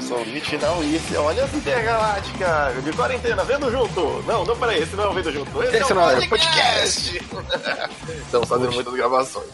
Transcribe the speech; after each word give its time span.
Sou 0.00 0.20
o 0.20 0.24
Vitinal 0.24 0.82
e 0.82 0.96
esse 0.96 1.14
é 1.14 1.20
o 1.20 1.28
Aliança 1.28 1.56
Intergaláctica 1.56 2.72
de 2.82 2.92
quarentena, 2.92 3.44
vendo 3.44 3.70
junto. 3.70 4.22
Não, 4.26 4.44
não, 4.44 4.56
peraí, 4.56 4.82
esse 4.82 4.96
não 4.96 5.04
é 5.04 5.08
o 5.08 5.12
vendo 5.12 5.30
junto, 5.32 5.62
esse, 5.62 5.76
Esse 5.76 5.92
é 5.92 5.94
o 5.94 5.98
não 5.98 6.10
é 6.10 6.18
o 6.18 6.28
podcast. 6.28 7.18
Estamos 8.24 8.48
fazendo 8.48 8.72
muitas 8.72 8.94
gravações. 8.94 9.48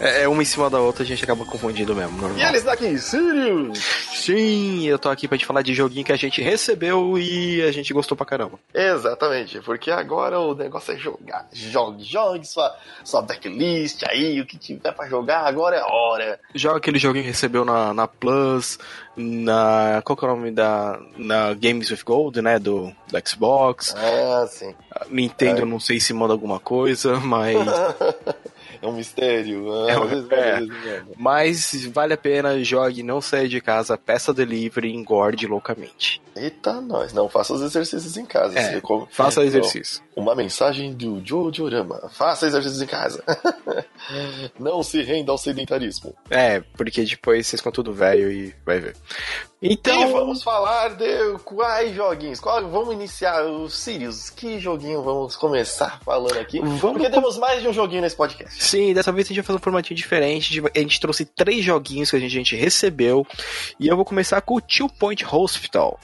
É, 0.00 0.22
é 0.22 0.28
uma 0.28 0.42
em 0.42 0.46
cima 0.46 0.68
da 0.68 0.80
outra, 0.80 1.02
a 1.02 1.06
gente 1.06 1.22
acaba 1.22 1.44
confundindo 1.44 1.94
mesmo, 1.94 2.16
normal. 2.20 2.38
E 2.38 2.42
ele 2.42 2.56
está 2.58 2.72
aqui, 2.72 2.98
Sirius. 2.98 3.78
Sim, 4.12 4.84
eu 4.86 4.98
tô 4.98 5.08
aqui 5.08 5.28
pra 5.28 5.38
te 5.38 5.46
falar 5.46 5.62
de 5.62 5.72
joguinho 5.72 6.04
que 6.04 6.12
a 6.12 6.16
gente 6.16 6.42
recebeu 6.42 7.16
e 7.18 7.62
a 7.62 7.70
gente 7.70 7.92
gostou 7.92 8.16
pra 8.16 8.26
caramba. 8.26 8.58
Exatamente, 8.74 9.60
porque 9.60 9.90
agora 9.90 10.40
o 10.40 10.54
negócio 10.54 10.92
é 10.94 10.96
jogar. 10.96 11.46
Jogue, 11.52 12.02
jogue 12.04 12.44
sua, 12.46 12.74
sua 13.04 13.22
backlist 13.22 14.02
aí, 14.08 14.40
o 14.40 14.46
que 14.46 14.58
tiver 14.58 14.92
pra 14.92 15.08
jogar, 15.08 15.46
agora 15.46 15.76
é 15.76 15.82
hora. 15.82 16.40
Joga 16.54 16.78
aquele 16.78 16.98
joguinho 16.98 17.24
que 17.24 17.30
recebeu 17.30 17.64
na, 17.64 17.94
na 17.94 18.08
Plus, 18.08 18.78
na. 19.16 20.02
Qual 20.04 20.16
que 20.16 20.24
é 20.24 20.28
o 20.28 20.34
nome 20.34 20.50
da. 20.50 20.98
Na 21.16 21.54
Games 21.54 21.90
with 21.90 22.02
Gold, 22.04 22.40
né? 22.42 22.58
Do, 22.58 22.92
do 23.10 23.28
Xbox. 23.28 23.94
Ah, 23.96 24.46
sim. 24.48 24.74
Nintendo, 25.08 25.62
É. 25.62 25.64
não 25.64 25.78
sei 25.78 26.00
se 26.00 26.12
manda 26.12 26.32
alguma 26.32 26.58
coisa, 26.58 27.20
mas. 27.20 27.56
É 28.80 28.86
um 28.86 28.92
mistério. 28.92 29.72
Ah, 29.72 29.90
É 29.92 29.98
um- 29.98 30.28
é. 30.32 31.02
mas 31.16 31.86
vale 31.86 32.14
a 32.14 32.16
pena, 32.16 32.62
jogue, 32.62 33.02
não 33.02 33.20
saia 33.20 33.48
de 33.48 33.60
casa, 33.60 33.96
peça 33.98 34.32
delivery, 34.32 34.92
engorde 34.94 35.46
loucamente. 35.46 36.22
Eita, 36.36 36.80
nós. 36.80 37.12
Não, 37.12 37.28
faça 37.28 37.54
os 37.54 37.62
exercícios 37.62 38.16
em 38.16 38.26
casa. 38.26 38.58
É, 38.58 38.80
Faça 39.10 39.40
Não, 39.40 39.46
exercício. 39.46 40.02
Uma 40.16 40.34
mensagem 40.34 40.92
do 40.92 41.22
Jojo-rama. 41.24 42.10
Faça 42.12 42.46
exercícios 42.46 42.82
em 42.82 42.86
casa. 42.86 43.22
Não 44.58 44.82
se 44.82 45.02
renda 45.02 45.30
ao 45.32 45.38
sedentarismo. 45.38 46.14
É, 46.30 46.60
porque 46.76 47.04
depois 47.04 47.46
vocês 47.46 47.60
ficam 47.60 47.72
tudo 47.72 47.92
velho 47.92 48.30
e 48.30 48.54
vai 48.64 48.80
ver. 48.80 48.96
Então. 49.66 49.98
E 49.98 50.12
vamos 50.12 50.42
falar 50.42 50.90
de 50.90 51.38
quais 51.42 51.96
joguinhos. 51.96 52.38
Qual, 52.38 52.68
vamos 52.68 52.92
iniciar 52.92 53.46
o 53.46 53.70
Sirius. 53.70 54.28
Que 54.28 54.60
joguinho 54.60 55.02
vamos 55.02 55.36
começar 55.36 56.00
falando 56.04 56.36
aqui? 56.36 56.60
Vamos 56.60 56.80
Porque 56.80 57.08
temos 57.08 57.38
mais 57.38 57.62
de 57.62 57.68
um 57.68 57.72
joguinho 57.72 58.02
nesse 58.02 58.14
podcast. 58.14 58.62
Sim, 58.62 58.92
dessa 58.92 59.10
vez 59.10 59.26
a 59.26 59.28
gente 59.28 59.36
vai 59.38 59.44
fazer 59.46 59.56
um 59.56 59.62
formatinho 59.62 59.96
diferente. 59.96 60.62
A 60.74 60.78
gente 60.78 61.00
trouxe 61.00 61.24
três 61.24 61.64
joguinhos 61.64 62.10
que 62.10 62.16
a 62.16 62.18
gente, 62.18 62.36
a 62.36 62.38
gente 62.38 62.56
recebeu. 62.56 63.26
E 63.80 63.88
eu 63.88 63.96
vou 63.96 64.04
começar 64.04 64.38
com 64.42 64.56
o 64.56 64.60
Two 64.60 64.90
Point 64.98 65.24
Hospital. 65.24 65.98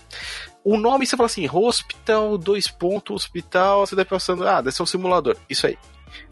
O 0.64 0.78
nome, 0.78 1.06
você 1.06 1.14
fala 1.14 1.26
assim, 1.26 1.46
Hospital, 1.52 2.38
dois 2.38 2.66
pontos, 2.66 3.24
hospital, 3.24 3.86
você 3.86 3.94
deve 3.94 4.08
pensando, 4.08 4.48
ah, 4.48 4.62
deve 4.62 4.74
ser 4.74 4.82
um 4.82 4.86
simulador. 4.86 5.36
Isso 5.50 5.66
aí. 5.66 5.76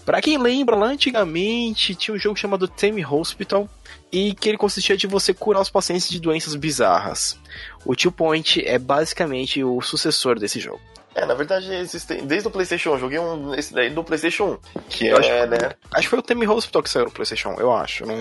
Pra 0.05 0.23
quem 0.23 0.39
lembra, 0.39 0.75
lá 0.75 0.87
antigamente 0.87 1.95
tinha 1.95 2.15
um 2.15 2.19
jogo 2.19 2.37
chamado 2.37 2.67
Tame 2.67 3.05
Hospital 3.05 3.69
e 4.11 4.35
que 4.35 4.49
ele 4.49 4.59
consistia 4.59 4.97
de 4.97 5.07
você 5.07 5.35
curar 5.35 5.61
os 5.61 5.71
pacientes 5.71 6.09
de 6.09 6.21
doenças 6.21 6.55
bizarras. 6.55 7.39
O 7.85 7.95
Two 7.95 8.13
Point 8.13 8.65
é 8.67 8.79
basicamente 8.79 9.63
o 9.63 9.81
sucessor 9.81 10.39
desse 10.39 10.59
jogo. 10.61 10.81
É, 11.21 11.27
na 11.27 11.35
verdade, 11.35 11.73
existem. 11.75 12.25
Desde 12.27 12.47
o 12.49 12.51
PlayStation 12.51 12.91
1, 12.91 12.93
eu 12.95 12.99
joguei 12.99 13.19
um, 13.19 13.55
esse 13.55 13.73
daí 13.75 13.91
do 13.91 14.05
PlayStation 14.05 14.59
1. 14.75 14.81
Que 14.89 15.07
Eu 15.09 15.17
acho 15.19 15.29
é, 15.31 15.41
que- 15.43 15.47
né? 15.49 15.71
Acho 15.93 16.03
que 16.03 16.09
foi 16.09 16.19
o 16.19 16.23
Tame 16.23 16.47
Hospital 16.47 16.83
que 16.83 16.91
saiu 16.91 17.07
no 17.07 17.11
PlayStation, 17.11 17.55
eu 17.59 17.73
acho. 17.73 18.07
Não... 18.07 18.15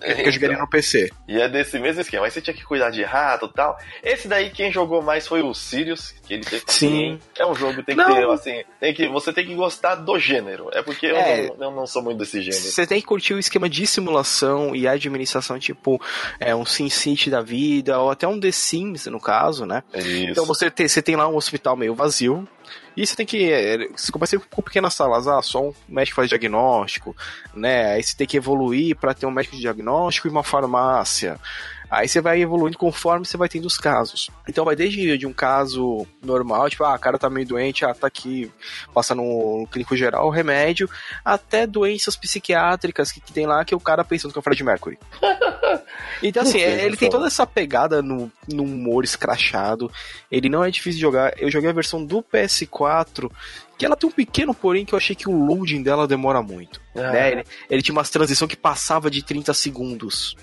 É, 0.00 0.26
eu 0.26 0.30
joguei 0.32 0.48
ele 0.50 0.56
no 0.58 0.68
PC. 0.68 1.10
E 1.28 1.40
é 1.40 1.48
desse 1.48 1.78
mesmo 1.78 2.00
esquema. 2.00 2.24
Aí 2.26 2.30
você 2.30 2.40
tinha 2.40 2.54
que 2.54 2.62
cuidar 2.64 2.90
de 2.90 3.02
rato 3.02 3.46
e 3.46 3.52
tal. 3.52 3.76
Esse 4.02 4.28
daí, 4.28 4.50
quem 4.50 4.70
jogou 4.70 5.02
mais 5.02 5.26
foi 5.26 5.42
o 5.42 5.52
Sirius, 5.54 6.14
que 6.26 6.34
ele 6.34 6.44
teve 6.44 6.62
Sim. 6.68 7.18
É 7.38 7.44
um 7.46 7.54
jogo, 7.54 7.82
tem 7.82 7.96
que 7.96 8.02
Não. 8.02 8.14
ter, 8.14 8.26
assim, 8.30 8.62
tem 8.80 8.94
que, 8.94 9.08
você 9.08 9.32
tem 9.32 9.46
que 9.46 9.54
gostar 9.54 9.96
do 9.96 10.18
gênero. 10.18 10.68
É 10.72 10.82
porque 10.82 11.06
eu, 11.06 11.16
É. 11.16 11.48
não, 11.58 11.66
eu 11.66 11.70
não 11.72 11.86
sou 11.86 12.02
muito 12.02 12.18
desse 12.18 12.40
gênero. 12.40 12.62
Você 12.62 12.86
tem 12.86 13.00
que 13.00 13.06
curtir 13.06 13.34
o 13.34 13.38
esquema 13.38 13.68
de 13.68 13.86
simulação 13.86 14.74
e 14.76 14.86
administração, 14.86 15.58
tipo 15.58 16.00
é, 16.38 16.54
um 16.54 16.64
SimCity 16.64 17.30
da 17.30 17.40
vida, 17.40 17.98
ou 17.98 18.10
até 18.10 18.26
um 18.28 18.38
The 18.38 18.52
Sims, 18.52 19.06
no 19.06 19.20
caso, 19.20 19.66
né? 19.66 19.82
É 19.92 20.00
isso. 20.00 20.30
Então 20.30 20.44
você 20.44 20.70
tem, 20.70 20.86
você 20.88 21.02
tem 21.02 21.16
lá 21.16 21.26
um 21.28 21.36
hospital 21.36 21.76
meio 21.76 21.94
vazio, 21.94 22.43
e 22.96 23.06
você 23.06 23.16
tem 23.16 23.26
que. 23.26 23.52
é, 23.52 23.88
Você 23.88 24.12
começa 24.12 24.38
com 24.38 24.62
pequenas 24.62 24.94
salas, 24.94 25.26
ah, 25.26 25.42
só 25.42 25.68
um 25.68 25.74
médico 25.88 26.16
faz 26.16 26.28
diagnóstico, 26.28 27.16
né? 27.54 27.92
Aí 27.92 28.02
você 28.02 28.16
tem 28.16 28.26
que 28.26 28.36
evoluir 28.36 28.96
para 28.96 29.14
ter 29.14 29.26
um 29.26 29.30
médico 29.30 29.56
de 29.56 29.62
diagnóstico 29.62 30.28
e 30.28 30.30
uma 30.30 30.44
farmácia. 30.44 31.38
Aí 31.94 32.08
você 32.08 32.20
vai 32.20 32.40
evoluindo 32.40 32.76
conforme 32.76 33.24
você 33.24 33.36
vai 33.36 33.48
tendo 33.48 33.66
os 33.66 33.78
casos. 33.78 34.30
Então 34.48 34.64
vai 34.64 34.74
desde 34.74 35.16
de 35.16 35.26
um 35.26 35.32
caso 35.32 36.06
normal, 36.22 36.68
tipo, 36.68 36.84
ah, 36.84 36.94
o 36.94 36.98
cara 36.98 37.18
tá 37.18 37.30
meio 37.30 37.46
doente, 37.46 37.84
ah, 37.84 37.94
tá 37.94 38.06
aqui, 38.06 38.50
passa 38.92 39.14
no, 39.14 39.60
no 39.60 39.66
clínico 39.66 39.96
geral, 39.96 40.28
remédio, 40.30 40.88
até 41.24 41.66
doenças 41.66 42.16
psiquiátricas 42.16 43.12
que, 43.12 43.20
que 43.20 43.32
tem 43.32 43.46
lá 43.46 43.64
que 43.64 43.74
o 43.74 43.80
cara 43.80 44.04
pensando 44.04 44.32
que 44.32 44.38
é 44.38 44.40
o 44.40 44.42
Fred 44.42 44.62
Mercury. 44.64 44.98
Então, 46.22 46.42
assim, 46.42 46.58
ele 46.58 46.96
tem 46.96 47.10
toda 47.10 47.26
essa 47.26 47.46
pegada 47.46 48.00
no, 48.00 48.30
no 48.48 48.62
humor 48.62 49.04
escrachado. 49.04 49.90
Ele 50.30 50.48
não 50.48 50.64
é 50.64 50.70
difícil 50.70 50.96
de 50.96 51.02
jogar. 51.02 51.34
Eu 51.36 51.50
joguei 51.50 51.68
a 51.68 51.72
versão 51.72 52.04
do 52.04 52.22
PS4, 52.22 53.30
que 53.76 53.84
ela 53.84 53.96
tem 53.96 54.08
um 54.08 54.12
pequeno 54.12 54.54
porém 54.54 54.84
que 54.84 54.94
eu 54.94 54.96
achei 54.96 55.14
que 55.14 55.28
o 55.28 55.44
loading 55.44 55.82
dela 55.82 56.06
demora 56.06 56.42
muito. 56.42 56.80
Ah, 56.94 57.10
né? 57.10 57.32
Ele, 57.32 57.44
ele 57.68 57.82
tinha 57.82 57.94
umas 57.94 58.10
transições 58.10 58.48
que 58.48 58.56
passava 58.56 59.10
de 59.10 59.22
30 59.22 59.52
segundos. 59.52 60.36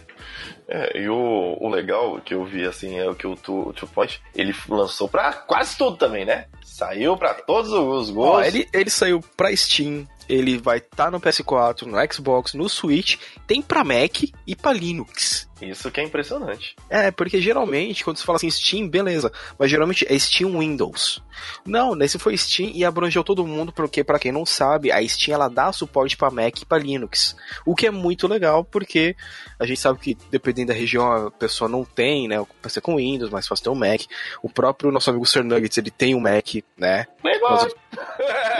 É, 0.68 1.00
e 1.02 1.10
o, 1.10 1.58
o 1.60 1.70
legal 1.70 2.20
que 2.22 2.34
eu 2.34 2.46
vi, 2.46 2.66
assim, 2.66 2.98
é 2.98 3.10
o 3.10 3.16
que 3.16 3.28
o 3.28 3.36
Two, 3.36 3.74
Point, 3.94 4.22
ele 4.36 4.56
lançou 4.70 5.08
pra 5.10 5.34
quase 5.34 5.78
tudo 5.78 5.98
também, 5.98 6.26
né? 6.26 6.46
Saiu 6.64 7.18
pra 7.18 7.34
todos 7.34 7.72
os 7.72 8.10
Ó, 8.10 8.14
gols. 8.14 8.48
ele, 8.48 8.68
ele 8.74 8.90
saiu 8.90 9.20
pra 9.36 9.56
Steam, 9.56 10.08
ele 10.30 10.58
vai 10.58 10.78
estar 10.78 11.12
no 11.12 11.20
PS4, 11.20 11.82
no 11.84 11.98
Xbox, 12.14 12.54
no 12.54 12.70
Switch, 12.70 13.18
tem 13.46 13.62
pra 13.62 13.84
Mac 13.84 14.24
e 14.48 14.56
pra 14.56 14.72
Linux. 14.72 15.50
Isso 15.62 15.92
que 15.92 16.00
é 16.00 16.04
impressionante. 16.04 16.76
É, 16.90 17.12
porque 17.12 17.40
geralmente, 17.42 18.04
quando 18.04 18.18
você 18.18 18.26
fala 18.26 18.38
assim 18.38 18.50
Steam, 18.50 18.88
beleza, 18.88 19.32
mas 19.60 19.70
geralmente 19.70 20.06
é 20.12 20.18
Steam 20.18 20.58
Windows. 20.58 21.22
Não, 21.66 21.96
nesse 21.96 22.18
foi 22.20 22.36
Steam 22.38 22.72
e 22.74 22.84
abrangeu 22.86 23.24
todo 23.24 23.46
mundo, 23.46 23.72
porque 23.72 24.04
pra 24.04 24.20
quem 24.20 24.32
não 24.32 24.46
sabe, 24.46 24.92
a 24.92 25.06
Steam 25.08 25.34
ela 25.36 25.48
dá 25.50 25.72
suporte 25.72 26.16
pra 26.18 26.30
Mac 26.32 26.62
e 26.62 26.66
pra 26.66 26.78
Linux. 26.78 27.36
O 27.66 27.76
que 27.76 27.88
é 27.88 27.92
muito 27.92 28.28
legal, 28.28 28.64
porque 28.64 29.16
a 29.60 29.66
gente 29.66 29.80
sabe 29.80 30.00
que 30.00 30.18
dependendo 30.30 30.70
da 30.70 30.74
região 30.78 31.28
a 31.28 31.32
pessoa 31.32 31.70
não 31.70 31.84
tem, 31.86 32.28
né, 32.28 32.40
o 32.40 32.46
PC 32.46 32.82
com 32.82 32.96
Windows, 32.98 33.30
mas 33.32 33.48
fácil 33.48 33.64
ter 33.64 33.70
um 33.70 33.76
Mac. 33.76 34.02
O 34.44 34.50
próprio 34.50 34.92
nosso 34.92 35.10
amigo 35.10 35.26
Sir 35.26 35.44
Nuggets, 35.44 35.78
ele 35.78 35.92
tem 35.92 36.16
um 36.16 36.20
Mac, 36.20 36.46
né? 36.78 37.08
Legal. 37.24 37.68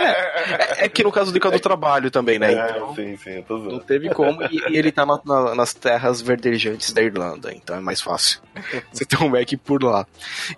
É, 0.00 0.84
é 0.84 0.88
que 0.88 1.02
no 1.02 1.12
caso 1.12 1.32
do 1.32 1.42
do 1.42 1.60
trabalho 1.60 2.10
também, 2.10 2.38
né? 2.38 2.52
É, 2.52 2.70
Então, 2.70 2.94
sim, 2.94 3.16
sim, 3.16 3.30
eu 3.30 3.42
tô 3.42 3.58
não 3.58 3.64
zoando. 3.70 3.84
teve 3.84 4.08
como, 4.10 4.42
e, 4.44 4.62
e 4.70 4.76
ele 4.78 4.92
tá 4.92 5.04
na- 5.04 5.20
na- 5.24 5.54
nas 5.54 5.74
terras 5.74 6.20
verdejantes 6.20 6.92
da 6.92 7.02
Irlanda, 7.02 7.52
então 7.52 7.76
é 7.76 7.80
mais 7.80 8.00
fácil. 8.00 8.40
Você 8.92 9.04
tem 9.04 9.18
um 9.20 9.28
Mac 9.30 9.48
por 9.64 9.82
lá. 9.82 10.06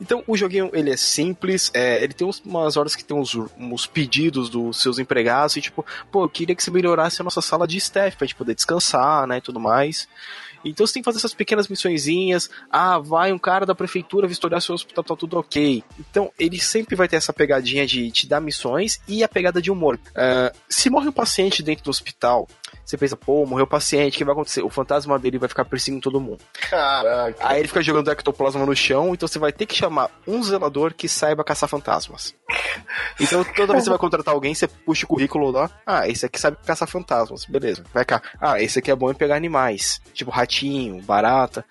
Então 0.01 0.23
o 0.27 0.37
joguinho 0.37 0.71
ele 0.75 0.91
é 0.93 0.97
simples, 0.97 1.71
é, 1.75 2.04
ele 2.05 2.15
tem 2.15 2.29
umas 2.45 2.77
horas 2.77 2.95
que 2.95 3.05
tem 3.05 3.17
uns, 3.17 3.35
uns 3.59 3.87
pedidos 3.87 4.49
dos 4.49 4.81
seus 4.81 4.99
empregados, 4.99 5.57
e 5.57 5.61
tipo, 5.61 5.85
pô, 6.11 6.25
eu 6.25 6.29
queria 6.29 6.55
que 6.55 6.63
você 6.63 6.71
melhorasse 6.71 7.21
a 7.21 7.25
nossa 7.25 7.41
sala 7.41 7.67
de 7.67 7.77
staff 7.79 8.17
pra 8.17 8.27
gente 8.27 8.37
poder 8.37 8.55
descansar, 8.55 9.27
né, 9.27 9.39
e 9.39 9.41
tudo 9.41 9.59
mais. 9.59 10.09
Então 10.65 10.87
você 10.87 10.95
tem 10.95 11.03
que 11.03 11.05
fazer 11.05 11.19
essas 11.19 11.35
pequenas 11.35 11.69
missõezinhas. 11.69 12.49
Ah, 12.71 12.99
vai 12.99 13.33
um 13.33 13.39
cara 13.39 13.67
da 13.67 13.75
prefeitura 13.75 14.27
vistoriar 14.27 14.63
seu 14.63 14.75
hospital, 14.75 15.05
tá 15.05 15.15
tudo 15.15 15.39
ok. 15.39 15.85
Então 15.99 16.33
ele 16.39 16.59
sempre 16.59 16.97
vai 16.97 17.07
ter 17.07 17.17
essa 17.17 17.33
pegadinha 17.33 17.87
de 17.87 18.11
te 18.11 18.27
dar 18.27 18.41
missões 18.41 19.01
e 19.07 19.23
a 19.23 19.29
pegada 19.29 19.61
de 19.61 19.71
humor. 19.71 20.01
Ah, 20.15 20.53
se 20.69 20.89
morre 20.89 21.09
um 21.09 21.13
paciente 21.13 21.63
dentro 21.63 21.85
do 21.85 21.91
hospital, 21.91 22.49
você 22.85 22.97
pensa, 22.97 23.17
pô, 23.17 23.47
morreu 23.47 23.65
o 23.65 23.69
paciente, 23.69 24.15
o 24.15 24.19
que 24.19 24.25
vai 24.25 24.33
acontecer? 24.33 24.63
O 24.63 24.71
fantasma 24.71 25.19
dele 25.19 25.39
vai 25.39 25.49
ficar 25.49 25.65
perseguindo 25.65 26.03
todo 26.03 26.21
mundo. 26.21 26.41
Caraca. 26.69 27.37
Aí 27.41 27.61
ele 27.61 27.69
fica 27.69 27.83
jogando 27.83 28.11
ectoplasma 28.11 28.65
no 28.67 28.77
chão, 28.77 29.15
então 29.15 29.27
você 29.27 29.39
vai 29.39 29.53
ter 29.53 29.67
que 29.67 29.75
chamar 29.75 30.11
um 30.27 30.43
zelador 30.43 30.93
que 30.95 31.09
saiba 31.09 31.45
caçar 31.45 31.69
fantasmas. 31.69 32.35
Então 33.21 33.45
toda 33.45 33.73
vez 33.73 33.81
que 33.81 33.85
você 33.85 33.91
vai 33.91 33.99
contratar 33.99 34.35
alguém, 34.35 34.55
você 34.55 34.67
puxa 34.67 35.05
o 35.05 35.09
currículo 35.09 35.51
lá. 35.51 35.71
Ah, 35.87 36.09
esse 36.09 36.27
aqui 36.27 36.39
sabe 36.39 36.57
caçar 36.65 36.89
fantasmas, 36.89 37.45
beleza. 37.45 37.85
Vai 37.93 38.05
cá. 38.05 38.21
Ah, 38.41 38.61
esse 38.61 38.79
aqui 38.79 38.91
é 38.91 38.97
bom 38.97 39.11
em 39.11 39.15
pegar 39.15 39.37
animais, 39.37 40.01
tipo 40.13 40.31
ratinho, 40.31 41.01
barata. 41.03 41.65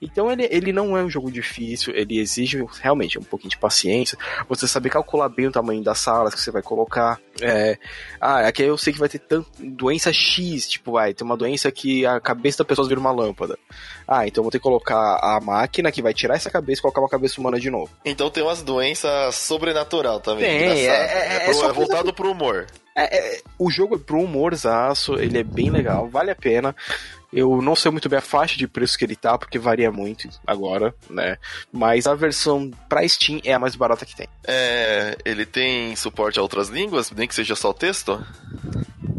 Então 0.00 0.30
ele, 0.30 0.46
ele 0.50 0.72
não 0.72 0.96
é 0.96 1.02
um 1.02 1.10
jogo 1.10 1.30
difícil, 1.30 1.94
ele 1.94 2.18
exige 2.18 2.64
realmente 2.80 3.18
um 3.18 3.22
pouquinho 3.22 3.50
de 3.50 3.58
paciência. 3.58 4.18
Você 4.48 4.68
saber 4.68 4.90
calcular 4.90 5.28
bem 5.28 5.46
o 5.46 5.52
tamanho 5.52 5.82
das 5.82 5.98
salas 5.98 6.34
que 6.34 6.40
você 6.40 6.50
vai 6.50 6.62
colocar. 6.62 7.18
É, 7.40 7.78
ah, 8.20 8.46
aqui 8.46 8.62
eu 8.62 8.76
sei 8.76 8.92
que 8.92 8.98
vai 8.98 9.08
ter 9.08 9.18
tanto, 9.18 9.50
doença 9.58 10.12
X, 10.12 10.53
tipo, 10.60 10.92
vai 10.92 11.12
ter 11.14 11.24
uma 11.24 11.36
doença 11.36 11.70
que 11.70 12.04
a 12.06 12.20
cabeça 12.20 12.58
da 12.58 12.64
pessoa 12.64 12.86
vira 12.88 13.00
uma 13.00 13.10
lâmpada. 13.12 13.58
Ah, 14.06 14.26
então 14.26 14.40
eu 14.40 14.44
vou 14.44 14.50
ter 14.50 14.58
que 14.58 14.62
colocar 14.62 14.96
a 15.22 15.40
máquina 15.42 15.90
que 15.92 16.02
vai 16.02 16.12
tirar 16.14 16.34
essa 16.36 16.50
cabeça 16.50 16.80
e 16.80 16.82
colocar 16.82 17.00
uma 17.00 17.08
cabeça 17.08 17.40
humana 17.40 17.58
de 17.58 17.70
novo. 17.70 17.90
Então 18.04 18.30
tem 18.30 18.42
umas 18.42 18.62
doenças 18.62 19.34
sobrenatural 19.34 20.20
também. 20.20 20.44
Tem, 20.44 20.56
engraçado. 20.62 21.10
é- 21.10 21.12
é- 21.18 21.36
é 21.36 21.40
pro- 21.52 21.64
é 21.68 21.72
voltado 21.72 22.12
pro 22.14 22.30
humor. 22.30 22.66
É, 22.96 23.16
é, 23.36 23.40
o 23.58 23.70
jogo 23.70 23.96
é 23.96 23.98
pro 23.98 24.20
humorzaço, 24.20 25.14
ele 25.14 25.38
é 25.38 25.42
bem 25.42 25.68
legal, 25.70 26.08
vale 26.08 26.30
a 26.30 26.36
pena. 26.36 26.74
Eu 27.32 27.60
não 27.60 27.74
sei 27.74 27.90
muito 27.90 28.08
bem 28.08 28.20
a 28.20 28.22
faixa 28.22 28.56
de 28.56 28.68
preço 28.68 28.96
que 28.96 29.04
ele 29.04 29.16
tá, 29.16 29.36
porque 29.36 29.58
varia 29.58 29.90
muito 29.90 30.28
agora, 30.46 30.94
né? 31.10 31.36
Mas 31.72 32.06
a 32.06 32.14
versão 32.14 32.70
pra 32.88 33.06
Steam 33.08 33.40
é 33.42 33.52
a 33.52 33.58
mais 33.58 33.74
barata 33.74 34.06
que 34.06 34.14
tem. 34.14 34.28
É, 34.46 35.16
ele 35.24 35.44
tem 35.44 35.96
suporte 35.96 36.38
a 36.38 36.42
outras 36.42 36.68
línguas, 36.68 37.10
nem 37.10 37.26
que 37.26 37.34
seja 37.34 37.56
só 37.56 37.70
o 37.70 37.74
texto? 37.74 38.24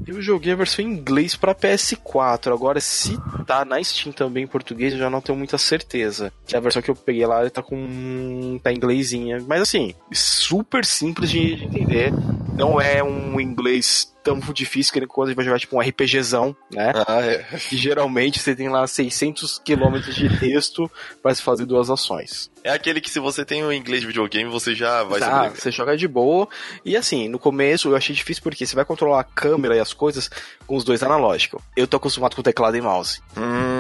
Eu 0.08 0.22
joguei 0.22 0.54
a 0.54 0.56
versão 0.56 0.86
em 0.86 0.90
inglês 0.90 1.36
pra 1.36 1.56
PS4. 1.56 2.54
Agora, 2.54 2.80
se 2.80 3.18
tá 3.46 3.66
na 3.66 3.84
Steam 3.84 4.14
também 4.14 4.44
em 4.44 4.48
português, 4.48 4.94
eu 4.94 5.00
já 5.00 5.10
não 5.10 5.22
tenho 5.22 5.38
muita 5.38 5.58
certeza. 5.58 6.32
Que 6.46 6.56
a 6.56 6.60
versão 6.60 6.82
que 6.82 6.90
eu 6.90 6.96
peguei 6.96 7.26
lá 7.26 7.50
tá 7.50 7.64
com. 7.64 8.60
tá 8.62 8.72
em 8.72 8.76
inglesinha. 8.76 9.44
Mas 9.48 9.62
assim, 9.62 9.94
super 10.12 10.86
simples 10.86 11.30
de 11.30 11.64
entender. 11.64 12.14
Não 12.56 12.80
é 12.80 13.04
um 13.04 13.40
inglês 13.40 14.15
tão 14.26 14.40
difícil 14.52 14.92
que 14.92 15.06
quando 15.08 15.28
a 15.28 15.32
gente 15.32 15.36
vai 15.38 15.46
jogar 15.46 15.60
tipo 15.60 15.78
um 15.78 15.80
RPGzão, 15.80 16.56
né? 16.72 16.92
Ah, 17.08 17.22
é. 17.22 17.46
Geralmente 17.72 18.40
você 18.40 18.56
tem 18.56 18.68
lá 18.68 18.86
600 18.88 19.60
quilômetros 19.64 20.16
de 20.16 20.28
texto 20.40 20.90
para 21.22 21.34
se 21.34 21.42
fazer 21.44 21.66
duas 21.66 21.90
ações. 21.90 22.50
É 22.64 22.72
aquele 22.72 23.00
que 23.00 23.10
se 23.12 23.20
você 23.20 23.46
tem 23.46 23.64
o 23.64 23.72
inglês 23.72 24.02
de 24.02 24.08
videogame, 24.08 24.50
você 24.50 24.74
já 24.74 25.04
vai 25.04 25.20
Tá, 25.20 25.28
sobreviver. 25.28 25.62
você 25.62 25.72
joga 25.72 25.96
de 25.96 26.08
boa. 26.08 26.48
E 26.84 26.98
assim, 26.98 27.30
no 27.30 27.38
começo 27.38 27.90
eu 27.90 27.96
achei 27.96 28.16
difícil 28.16 28.42
porque 28.42 28.66
você 28.66 28.76
vai 28.76 28.84
controlar 28.84 29.20
a 29.20 29.24
câmera 29.24 29.76
e 29.76 29.80
as 29.80 29.94
coisas 29.94 30.30
com 30.66 30.76
os 30.76 30.84
dois 30.84 31.04
analógicos. 31.04 31.62
Eu 31.78 31.86
tô 31.88 31.98
acostumado 31.98 32.36
com 32.36 32.42
teclado 32.42 32.76
e 32.76 32.82
mouse. 32.82 33.22
Hum, 33.38 33.75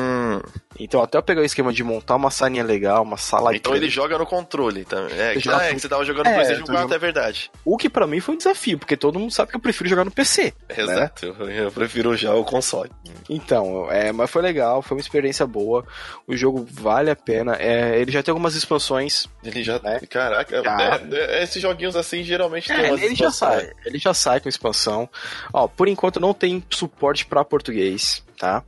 Então 0.78 1.02
até 1.02 1.18
eu 1.18 1.24
pegar 1.24 1.40
o 1.42 1.46
esquema 1.46 1.72
de 1.72 1.84
montar 1.84 2.16
uma 2.16 2.30
salinha 2.30 2.64
legal, 2.64 3.02
uma 3.04 3.16
sala 3.16 3.56
então 3.56 3.74
ele 3.76 3.90
joga 3.90 4.18
no 4.18 4.26
controle 4.26 4.84
também. 4.84 5.18
É, 5.18 5.34
que, 5.34 5.40
joga 5.40 5.58
ah, 5.60 5.66
é 5.68 5.74
que 5.74 5.80
você 5.80 5.88
tava 5.88 6.04
jogando 6.04 6.26
no 6.26 6.32
É, 6.32 6.34
PlayStation 6.36 6.62
tô 6.66 6.66
4, 6.74 6.82
jogando- 6.82 6.96
é 6.96 7.00
verdade. 7.00 7.52
O 7.64 7.78
que 7.78 7.90
pra 7.90 8.06
mim 8.06 8.20
foi 8.20 8.36
um 8.36 8.38
desafio, 8.38 8.78
porque 8.78 8.98
todo 8.98 9.18
mundo 9.18 9.32
sabe 9.32 9.52
que 9.52 9.56
eu 9.56 9.62
prefiro 9.62 9.90
jogar 9.90 10.04
no 10.04 10.12
PC. 10.12 10.54
né? 10.70 10.76
Exato, 10.78 11.26
eu, 11.26 11.50
eu 11.50 11.72
prefiro 11.72 12.16
já 12.18 12.34
o 12.34 12.44
console. 12.44 12.92
Então, 13.30 13.90
é, 13.90 14.12
mas 14.12 14.30
foi 14.30 14.42
legal, 14.42 14.82
foi 14.82 14.98
uma 14.98 15.02
experiência 15.02 15.48
boa. 15.48 15.86
O 16.28 16.36
jogo 16.36 16.68
vale 16.70 17.10
a 17.10 17.16
pena. 17.16 17.56
É, 17.58 17.98
ele 18.00 18.12
já 18.12 18.22
tem 18.22 18.32
algumas 18.34 18.56
expansões. 18.56 19.28
Ele 19.44 19.64
já. 19.64 19.80
Né? 19.80 20.00
Caraca, 20.10 20.62
Já. 20.62 21.02
é- 21.12 21.40
é- 21.40 21.44
esses 21.44 21.62
joguinhos 21.62 21.96
assim 21.96 22.22
geralmente 22.24 22.68
tem 22.68 22.76
É, 22.78 22.90
umas 22.92 23.02
ele 23.02 23.16
já 23.16 23.30
expansões. 23.30 23.62
sai, 23.64 23.72
ele 23.86 23.98
já 23.98 24.14
sai 24.14 24.40
com 24.42 24.50
expansão. 24.50 25.10
Ó, 25.54 25.68
por 25.70 25.88
enquanto 25.88 26.20
não 26.20 26.34
tem 26.34 26.62
suporte 26.70 27.26
pra 27.26 27.46
português, 27.46 28.24
tá? 28.38 28.62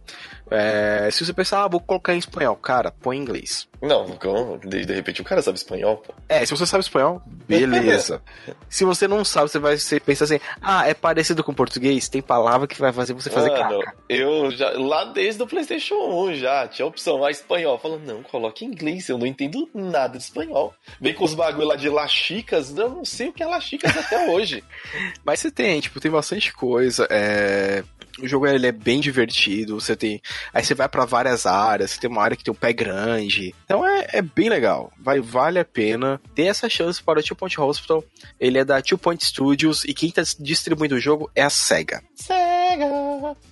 É, 0.50 1.10
se 1.12 1.26
você 1.26 1.34
pensar, 1.34 1.64
ah, 1.64 1.68
vou 1.68 1.80
colocar 1.80 2.14
em 2.14 2.18
espanhol, 2.18 2.56
cara, 2.56 2.92
põe 2.92 3.18
em 3.18 3.22
inglês. 3.22 3.68
Não, 3.82 4.18
de, 4.66 4.86
de 4.86 4.94
repente 4.94 5.22
o 5.22 5.24
cara 5.24 5.42
sabe 5.42 5.58
espanhol, 5.58 5.98
pô. 5.98 6.14
É, 6.28 6.44
se 6.46 6.52
você 6.52 6.66
sabe 6.66 6.84
espanhol, 6.84 7.22
beleza. 7.48 8.22
se 8.68 8.84
você 8.84 9.08
não 9.08 9.24
sabe, 9.24 9.50
você 9.50 9.60
vai 9.60 9.78
você 9.78 10.00
pensa 10.00 10.24
assim, 10.24 10.40
ah, 10.62 10.88
é 10.88 10.94
parecido 10.94 11.44
com 11.44 11.54
português, 11.54 12.10
tem 12.10 12.22
palavra 12.22 12.68
que 12.68 12.80
vai 12.80 12.92
fazer 12.92 13.14
você 13.14 13.30
fazer 13.30 13.52
Mano, 13.52 13.80
caca. 13.80 13.96
eu 14.10 14.50
já, 14.52 14.72
lá 14.72 15.06
desde 15.06 15.44
o 15.44 15.48
PlayStation 15.48 15.96
1 15.96 16.36
já 16.36 16.68
tinha 16.68 16.86
a 16.86 16.90
opção 16.90 17.18
lá 17.18 17.30
espanhol. 17.30 17.78
Falando, 17.78 18.06
não, 18.06 18.24
coloque 18.24 18.66
em 18.66 18.70
inglês, 18.70 19.08
eu 19.10 19.18
não 19.18 19.28
entendo 19.28 19.70
nada 19.74 20.18
de 20.18 20.24
espanhol. 20.24 20.74
Vem 21.00 21.14
com 21.14 21.26
os 21.26 21.34
bagulho 21.34 21.68
lá 21.68 21.76
de 21.76 21.90
Lachicas, 21.90 22.76
eu 22.76 22.90
não 22.90 23.06
sei 23.06 23.30
o 23.30 23.34
que 23.34 23.44
é 23.44 23.46
Lachicas 23.46 23.96
até 23.96 24.30
hoje. 24.30 24.64
Mas 25.24 25.40
você 25.40 25.52
tem, 25.52 25.80
tipo, 25.80 26.00
tem 26.00 26.10
bastante 26.10 26.54
coisa. 26.54 27.08
É... 27.12 27.84
O 28.22 28.28
jogo 28.28 28.48
ele 28.48 28.68
é 28.68 28.72
bem 28.72 29.00
divertido. 29.00 29.80
Você 29.80 29.96
tem. 29.96 30.22
Aí 30.54 30.64
você 30.64 30.74
vai 30.74 30.90
pra 30.90 31.06
várias 31.06 31.46
áreas. 31.46 31.92
Você 31.92 32.00
tem 32.00 32.10
uma 32.10 32.22
área 32.22 32.36
que 32.36 32.44
tem 32.44 32.52
um 32.52 32.58
pé 32.58 32.74
grande. 32.74 33.54
Então 33.66 33.86
é, 33.86 34.08
é 34.14 34.22
bem 34.22 34.50
legal. 34.50 34.92
Vai, 35.00 35.20
vale 35.20 35.60
a 35.60 35.66
pena. 35.66 36.20
Dê 36.34 36.44
essa 36.44 36.70
chance 36.70 37.02
para 37.02 37.20
o 37.20 37.24
Two 37.24 37.36
Point 37.36 37.60
Hospital. 37.60 38.04
Ele 38.40 38.58
é 38.58 38.66
da 38.66 38.82
Two 38.82 38.98
Point 38.98 39.24
Studios. 39.24 39.84
E 39.86 39.94
quem 39.94 40.12
tá 40.12 40.24
distribuindo 40.40 40.96
o 40.96 41.00
jogo 41.00 41.30
é 41.36 41.44
a 41.44 41.50
SEGA. 41.50 42.04
Sega! 42.16 42.57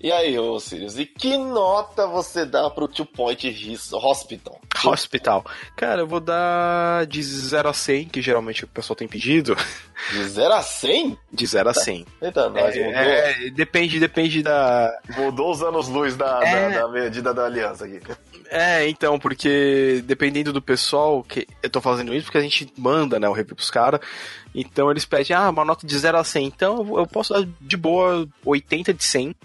E 0.01 0.11
aí, 0.11 0.37
ô 0.37 0.59
Sirius, 0.59 0.97
e 0.97 1.05
que 1.05 1.37
nota 1.37 2.05
você 2.07 2.45
dá 2.45 2.69
pro 2.69 2.87
Two 2.87 3.05
Point 3.05 3.47
Hospital? 3.93 4.59
Hospital. 4.83 5.45
Cara, 5.75 6.01
eu 6.01 6.07
vou 6.07 6.19
dar 6.19 7.05
de 7.05 7.23
0 7.23 7.69
a 7.69 7.73
100, 7.73 8.05
que 8.09 8.21
geralmente 8.21 8.63
o 8.65 8.67
pessoal 8.67 8.95
tem 8.95 9.07
pedido. 9.07 9.55
De 10.11 10.23
0 10.23 10.53
a 10.53 10.61
100? 10.61 11.17
De 11.31 11.45
0 11.45 11.69
a 11.69 11.73
100. 11.73 12.05
Eita, 12.21 12.49
nós 12.49 12.75
mudou. 12.75 12.91
É, 12.93 13.47
é, 13.47 13.49
depende, 13.49 13.99
depende 13.99 14.43
da, 14.43 14.91
Mudou 15.17 15.51
os 15.51 15.63
anos-luz 15.63 16.15
da, 16.15 16.41
É. 16.43 16.69
da, 16.71 16.81
da 16.81 16.87
medida 16.89 17.33
da 17.33 17.45
aliança 17.45 17.85
aqui. 17.85 17.99
É, 18.49 18.87
então, 18.87 19.17
porque 19.17 20.03
dependendo 20.05 20.53
do 20.53 20.61
pessoal, 20.61 21.23
que 21.23 21.47
eu 21.63 21.69
tô 21.69 21.81
fazendo 21.81 22.13
isso 22.13 22.25
porque 22.25 22.37
a 22.37 22.41
gente 22.41 22.71
manda, 22.77 23.19
né, 23.19 23.27
o 23.27 23.33
review 23.33 23.55
pros 23.55 23.71
caras. 23.71 23.99
Então 24.53 24.89
eles 24.91 25.03
pedem, 25.05 25.35
ah, 25.35 25.49
uma 25.49 25.65
nota 25.65 25.85
de 25.85 25.97
0 25.97 26.17
a 26.17 26.23
100. 26.23 26.45
Então 26.45 26.97
eu 26.97 27.07
posso 27.07 27.33
dar 27.33 27.45
de 27.59 27.75
boa 27.75 28.27
80 28.45 28.93
de 28.93 29.03
100. 29.05 29.35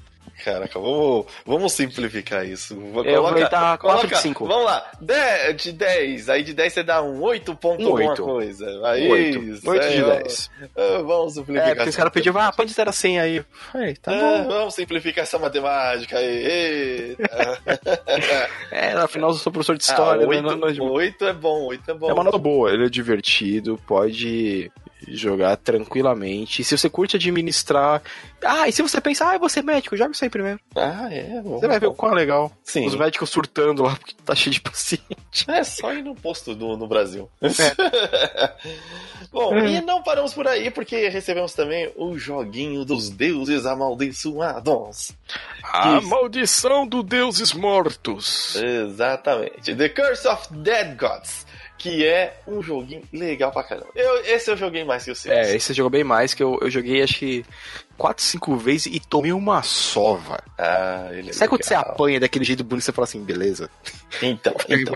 Caraca, 0.43 0.81
vamos, 0.81 1.27
vamos 1.45 1.71
simplificar 1.75 2.47
isso. 2.47 2.75
Vou 2.75 3.05
Eu 3.05 3.21
vou 3.23 3.35
dar 3.51 3.77
quatro 3.77 4.09
de 4.09 4.17
cinco. 4.17 4.47
Vamos 4.47 4.65
lá, 4.65 4.91
10 4.99 5.55
de 5.63 5.73
10. 5.73 6.29
Aí 6.31 6.43
de 6.43 6.55
10 6.55 6.73
você 6.73 6.83
dá 6.83 7.03
um 7.03 7.21
8 7.21 7.55
ponto 7.57 7.83
Um 7.85 7.89
alguma 7.89 8.09
oito. 8.13 8.23
coisa. 8.25 8.65
Aí, 8.89 9.07
8. 9.07 9.69
8 9.69 9.83
de 9.83 9.87
aí, 10.01 10.03
10. 10.23 10.51
ó, 10.75 11.03
Vamos 11.03 11.35
simplificar. 11.35 11.69
É, 11.69 11.75
porque 11.75 11.91
os 11.91 11.97
caras 11.97 12.13
pediam, 12.15 12.39
ah, 12.39 12.51
põe 12.53 12.65
de 12.65 12.73
0 12.73 12.89
a 12.89 12.93
100 12.93 13.21
aí. 13.21 13.45
Falei, 13.71 13.95
tá 13.97 14.13
É, 14.15 14.19
bom. 14.43 14.49
vamos 14.49 14.75
simplificar 14.75 15.25
essa 15.25 15.39
matemática 15.39 16.17
aí. 16.17 17.17
É, 18.71 18.93
afinal 18.93 19.31
eu 19.31 19.35
sou 19.35 19.53
professor 19.53 19.77
de 19.77 19.83
história. 19.85 20.25
ah, 20.25 20.27
né, 20.27 20.37
8, 20.37 20.43
não- 20.43 20.57
não- 20.57 20.93
8 20.93 21.25
é 21.27 21.33
bom, 21.35 21.67
8 21.67 21.91
é 21.91 21.95
bom. 21.95 22.09
É 22.09 22.13
uma 22.15 22.25
nota 22.25 22.39
boa, 22.39 22.73
ele 22.73 22.87
é 22.87 22.89
divertido, 22.89 23.79
pode 23.87 24.71
jogar 25.17 25.57
tranquilamente. 25.57 26.63
E 26.63 26.65
se 26.65 26.77
você 26.77 26.89
curte 26.89 27.17
administrar. 27.17 28.03
Ah, 28.45 28.69
e 28.69 28.73
se 28.73 28.83
você 28.83 29.01
pensar, 29.01 29.31
ah, 29.31 29.35
eu 29.35 29.41
vou 29.41 29.49
ser 29.49 29.63
médico, 29.63 29.97
joga 29.97 30.13
isso 30.13 30.25
aí 30.25 30.31
primeiro. 30.31 30.59
Ah, 30.75 31.09
é. 31.13 31.41
Bom, 31.43 31.59
Você 31.59 31.69
vai 31.69 31.79
ver 31.79 31.87
o 31.87 31.95
quão 31.95 32.13
é 32.13 32.15
legal. 32.15 32.53
Sim. 32.65 32.87
Os 32.87 32.95
médicos 32.95 33.31
surtando 33.31 33.83
lá 33.83 33.97
porque 33.97 34.15
tá 34.25 34.35
cheio 34.35 34.53
de 34.53 34.61
paciente. 34.61 35.05
É 35.49 35.63
só 35.65 35.93
ir 35.93 36.03
no 36.03 36.15
posto 36.15 36.55
do, 36.55 36.77
no 36.77 36.87
Brasil. 36.87 37.29
É. 37.43 37.51
Bom, 39.33 39.57
e 39.59 39.81
não 39.81 40.03
paramos 40.03 40.35
por 40.35 40.49
aí, 40.49 40.71
porque 40.71 41.09
recebemos 41.09 41.53
também 41.53 41.93
o 41.97 42.19
joguinho 42.19 42.85
dos 42.85 43.11
deuses 43.11 43.65
amaldiçoados. 43.67 45.13
A 45.63 45.99
Isso. 45.99 46.09
maldição 46.09 46.87
dos 46.87 47.05
deuses 47.05 47.53
mortos. 47.53 48.57
Exatamente. 48.57 49.75
The 49.75 49.89
Curse 49.89 50.27
of 50.27 50.53
Dead 50.55 50.97
Gods. 50.97 51.47
Que 51.81 52.07
é 52.07 52.39
um 52.47 52.61
joguinho 52.63 53.03
legal 53.11 53.51
pra 53.51 53.65
caramba. 53.65 53.89
Eu, 53.97 54.23
esse 54.27 54.51
eu 54.51 54.57
joguei 54.57 54.85
mais 54.85 55.03
que 55.03 55.11
o 55.11 55.15
seu. 55.15 55.33
É, 55.33 55.57
esse 55.57 55.73
jogou 55.73 55.89
bem 55.89 56.05
mais, 56.05 56.35
que 56.35 56.43
eu, 56.43 56.59
eu 56.61 56.71
joguei 56.71 57.03
acho 57.03 57.19
que 57.19 57.43
4, 58.01 58.25
5 58.25 58.57
vezes 58.57 58.87
e 58.87 58.99
tomei 58.99 59.31
uma 59.31 59.63
sova. 59.63 60.43
Ah, 60.59 61.09
ele 61.13 61.29
é 61.29 61.33
Sabe 61.35 61.51
quando 61.51 61.63
você 61.63 61.77
legal. 61.77 61.93
apanha 61.93 62.19
daquele 62.19 62.47
jeito 62.47 62.65
bonito 62.65 62.83
você 62.85 62.93
fala 62.93 63.05
assim, 63.05 63.23
beleza? 63.23 63.69
Então, 64.23 64.55
então. 64.71 64.95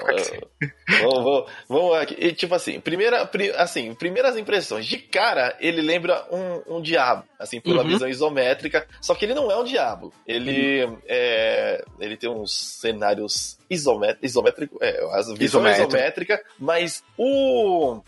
Vamos, 1.02 1.14
vamos, 1.24 1.50
vamos 1.68 1.94
aqui. 1.98 2.16
E, 2.18 2.32
tipo 2.32 2.54
assim, 2.54 2.80
primeira, 2.80 3.26
pri- 3.26 3.50
assim, 3.56 3.92
primeiras 3.94 4.38
impressões. 4.38 4.86
De 4.86 4.96
cara, 4.96 5.54
ele 5.60 5.82
lembra 5.82 6.26
um, 6.32 6.76
um 6.78 6.80
diabo, 6.82 7.24
assim, 7.38 7.60
pela 7.60 7.82
Uhum. 7.82 7.88
visão 7.88 8.08
isométrica. 8.08 8.86
Só 9.02 9.14
que 9.14 9.26
ele 9.26 9.34
não 9.34 9.50
é 9.50 9.56
um 9.58 9.64
diabo. 9.64 10.10
Ele 10.26 10.84
Uhum. 10.86 10.98
é, 11.06 11.84
ele 12.00 12.16
tem 12.16 12.30
uns 12.30 12.54
cenários 12.80 13.58
isométricos, 13.68 14.30
isométrico, 14.30 14.78
é, 14.80 14.98
a 15.12 15.20
visão 15.36 15.66
isométrica, 15.68 16.42
mas 16.58 17.02
o, 17.18 18.00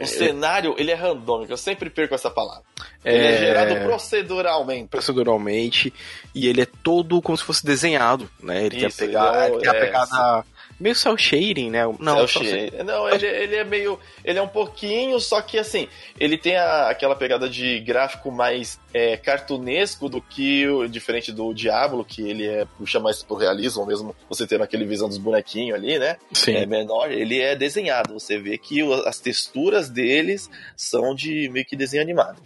o 0.00 0.06
cenário, 0.06 0.74
ele 0.78 0.90
é 0.90 0.94
randômico. 0.94 1.52
Eu 1.52 1.56
sempre 1.56 1.88
perco 1.90 2.14
essa 2.14 2.30
palavra. 2.30 2.62
Ele 3.04 3.24
é, 3.26 3.32
É. 3.32 3.38
gerado 3.38 3.74
proceduralmente. 3.84 4.88
proceduralmente 4.88 5.92
e 6.34 6.46
ele 6.48 6.62
é 6.62 6.66
todo 6.82 7.20
como 7.22 7.36
se 7.36 7.44
fosse 7.44 7.64
desenhado, 7.64 8.30
né? 8.42 8.66
Ele 8.66 8.86
Isso, 8.86 8.98
tem 8.98 9.08
a 9.08 9.10
pegada, 9.10 9.38
é- 9.38 9.58
tem 9.58 9.68
a 9.70 9.74
é, 9.74 9.80
pegada 9.80 10.44
meio 10.82 10.94
cel 10.94 11.16
shading, 11.16 11.70
né? 11.70 11.84
Não, 12.00 12.26
Cel. 12.26 12.84
Não, 12.84 13.08
ele, 13.08 13.26
ele 13.26 13.56
é 13.56 13.64
meio. 13.64 13.98
Ele 14.24 14.38
é 14.38 14.42
um 14.42 14.48
pouquinho, 14.48 15.18
só 15.20 15.40
que 15.40 15.56
assim, 15.58 15.88
ele 16.18 16.36
tem 16.36 16.56
a- 16.56 16.88
aquela 16.90 17.14
pegada 17.14 17.48
de 17.48 17.80
gráfico 17.80 18.30
mais 18.30 18.78
é, 18.94 19.16
cartunesco 19.16 20.08
do 20.08 20.20
que 20.20 20.66
o 20.68 20.86
diferente 20.86 21.32
do 21.32 21.54
Diablo, 21.54 22.04
que 22.04 22.20
ele 22.28 22.46
é 22.46 22.66
puxa 22.76 23.00
mais 23.00 23.22
pro 23.22 23.36
realismo, 23.36 23.86
mesmo 23.86 24.14
você 24.28 24.46
tendo 24.46 24.64
aquele 24.64 24.84
visão 24.84 25.08
dos 25.08 25.16
bonequinhos 25.18 25.76
ali, 25.78 25.98
né? 25.98 26.16
Sim. 26.32 26.56
É 26.56 26.66
menor, 26.66 27.10
ele 27.10 27.40
é 27.40 27.54
desenhado. 27.56 28.12
Você 28.14 28.38
vê 28.38 28.58
que 28.58 28.80
as 29.06 29.18
texturas 29.18 29.88
deles 29.88 30.50
são 30.76 31.14
de 31.14 31.48
meio 31.48 31.64
que 31.64 31.74
desenho 31.76 32.02
animado. 32.02 32.40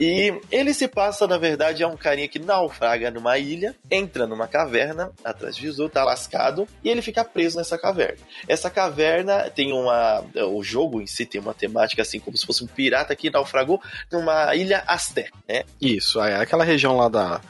E 0.00 0.32
ele 0.50 0.72
se 0.72 0.88
passa, 0.88 1.26
na 1.26 1.36
verdade, 1.36 1.82
é 1.82 1.86
um 1.86 1.96
carinha 1.96 2.26
que 2.26 2.38
naufraga 2.38 3.10
numa 3.10 3.36
ilha, 3.36 3.76
entra 3.90 4.26
numa 4.26 4.48
caverna, 4.48 5.12
atrás 5.22 5.54
de 5.54 5.62
Jesus, 5.62 5.92
tá 5.92 6.02
lascado, 6.02 6.66
e 6.82 6.88
ele 6.88 7.02
fica 7.02 7.22
preso 7.22 7.58
nessa 7.58 7.76
caverna. 7.76 8.16
Essa 8.48 8.70
caverna 8.70 9.50
tem 9.50 9.74
uma. 9.74 10.24
O 10.48 10.62
jogo 10.62 11.02
em 11.02 11.06
si 11.06 11.26
tem 11.26 11.38
uma 11.38 11.52
temática 11.52 12.00
assim, 12.00 12.18
como 12.18 12.36
se 12.36 12.46
fosse 12.46 12.64
um 12.64 12.66
pirata 12.66 13.14
que 13.14 13.28
naufragou 13.28 13.80
numa 14.10 14.54
ilha 14.56 14.82
azteca, 14.86 15.36
né? 15.46 15.64
Isso, 15.78 16.18
é 16.22 16.36
aquela 16.36 16.64
região 16.64 16.96
lá 16.96 17.08
da 17.08 17.40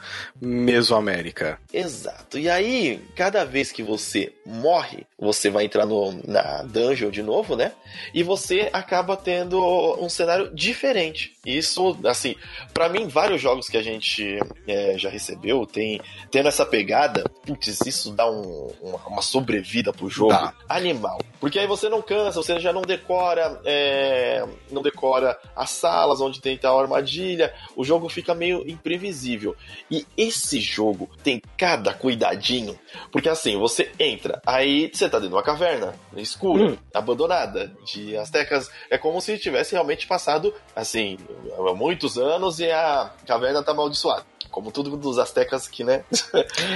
Mesoamérica. 0.41 1.57
Exato. 1.71 2.37
E 2.37 2.49
aí, 2.49 3.01
cada 3.15 3.45
vez 3.45 3.71
que 3.71 3.81
você 3.81 4.33
morre, 4.51 5.05
você 5.17 5.49
vai 5.49 5.65
entrar 5.65 5.85
no, 5.85 6.11
na 6.27 6.63
dungeon 6.63 7.09
de 7.09 7.23
novo, 7.23 7.55
né? 7.55 7.71
E 8.13 8.21
você 8.23 8.69
acaba 8.73 9.15
tendo 9.15 9.59
um 10.03 10.09
cenário 10.09 10.53
diferente. 10.53 11.33
Isso, 11.45 11.97
assim, 12.05 12.35
pra 12.73 12.89
mim, 12.89 13.07
vários 13.07 13.41
jogos 13.41 13.67
que 13.67 13.77
a 13.77 13.81
gente 13.81 14.39
é, 14.67 14.97
já 14.97 15.09
recebeu 15.09 15.65
tem 15.65 15.99
tendo 16.29 16.49
essa 16.49 16.65
pegada. 16.65 17.23
Putz, 17.45 17.79
isso 17.85 18.11
dá 18.11 18.29
um- 18.29 18.71
uma, 18.81 19.21
sobrevida 19.21 19.91
o 20.01 20.09
jogo. 20.09 20.31
Tá. 20.31 20.53
Animal. 20.67 21.19
Porque 21.39 21.59
aí 21.59 21.67
você 21.67 21.87
não 21.89 22.01
cansa, 22.01 22.41
você 22.41 22.59
já 22.59 22.73
não 22.73 22.81
decora, 22.81 23.59
é, 23.65 24.43
não 24.71 24.81
decora 24.81 25.37
as 25.55 25.69
salas 25.71 26.19
onde 26.21 26.41
tem 26.41 26.57
tal 26.57 26.79
armadilha. 26.79 27.53
O 27.75 27.83
jogo 27.83 28.09
fica 28.09 28.33
meio 28.33 28.67
imprevisível. 28.69 29.55
E 29.89 30.05
esse 30.17 30.59
jogo 30.59 31.09
tem 31.23 31.41
cada 31.57 31.93
cuidadinho. 31.93 32.77
Porque 33.11 33.29
assim, 33.29 33.57
você 33.57 33.91
entra, 33.99 34.40
aí 34.45 34.89
você 34.91 35.09
tá 35.09 35.17
dentro 35.17 35.29
de 35.29 35.35
uma 35.35 35.43
caverna, 35.43 35.95
escura, 36.15 36.63
hum. 36.63 36.77
abandonada, 36.93 37.71
de 37.85 38.15
astecas. 38.17 38.69
É 38.89 38.97
como 38.97 39.21
se 39.21 39.37
tivesse 39.37 39.73
realmente 39.73 40.07
passado, 40.07 40.53
assim, 40.75 41.17
muitos 41.75 42.17
anos 42.17 42.59
e 42.59 42.69
a 42.71 43.11
caverna 43.25 43.63
tá 43.63 43.71
amaldiçoada. 43.71 44.25
Como 44.51 44.71
tudo 44.71 44.95
dos 44.97 45.17
astecas 45.17 45.67
que, 45.67 45.83
né? 45.83 46.03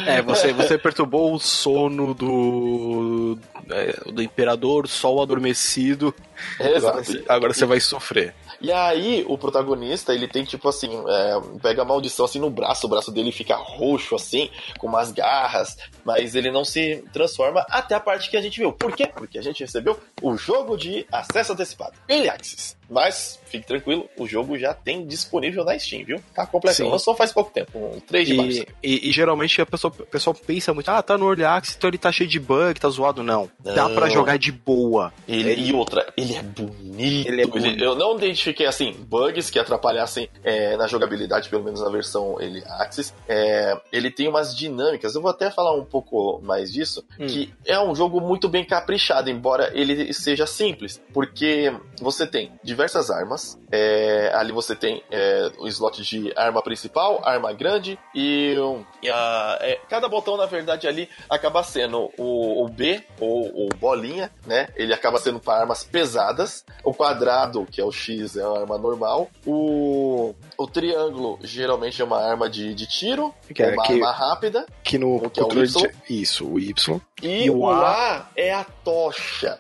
É, 0.08 0.22
você, 0.22 0.53
você 0.53 0.77
perturbou 0.77 1.34
o 1.34 1.39
sono 1.39 2.13
do, 2.13 3.38
é, 3.70 4.12
do 4.12 4.22
imperador, 4.22 4.88
sol 4.88 5.22
adormecido. 5.22 6.13
Exato. 6.60 7.00
Agora, 7.00 7.24
agora 7.27 7.53
você 7.53 7.65
vai 7.65 7.79
sofrer. 7.79 8.34
E 8.62 8.72
aí, 8.72 9.25
o 9.27 9.38
protagonista, 9.38 10.13
ele 10.13 10.27
tem 10.27 10.44
tipo 10.44 10.67
assim, 10.70 10.89
é, 11.08 11.60
pega 11.62 11.82
a 11.82 11.86
maldição 11.86 12.25
assim 12.25 12.39
no 12.39 12.50
braço, 12.50 12.88
o 12.88 12.89
braço 12.89 13.12
dele 13.12 13.32
fica 13.32 13.55
roxo 13.55 14.15
assim, 14.15 14.50
com 14.77 14.88
umas 14.88 15.12
garras, 15.12 15.77
mas 16.03 16.36
ele 16.36 16.51
não 16.51 16.63
se 16.63 17.03
transforma 17.12 17.65
até 17.70 17.96
a 17.96 18.00
parte 18.00 18.29
que 18.29 18.38
a 18.38 18.41
gente 18.41 18.60
viu. 18.60 18.72
Por 18.72 18.96
quê? 18.96 19.08
Porque 19.08 19.38
a 19.38 19.41
gente 19.41 19.62
recebeu 19.62 20.00
o 20.22 20.38
jogo 20.38 20.77
de 20.77 21.05
acesso 21.12 21.53
antecipado, 21.53 21.94
Early 22.08 22.29
Access. 22.29 22.77
Mas, 22.89 23.39
fique 23.46 23.65
tranquilo, 23.65 24.10
o 24.18 24.27
jogo 24.27 24.58
já 24.58 24.74
tem 24.74 25.06
disponível 25.06 25.63
na 25.63 25.77
Steam, 25.77 26.06
viu? 26.06 26.22
Tá 26.34 26.46
completo. 26.46 26.88
Lançou 26.88 27.15
faz 27.15 27.32
pouco 27.32 27.51
tempo, 27.51 27.77
um 27.77 28.00
3 28.00 28.27
de 28.27 28.34
e, 28.34 28.38
março. 28.38 28.65
E, 28.84 29.10
e, 29.10 29.12
geralmente 29.12 29.62
a 29.62 29.65
pessoa, 29.65 29.94
o 29.98 30.06
pessoal 30.06 30.36
pensa 30.36 30.74
muito, 30.74 30.89
ah, 30.89 31.01
tá 31.01 31.18
no 31.18 31.27
Early 31.27 31.44
Access, 31.44 31.77
então 31.77 31.89
ele 31.89 31.98
tá 31.98 32.12
cheio 32.12 32.30
de 32.30 32.39
bug, 32.39 32.80
tá 32.80 32.89
zoado. 32.89 33.24
Não. 33.24 33.50
não. 33.63 33.75
Dá 33.75 33.89
pra 33.89 34.10
jogar 34.10 34.38
de 34.38 34.51
boa. 34.51 35.13
Ele, 35.27 35.51
ele... 35.51 35.70
E 35.70 35.74
outra, 35.74 36.06
ele 36.15 36.36
é 36.36 36.44
bonito. 36.44 37.27
Ele 37.27 37.42
é 37.42 37.48
bonito. 37.48 37.75
Ele, 37.75 37.86
eu 37.86 37.96
não 37.96 38.18
identifiquei, 38.18 38.65
assim, 38.65 38.94
bugs 38.94 39.50
que 39.50 39.60
atrapalhassem 39.60 40.30
é, 40.44 40.77
na 40.77 40.88
jogabilidade, 40.88 41.50
pelo 41.50 41.63
menos 41.63 41.82
na 41.82 41.89
versão 41.89 42.39
Early 42.39 42.63
Access. 42.65 43.13
É, 43.27 43.80
ele 43.92 44.12
tem 44.12 44.27
umas 44.27 44.56
dinâmicas, 44.56 45.15
eu 45.15 45.22
vou 45.22 45.32
até 45.32 45.50
falar 45.50 45.74
um 45.74 45.86
pouco 45.86 46.39
mais 46.44 46.72
disso, 46.72 47.04
hum. 47.20 47.27
que 47.27 47.54
é 47.65 47.80
um 47.80 47.96
jogo 47.96 48.20
muito 48.22 48.48
bem 48.48 48.65
caprichado, 48.65 49.30
embora 49.30 49.72
ele 49.74 50.13
seja 50.13 50.46
simples, 50.46 51.01
porque 51.13 51.74
você 52.00 52.27
tem 52.27 52.51
diversas 52.75 53.10
armas. 53.10 53.58
É, 53.72 54.32
ali 54.36 54.51
você 54.51 54.75
tem 54.75 55.01
é, 55.10 55.51
o 55.58 55.67
slot 55.67 56.03
de 56.03 56.32
arma 56.36 56.62
principal, 56.62 57.22
arma 57.24 57.53
grande 57.53 57.98
e, 58.13 58.55
e 59.01 59.10
a, 59.10 59.58
é, 59.62 59.79
cada 59.89 60.08
botão 60.10 60.38
na 60.38 60.46
verdade 60.46 60.88
ali 60.88 61.10
acaba 61.29 61.63
sendo 61.63 62.12
o, 62.17 62.63
o 62.63 62.70
B 62.70 63.01
ou 63.20 63.65
o 63.65 63.70
bolinha, 63.77 64.29
né? 64.46 64.67
Ele 64.75 64.94
acaba 64.94 65.17
sendo 65.20 65.39
para 65.39 65.62
armas 65.62 65.84
pesadas. 65.84 66.65
O 66.84 66.94
quadrado, 66.94 67.65
que 67.65 67.79
é 67.79 67.84
o 67.84 67.91
X, 67.91 68.36
é 68.36 68.46
uma 68.46 68.60
arma 68.60 68.77
normal. 68.77 69.29
O, 69.46 70.36
o 70.58 70.67
triângulo 70.67 71.39
geralmente 71.41 72.01
é 72.01 72.05
uma 72.05 72.22
arma 72.22 72.50
de, 72.50 72.74
de 72.74 72.86
tiro, 72.86 73.34
que 73.53 73.63
é 73.63 73.72
uma 73.72 73.84
que, 73.84 73.94
arma 73.94 74.12
rápida. 74.12 74.65
Que 74.84 74.98
no 74.98 75.29
que 75.29 75.39
é 75.39 75.44
o 75.44 75.63
y. 75.63 75.65
De, 75.65 76.22
isso, 76.22 76.46
o 76.46 76.60
Y. 76.60 77.01
E, 77.22 77.46
e 77.46 77.50
o 77.50 77.70
A, 77.70 78.17
A 78.17 78.29
é 78.36 78.53
a 78.53 78.63
tocha 78.63 79.60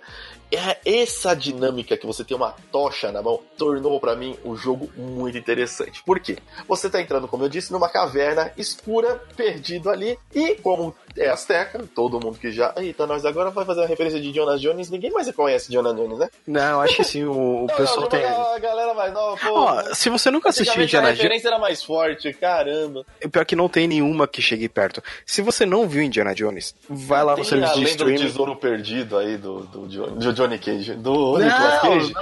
é 0.55 0.79
essa 0.85 1.35
dinâmica 1.35 1.97
que 1.97 2.05
você 2.05 2.23
tem 2.23 2.35
uma 2.35 2.53
tocha 2.71 3.11
na 3.11 3.21
mão 3.21 3.39
tornou 3.57 3.99
para 3.99 4.15
mim 4.15 4.37
o 4.43 4.55
jogo 4.55 4.89
muito 4.95 5.37
interessante. 5.37 6.03
Por 6.03 6.19
quê? 6.19 6.37
Você 6.67 6.89
tá 6.89 7.01
entrando, 7.01 7.27
como 7.27 7.43
eu 7.43 7.49
disse, 7.49 7.71
numa 7.71 7.89
caverna 7.89 8.51
escura, 8.57 9.21
perdido 9.35 9.89
ali, 9.89 10.17
e 10.33 10.55
como 10.55 10.95
é 11.17 11.29
Azteca, 11.29 11.83
todo 11.95 12.19
mundo 12.19 12.37
que 12.37 12.51
já. 12.51 12.73
Eita, 12.77 13.07
nós 13.07 13.25
agora 13.25 13.49
vai 13.49 13.65
fazer 13.65 13.81
uma 13.81 13.87
referência 13.87 14.19
de 14.19 14.33
Jonas 14.33 14.59
Jones, 14.59 14.89
ninguém 14.89 15.11
mais 15.11 15.31
conhece 15.31 15.71
Jonas 15.71 15.95
Jones, 15.95 16.19
né? 16.19 16.29
Não, 16.45 16.81
acho 16.81 16.95
que 16.97 17.03
sim, 17.03 17.23
o, 17.23 17.65
o 17.65 17.67
pessoal 17.75 18.01
não, 18.01 18.09
tem. 18.09 18.23
A 18.23 18.59
galera 18.59 18.93
mais 18.93 19.13
nova, 19.13 19.37
pô. 19.37 19.95
se 19.95 20.09
você 20.09 20.29
nunca 20.29 20.49
assistiu 20.49 20.83
Indiana 20.83 21.07
Jones. 21.07 21.19
A 21.19 21.23
referência 21.23 21.47
era 21.47 21.59
mais 21.59 21.83
forte, 21.83 22.33
caramba. 22.33 23.05
Pior 23.31 23.45
que 23.45 23.55
não 23.55 23.69
tem 23.69 23.87
nenhuma 23.87 24.27
que 24.27 24.41
chegue 24.41 24.67
perto. 24.67 25.01
Se 25.25 25.41
você 25.41 25.65
não 25.65 25.87
viu 25.87 26.03
Indiana 26.03 26.33
Jones, 26.33 26.75
vai 26.89 27.23
lá 27.23 27.35
no 27.35 27.45
serviço 27.45 27.75
de 27.75 27.83
streaming. 27.85 28.17
do 28.17 28.21
tesouro 28.21 28.55
perdido 28.55 29.17
aí 29.17 29.37
do, 29.37 29.61
do, 29.61 29.87
do 29.87 30.19
Johnny 30.45 30.59
Cage. 30.59 30.93
Do 30.93 31.37
Nicolas 31.37 31.81
Cage. 31.81 32.13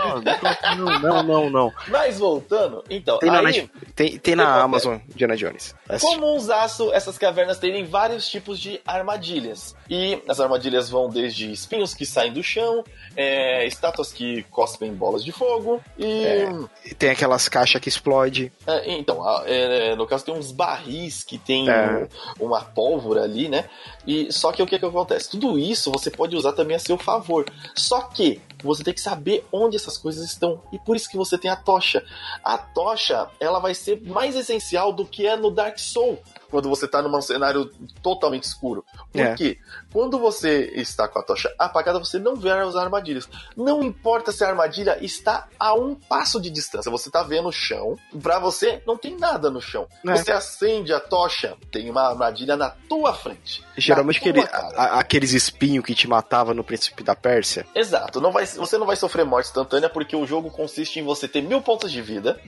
Não, 0.77 0.99
não, 0.99 1.23
não, 1.23 1.49
não. 1.49 1.73
Mas 1.89 2.19
voltando, 2.19 2.83
então. 2.89 3.19
Tem 3.19 3.29
aí, 3.29 3.61
na, 3.61 3.83
tem, 3.95 4.17
tem 4.17 4.35
na 4.35 4.55
Amazon 4.63 4.97
Indiana 5.11 5.35
Jones. 5.35 5.75
Como 5.99 6.35
um 6.35 6.51
aço, 6.51 6.91
essas 6.93 7.17
cavernas 7.17 7.59
têm 7.59 7.83
vários 7.85 8.27
tipos 8.29 8.59
de 8.59 8.79
armadilhas. 8.85 9.75
E 9.89 10.21
as 10.27 10.39
armadilhas 10.39 10.89
vão 10.89 11.09
desde 11.09 11.51
espinhos 11.51 11.93
que 11.93 12.05
saem 12.05 12.31
do 12.31 12.41
chão, 12.41 12.83
é, 13.15 13.65
estátuas 13.67 14.11
que 14.11 14.43
cospem 14.43 14.93
bolas 14.93 15.23
de 15.23 15.31
fogo 15.31 15.81
e. 15.97 16.25
É, 16.25 16.93
tem 16.97 17.09
aquelas 17.09 17.47
caixas 17.49 17.81
que 17.81 17.89
explodem. 17.89 18.51
É, 18.65 18.91
então, 18.93 19.23
é, 19.45 19.95
no 19.95 20.07
caso 20.07 20.25
tem 20.25 20.33
uns 20.33 20.51
barris 20.51 21.23
que 21.23 21.37
tem 21.37 21.69
é. 21.69 22.07
uma 22.39 22.61
pólvora 22.61 23.23
ali, 23.23 23.49
né? 23.49 23.65
E 24.07 24.31
só 24.31 24.51
que 24.51 24.61
o 24.61 24.67
que, 24.67 24.79
que 24.79 24.85
acontece? 24.85 25.29
Tudo 25.29 25.57
isso 25.57 25.91
você 25.91 26.09
pode 26.09 26.35
usar 26.35 26.53
também 26.53 26.75
a 26.75 26.79
seu 26.79 26.97
favor. 26.97 27.45
Só 27.75 28.01
que 28.03 28.41
você 28.63 28.83
tem 28.83 28.93
que 28.93 29.01
saber 29.01 29.45
onde 29.51 29.75
essas 29.75 29.98
coisas 29.98 30.24
estão. 30.24 30.63
E 30.72 30.79
por 30.79 30.95
isso 30.95 31.10
que 31.10 31.17
você 31.17 31.38
tem 31.38 31.51
a 31.51 31.55
tocha. 31.55 32.03
A 32.43 32.57
tocha, 32.57 33.29
ela 33.39 33.60
vai 33.60 33.74
ser 33.74 34.01
mais 34.01 34.36
essencial 34.36 34.93
do 34.93 35.05
que 35.05 35.27
é 35.27 35.36
no 35.36 35.51
Dark 35.51 35.77
Soul 35.77 36.19
quando 36.53 36.69
você 36.69 36.86
está 36.86 37.01
num 37.01 37.19
cenário 37.19 37.72
totalmente 38.03 38.43
escuro. 38.43 38.86
Por 39.12 39.22
é. 39.22 39.33
quê? 39.33 39.57
Quando 39.93 40.17
você 40.17 40.71
está 40.75 41.07
com 41.07 41.19
a 41.19 41.23
tocha 41.23 41.53
apagada, 41.57 42.00
você 42.00 42.17
não 42.17 42.35
vê 42.35 42.50
as 42.50 42.75
armadilhas. 42.75 43.29
Não 43.55 43.83
importa 43.83 44.31
se 44.31 44.43
a 44.43 44.50
armadilha 44.50 44.97
está 45.00 45.47
a 45.59 45.75
um 45.75 45.93
passo 45.93 46.41
de 46.41 46.50
distância, 46.50 46.91
você 46.91 47.09
está 47.09 47.21
vendo 47.21 47.47
o 47.47 47.51
chão. 47.51 47.95
Para 48.21 48.39
você, 48.39 48.81
não 48.88 48.97
tem 48.97 49.15
nada 49.15 49.51
no 49.51 49.62
chão. 49.62 49.88
É. 50.05 50.15
Você 50.15 50.31
acende 50.31 50.91
a 50.91 51.00
tocha, 51.00 51.55
tem 51.71 51.91
uma 51.91 52.09
armadilha 52.09 52.57
na 52.57 52.71
tua 52.89 53.13
frente. 53.13 53.63
Geralmente 53.77 54.17
aquele, 54.17 54.41
a, 54.41 55.00
aqueles 55.00 55.33
espinhos 55.33 55.85
que 55.85 55.93
te 55.93 56.07
matava 56.07 56.55
no 56.55 56.63
Príncipe 56.63 57.03
da 57.03 57.15
Pérsia. 57.15 57.65
Exato. 57.75 58.19
Não 58.19 58.31
vai, 58.31 58.47
você 58.47 58.79
não 58.79 58.88
vai 58.88 58.95
sofrer 58.95 59.23
morte 59.23 59.50
instantânea 59.50 59.89
porque 59.89 60.15
o 60.15 60.25
jogo 60.25 60.50
consiste 60.50 61.00
em 61.00 61.03
você 61.03 61.27
ter 61.27 61.41
mil 61.41 61.62
pontos 61.62 61.91
de 61.91 62.01
vida 62.01 62.39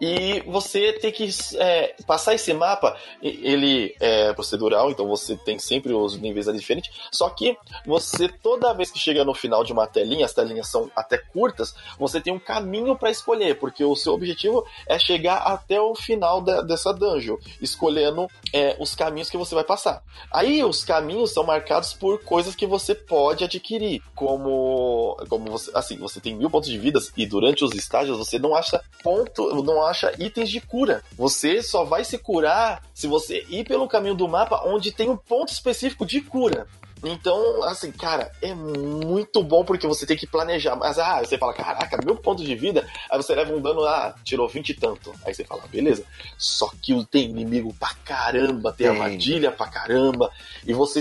e 0.00 0.42
você 0.46 0.92
ter 0.94 1.12
que 1.12 1.28
é, 1.56 1.94
passar 2.06 2.34
esse 2.34 2.52
mapa 2.52 2.96
ele 3.22 3.94
é 4.00 4.32
procedural, 4.32 4.90
então 4.90 5.06
você 5.06 5.36
tem 5.36 5.58
sempre 5.58 5.92
os 5.92 6.18
níveis 6.18 6.48
ali 6.48 6.58
diferentes. 6.58 6.87
Só 7.12 7.28
que 7.30 7.56
você, 7.86 8.28
toda 8.28 8.72
vez 8.74 8.90
que 8.90 8.98
chega 8.98 9.24
no 9.24 9.34
final 9.34 9.64
de 9.64 9.72
uma 9.72 9.86
telinha, 9.86 10.26
as 10.26 10.32
telinhas 10.32 10.68
são 10.68 10.90
até 10.94 11.18
curtas, 11.18 11.74
você 11.98 12.20
tem 12.20 12.32
um 12.32 12.38
caminho 12.38 12.96
para 12.96 13.10
escolher, 13.10 13.58
porque 13.58 13.84
o 13.84 13.96
seu 13.96 14.14
objetivo 14.14 14.64
é 14.86 14.98
chegar 14.98 15.38
até 15.38 15.80
o 15.80 15.94
final 15.94 16.40
da, 16.40 16.60
dessa 16.62 16.92
dungeon, 16.92 17.36
escolhendo 17.60 18.28
é, 18.52 18.76
os 18.78 18.94
caminhos 18.94 19.30
que 19.30 19.36
você 19.36 19.54
vai 19.54 19.64
passar. 19.64 20.02
Aí 20.30 20.62
os 20.64 20.84
caminhos 20.84 21.32
são 21.32 21.44
marcados 21.44 21.92
por 21.92 22.22
coisas 22.22 22.54
que 22.54 22.66
você 22.66 22.94
pode 22.94 23.44
adquirir, 23.44 24.02
como, 24.14 25.16
como 25.28 25.50
você, 25.50 25.70
assim, 25.74 25.96
você 25.96 26.20
tem 26.20 26.34
mil 26.34 26.50
pontos 26.50 26.68
de 26.68 26.78
vidas 26.78 27.12
e 27.16 27.26
durante 27.26 27.64
os 27.64 27.74
estágios 27.74 28.18
você 28.18 28.38
não 28.38 28.54
acha 28.54 28.82
ponto, 29.02 29.62
não 29.62 29.82
acha 29.82 30.12
itens 30.18 30.50
de 30.50 30.60
cura. 30.60 31.02
Você 31.16 31.62
só 31.62 31.84
vai 31.84 32.04
se 32.04 32.18
curar 32.18 32.82
se 32.94 33.06
você 33.06 33.44
ir 33.48 33.64
pelo 33.64 33.88
caminho 33.88 34.14
do 34.14 34.28
mapa 34.28 34.62
onde 34.66 34.92
tem 34.92 35.08
um 35.08 35.16
ponto 35.16 35.52
específico 35.52 36.04
de 36.04 36.20
cura. 36.20 36.66
Então, 37.04 37.62
assim, 37.64 37.92
cara, 37.92 38.32
é 38.42 38.54
muito 38.54 39.42
bom 39.42 39.64
porque 39.64 39.86
você 39.86 40.06
tem 40.06 40.16
que 40.16 40.26
planejar. 40.26 40.76
Mas, 40.76 40.98
ah, 40.98 41.20
você 41.20 41.38
fala, 41.38 41.52
caraca, 41.52 41.98
meu 42.04 42.16
ponto 42.16 42.42
de 42.42 42.54
vida. 42.54 42.86
Aí 43.10 43.16
você 43.16 43.34
leva 43.34 43.52
um 43.52 43.60
dano, 43.60 43.84
ah, 43.84 44.14
tirou 44.24 44.48
20 44.48 44.70
e 44.70 44.74
tanto. 44.74 45.14
Aí 45.24 45.34
você 45.34 45.44
fala, 45.44 45.62
beleza. 45.70 46.04
Só 46.36 46.70
que 46.82 47.04
tem 47.06 47.30
inimigo 47.30 47.74
pra 47.78 47.90
caramba, 48.04 48.72
tem, 48.72 48.86
tem. 48.86 48.96
armadilha 48.96 49.50
pra 49.50 49.66
caramba. 49.66 50.30
E 50.66 50.72
você, 50.72 51.00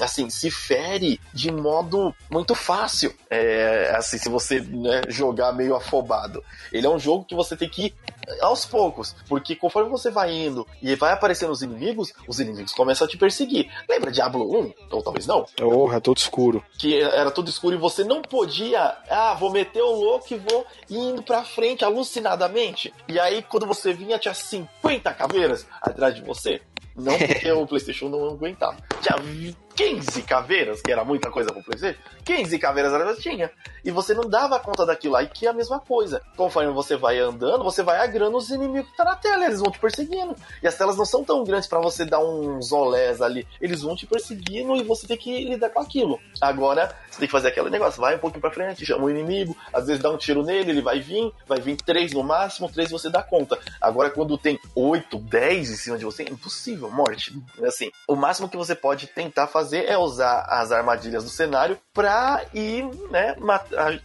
assim, 0.00 0.28
se 0.30 0.50
fere 0.50 1.20
de 1.32 1.50
modo 1.50 2.14
muito 2.30 2.54
fácil. 2.54 3.14
É, 3.30 3.92
assim, 3.96 4.18
se 4.18 4.28
você 4.28 4.60
né, 4.60 5.02
jogar 5.08 5.52
meio 5.52 5.74
afobado. 5.74 6.42
Ele 6.72 6.86
é 6.86 6.90
um 6.90 6.98
jogo 6.98 7.24
que 7.24 7.34
você 7.34 7.56
tem 7.56 7.68
que 7.68 7.86
ir 7.86 7.94
aos 8.40 8.64
poucos. 8.64 9.14
Porque 9.28 9.54
conforme 9.54 9.90
você 9.90 10.10
vai 10.10 10.32
indo 10.32 10.66
e 10.82 10.94
vai 10.94 11.12
aparecendo 11.12 11.50
os 11.50 11.62
inimigos, 11.62 12.12
os 12.26 12.40
inimigos 12.40 12.72
começam 12.72 13.06
a 13.06 13.10
te 13.10 13.16
perseguir. 13.16 13.70
Lembra 13.88 14.10
Diablo 14.10 14.60
1? 14.60 14.72
Ou 14.90 15.02
talvez 15.02 15.26
não? 15.28 15.46
Oh, 15.62 15.92
é 15.92 16.00
todo 16.00 16.16
escuro. 16.16 16.64
Que 16.78 17.00
era 17.00 17.30
tudo 17.30 17.50
escuro 17.50 17.76
e 17.76 17.78
você 17.78 18.02
não 18.02 18.22
podia, 18.22 18.96
ah, 19.08 19.36
vou 19.38 19.52
meter 19.52 19.82
o 19.82 19.92
louco 19.92 20.26
e 20.32 20.38
vou 20.38 20.66
indo 20.90 21.22
pra 21.22 21.44
frente 21.44 21.84
alucinadamente. 21.84 22.92
E 23.06 23.20
aí, 23.20 23.42
quando 23.42 23.66
você 23.66 23.92
vinha, 23.92 24.18
tinha 24.18 24.34
50 24.34 25.12
caveiras 25.12 25.66
atrás 25.82 26.14
de 26.14 26.22
você. 26.22 26.62
Não 26.96 27.16
porque 27.18 27.52
o 27.52 27.66
PlayStation 27.66 28.08
não 28.08 28.30
aguentava. 28.30 28.76
Tinha 29.02 29.18
15 29.78 30.22
caveiras, 30.22 30.82
que 30.82 30.90
era 30.90 31.04
muita 31.04 31.30
coisa 31.30 31.52
pro 31.52 31.62
PlayStation, 31.62 32.00
15 32.24 32.58
caveiras 32.58 32.92
ela 32.92 33.14
tinha. 33.14 33.48
E 33.84 33.92
você 33.92 34.12
não 34.12 34.28
dava 34.28 34.58
conta 34.58 34.84
daquilo 34.84 35.14
aí, 35.14 35.28
que 35.28 35.46
é 35.46 35.50
a 35.50 35.52
mesma 35.52 35.78
coisa. 35.78 36.20
Conforme 36.36 36.72
você 36.72 36.96
vai 36.96 37.20
andando, 37.20 37.62
você 37.62 37.80
vai 37.84 38.00
agrando 38.00 38.36
os 38.36 38.50
inimigos 38.50 38.90
que 38.90 38.96
tá 38.96 39.04
na 39.04 39.14
tela, 39.14 39.44
eles 39.44 39.60
vão 39.60 39.70
te 39.70 39.78
perseguindo. 39.78 40.34
E 40.60 40.66
as 40.66 40.76
telas 40.76 40.96
não 40.96 41.04
são 41.04 41.22
tão 41.22 41.44
grandes 41.44 41.68
para 41.68 41.78
você 41.78 42.04
dar 42.04 42.18
uns 42.18 42.72
olés 42.72 43.22
ali. 43.22 43.46
Eles 43.60 43.82
vão 43.82 43.94
te 43.94 44.04
perseguindo 44.04 44.74
e 44.74 44.82
você 44.82 45.06
tem 45.06 45.16
que 45.16 45.44
lidar 45.44 45.70
com 45.70 45.78
aquilo. 45.78 46.18
Agora, 46.40 46.92
você 47.08 47.20
tem 47.20 47.28
que 47.28 47.32
fazer 47.32 47.48
aquele 47.48 47.70
negócio, 47.70 48.00
vai 48.00 48.16
um 48.16 48.18
pouquinho 48.18 48.40
pra 48.40 48.50
frente, 48.50 48.84
chama 48.84 49.04
o 49.04 49.10
inimigo, 49.10 49.56
às 49.72 49.86
vezes 49.86 50.02
dá 50.02 50.10
um 50.10 50.16
tiro 50.16 50.42
nele, 50.42 50.72
ele 50.72 50.82
vai 50.82 50.98
vir, 50.98 51.32
vai 51.46 51.60
vir 51.60 51.76
três 51.76 52.12
no 52.12 52.24
máximo, 52.24 52.68
três 52.68 52.90
você 52.90 53.08
dá 53.08 53.22
conta. 53.22 53.56
Agora, 53.80 54.10
quando 54.10 54.36
tem 54.36 54.58
8, 54.74 55.16
10 55.18 55.70
em 55.70 55.76
cima 55.76 55.96
de 55.96 56.04
você, 56.04 56.24
é 56.24 56.30
impossível, 56.30 56.90
morte. 56.90 57.32
Assim, 57.62 57.92
o 58.08 58.16
máximo 58.16 58.48
que 58.48 58.56
você 58.56 58.74
pode 58.74 59.06
tentar 59.06 59.46
fazer 59.46 59.67
é 59.72 59.96
usar 59.96 60.46
as 60.48 60.72
armadilhas 60.72 61.24
do 61.24 61.30
cenário 61.30 61.78
pra 61.92 62.44
ir, 62.54 62.84
né, 63.10 63.36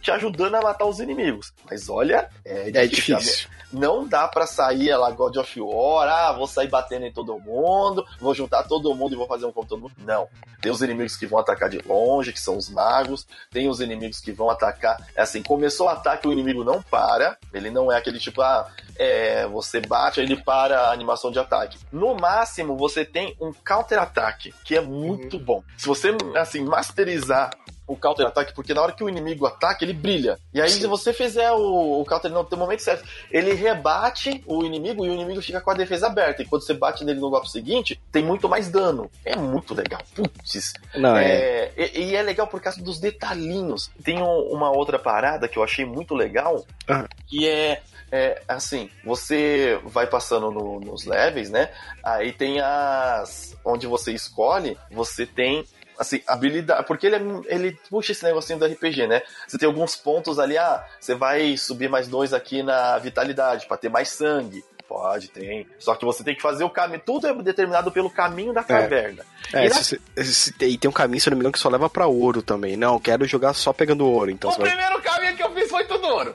te 0.00 0.10
ajudando 0.10 0.54
a 0.56 0.62
matar 0.62 0.86
os 0.86 1.00
inimigos. 1.00 1.52
Mas 1.68 1.88
olha, 1.88 2.28
é 2.44 2.86
difícil. 2.86 3.16
É 3.16 3.18
difícil. 3.18 3.48
Não 3.74 4.06
dá 4.06 4.28
para 4.28 4.46
sair 4.46 4.96
lá 4.96 5.10
God 5.10 5.36
of 5.36 5.60
War, 5.60 6.08
ah, 6.08 6.32
vou 6.32 6.46
sair 6.46 6.68
batendo 6.68 7.06
em 7.06 7.12
todo 7.12 7.38
mundo, 7.40 8.06
vou 8.20 8.34
juntar 8.34 8.62
todo 8.62 8.94
mundo 8.94 9.14
e 9.14 9.16
vou 9.16 9.26
fazer 9.26 9.46
um 9.46 9.52
com 9.52 9.64
todo 9.64 9.82
mundo. 9.82 9.92
Não. 9.98 10.28
Tem 10.60 10.70
os 10.70 10.80
inimigos 10.80 11.16
que 11.16 11.26
vão 11.26 11.38
atacar 11.38 11.68
de 11.68 11.78
longe, 11.86 12.32
que 12.32 12.40
são 12.40 12.56
os 12.56 12.70
magos, 12.70 13.26
tem 13.50 13.68
os 13.68 13.80
inimigos 13.80 14.20
que 14.20 14.32
vão 14.32 14.48
atacar. 14.48 14.96
É 15.14 15.22
assim, 15.22 15.42
começou 15.42 15.86
o 15.86 15.90
ataque, 15.90 16.26
o 16.26 16.32
inimigo 16.32 16.64
não 16.64 16.80
para, 16.80 17.36
ele 17.52 17.70
não 17.70 17.90
é 17.90 17.98
aquele 17.98 18.18
tipo, 18.18 18.40
ah, 18.40 18.70
é, 18.96 19.46
você 19.46 19.80
bate, 19.80 20.20
ele 20.20 20.36
para 20.36 20.88
a 20.88 20.92
animação 20.92 21.30
de 21.30 21.38
ataque. 21.38 21.78
No 21.92 22.14
máximo, 22.14 22.76
você 22.76 23.04
tem 23.04 23.36
um 23.40 23.52
counter-ataque, 23.52 24.54
que 24.64 24.76
é 24.76 24.80
muito 24.80 25.36
uhum. 25.36 25.44
bom. 25.44 25.64
Se 25.76 25.86
você, 25.86 26.16
assim, 26.36 26.62
masterizar 26.64 27.50
o 27.86 27.96
counter 27.96 28.26
ataque, 28.26 28.54
porque 28.54 28.72
na 28.72 28.82
hora 28.82 28.92
que 28.92 29.04
o 29.04 29.08
inimigo 29.08 29.46
ataca, 29.46 29.84
ele 29.84 29.92
brilha. 29.92 30.38
E 30.52 30.60
aí, 30.60 30.70
Sim. 30.70 30.80
se 30.80 30.86
você 30.86 31.12
fizer 31.12 31.50
o, 31.52 32.00
o 32.00 32.04
counter 32.04 32.30
no 32.30 32.46
momento 32.56 32.82
certo, 32.82 33.04
ele 33.30 33.52
rebate 33.52 34.42
o 34.46 34.64
inimigo 34.64 35.04
e 35.04 35.10
o 35.10 35.14
inimigo 35.14 35.42
fica 35.42 35.60
com 35.60 35.70
a 35.70 35.74
defesa 35.74 36.06
aberta. 36.06 36.42
E 36.42 36.46
quando 36.46 36.62
você 36.62 36.74
bate 36.74 37.04
nele 37.04 37.20
no 37.20 37.30
golpe 37.30 37.50
seguinte, 37.50 38.00
tem 38.10 38.22
muito 38.22 38.48
mais 38.48 38.70
dano. 38.70 39.10
É 39.24 39.36
muito 39.36 39.74
legal. 39.74 40.00
Putz. 40.14 40.72
Não, 40.94 41.16
é... 41.16 41.70
é... 41.76 41.90
E, 41.94 42.04
e, 42.04 42.16
é 42.16 42.22
legal 42.22 42.46
por 42.46 42.60
causa 42.60 42.82
dos 42.82 42.98
detalhinhos. 42.98 43.90
Tem 44.02 44.22
um, 44.22 44.40
uma 44.50 44.70
outra 44.70 44.98
parada 44.98 45.48
que 45.48 45.58
eu 45.58 45.62
achei 45.62 45.84
muito 45.84 46.14
legal, 46.14 46.64
uhum. 46.88 47.06
que 47.26 47.48
é 47.48 47.82
é 48.12 48.40
assim, 48.46 48.88
você 49.04 49.80
vai 49.84 50.06
passando 50.06 50.48
no, 50.48 50.78
nos 50.78 51.04
levels, 51.04 51.50
né? 51.50 51.70
Aí 52.00 52.32
tem 52.32 52.60
as. 52.60 53.56
Onde 53.64 53.88
você 53.88 54.12
escolhe, 54.12 54.78
você 54.88 55.26
tem 55.26 55.64
assim, 55.98 56.22
habilidade. 56.26 56.86
Porque 56.86 57.06
ele, 57.06 57.16
é, 57.16 57.54
ele 57.54 57.78
puxa 57.90 58.12
esse 58.12 58.24
negocinho 58.24 58.58
do 58.58 58.66
RPG, 58.66 59.06
né? 59.06 59.22
Você 59.46 59.58
tem 59.58 59.66
alguns 59.66 59.96
pontos 59.96 60.38
ali, 60.38 60.56
ah, 60.58 60.84
você 61.00 61.14
vai 61.14 61.56
subir 61.56 61.88
mais 61.88 62.08
dois 62.08 62.32
aqui 62.32 62.62
na 62.62 62.98
vitalidade 62.98 63.66
para 63.66 63.76
ter 63.76 63.88
mais 63.88 64.08
sangue. 64.08 64.64
Pode, 64.88 65.28
tem. 65.28 65.66
Só 65.78 65.94
que 65.94 66.04
você 66.04 66.22
tem 66.22 66.34
que 66.34 66.42
fazer 66.42 66.62
o 66.62 66.70
caminho. 66.70 67.00
Tudo 67.04 67.26
é 67.26 67.34
determinado 67.42 67.90
pelo 67.90 68.10
caminho 68.10 68.52
da 68.52 68.60
é. 68.60 68.64
caverna. 68.64 69.24
É, 69.52 69.66
e, 69.66 69.68
na... 69.68 70.66
e 70.66 70.78
tem 70.78 70.88
um 70.88 70.92
caminho, 70.92 71.20
se 71.20 71.30
não 71.30 71.36
me 71.36 71.40
engano, 71.40 71.52
que 71.52 71.58
só 71.58 71.68
leva 71.68 71.88
pra 71.88 72.06
ouro 72.06 72.42
também. 72.42 72.76
Não, 72.76 73.00
quero 73.00 73.24
jogar 73.26 73.54
só 73.54 73.72
pegando 73.72 74.06
ouro. 74.06 74.30
Então 74.30 74.50
o 74.50 74.54
primeiro 74.54 75.00
vai... 75.00 75.02
caminho 75.02 75.36
que 75.36 75.42
eu 75.42 75.52
fiz 75.54 75.70
foi 75.70 75.84
tudo 75.84 76.06
ouro. 76.06 76.34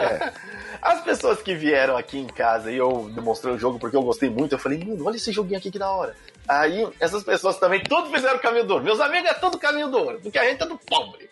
É. 0.00 0.32
As 0.82 1.00
pessoas 1.02 1.40
que 1.40 1.54
vieram 1.54 1.96
aqui 1.96 2.18
em 2.18 2.26
casa 2.26 2.72
e 2.72 2.76
eu 2.76 3.08
demonstrei 3.14 3.54
o 3.54 3.58
jogo 3.58 3.78
porque 3.78 3.96
eu 3.96 4.02
gostei 4.02 4.28
muito, 4.28 4.56
eu 4.56 4.58
falei, 4.58 4.78
mano, 4.84 5.06
olha 5.06 5.14
esse 5.14 5.30
joguinho 5.30 5.58
aqui 5.58 5.70
que 5.70 5.78
da 5.78 5.88
hora. 5.88 6.16
Aí, 6.48 6.88
essas 6.98 7.22
pessoas 7.22 7.56
também, 7.58 7.82
tudo 7.82 8.10
fizeram 8.10 8.36
o 8.36 8.40
caminho 8.40 8.64
do 8.64 8.74
ouro. 8.74 8.84
Meus 8.84 9.00
amigos 9.00 9.30
é 9.30 9.34
tudo 9.34 9.58
caminho 9.58 9.88
do 9.88 9.98
ouro, 9.98 10.20
porque 10.22 10.38
a 10.38 10.44
gente 10.44 10.62
é 10.62 10.66
do 10.66 10.78
pobre. 10.78 11.28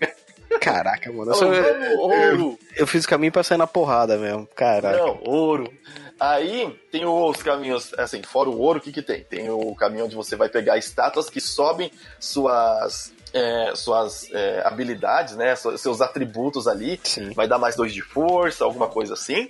Caraca, 0.61 1.13
mano. 1.13 1.31
Eu, 1.31 1.35
sou... 1.35 1.55
eu, 1.55 2.59
eu, 2.77 2.87
fiz 2.87 3.05
o 3.05 3.09
caminho 3.09 3.33
pra 3.33 3.43
sair 3.43 3.59
na 3.59 3.67
porrada 3.67 4.17
mesmo. 4.17 4.49
Caraca. 4.55 4.99
Não, 4.99 5.21
ouro. 5.25 5.73
Aí 6.19 6.79
tem 6.91 7.07
os 7.07 7.43
caminhos, 7.43 7.95
assim, 7.97 8.23
fora 8.23 8.51
o 8.51 8.59
ouro, 8.59 8.79
o 8.79 8.83
que 8.83 8.93
que 8.93 9.03
tem? 9.03 9.23
Tem 9.25 9.49
o 9.49 9.75
caminho 9.75 10.05
onde 10.05 10.15
você 10.15 10.37
vai 10.37 10.49
pegar 10.49 10.77
estátuas 10.77 11.31
que 11.31 11.41
sobem 11.41 11.91
suas 12.19 13.13
é, 13.33 13.73
suas 13.75 14.29
é, 14.33 14.63
habilidades, 14.65 15.37
né? 15.37 15.55
Seus 15.57 16.01
atributos 16.01 16.67
ali. 16.67 17.01
Sim. 17.03 17.31
Vai 17.33 17.47
dar 17.47 17.59
mais 17.59 17.77
dois 17.77 17.95
de 17.95 18.03
força, 18.03 18.65
alguma 18.65 18.89
coisa 18.89 19.15
assim. 19.15 19.49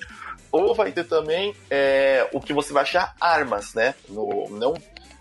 Ou 0.52 0.74
vai 0.74 0.92
ter 0.92 1.04
também 1.04 1.54
é, 1.70 2.28
o 2.32 2.40
que 2.40 2.52
você 2.52 2.72
vai 2.72 2.82
achar 2.82 3.14
armas, 3.20 3.74
né? 3.74 3.94
No, 4.08 4.48
não 4.50 4.74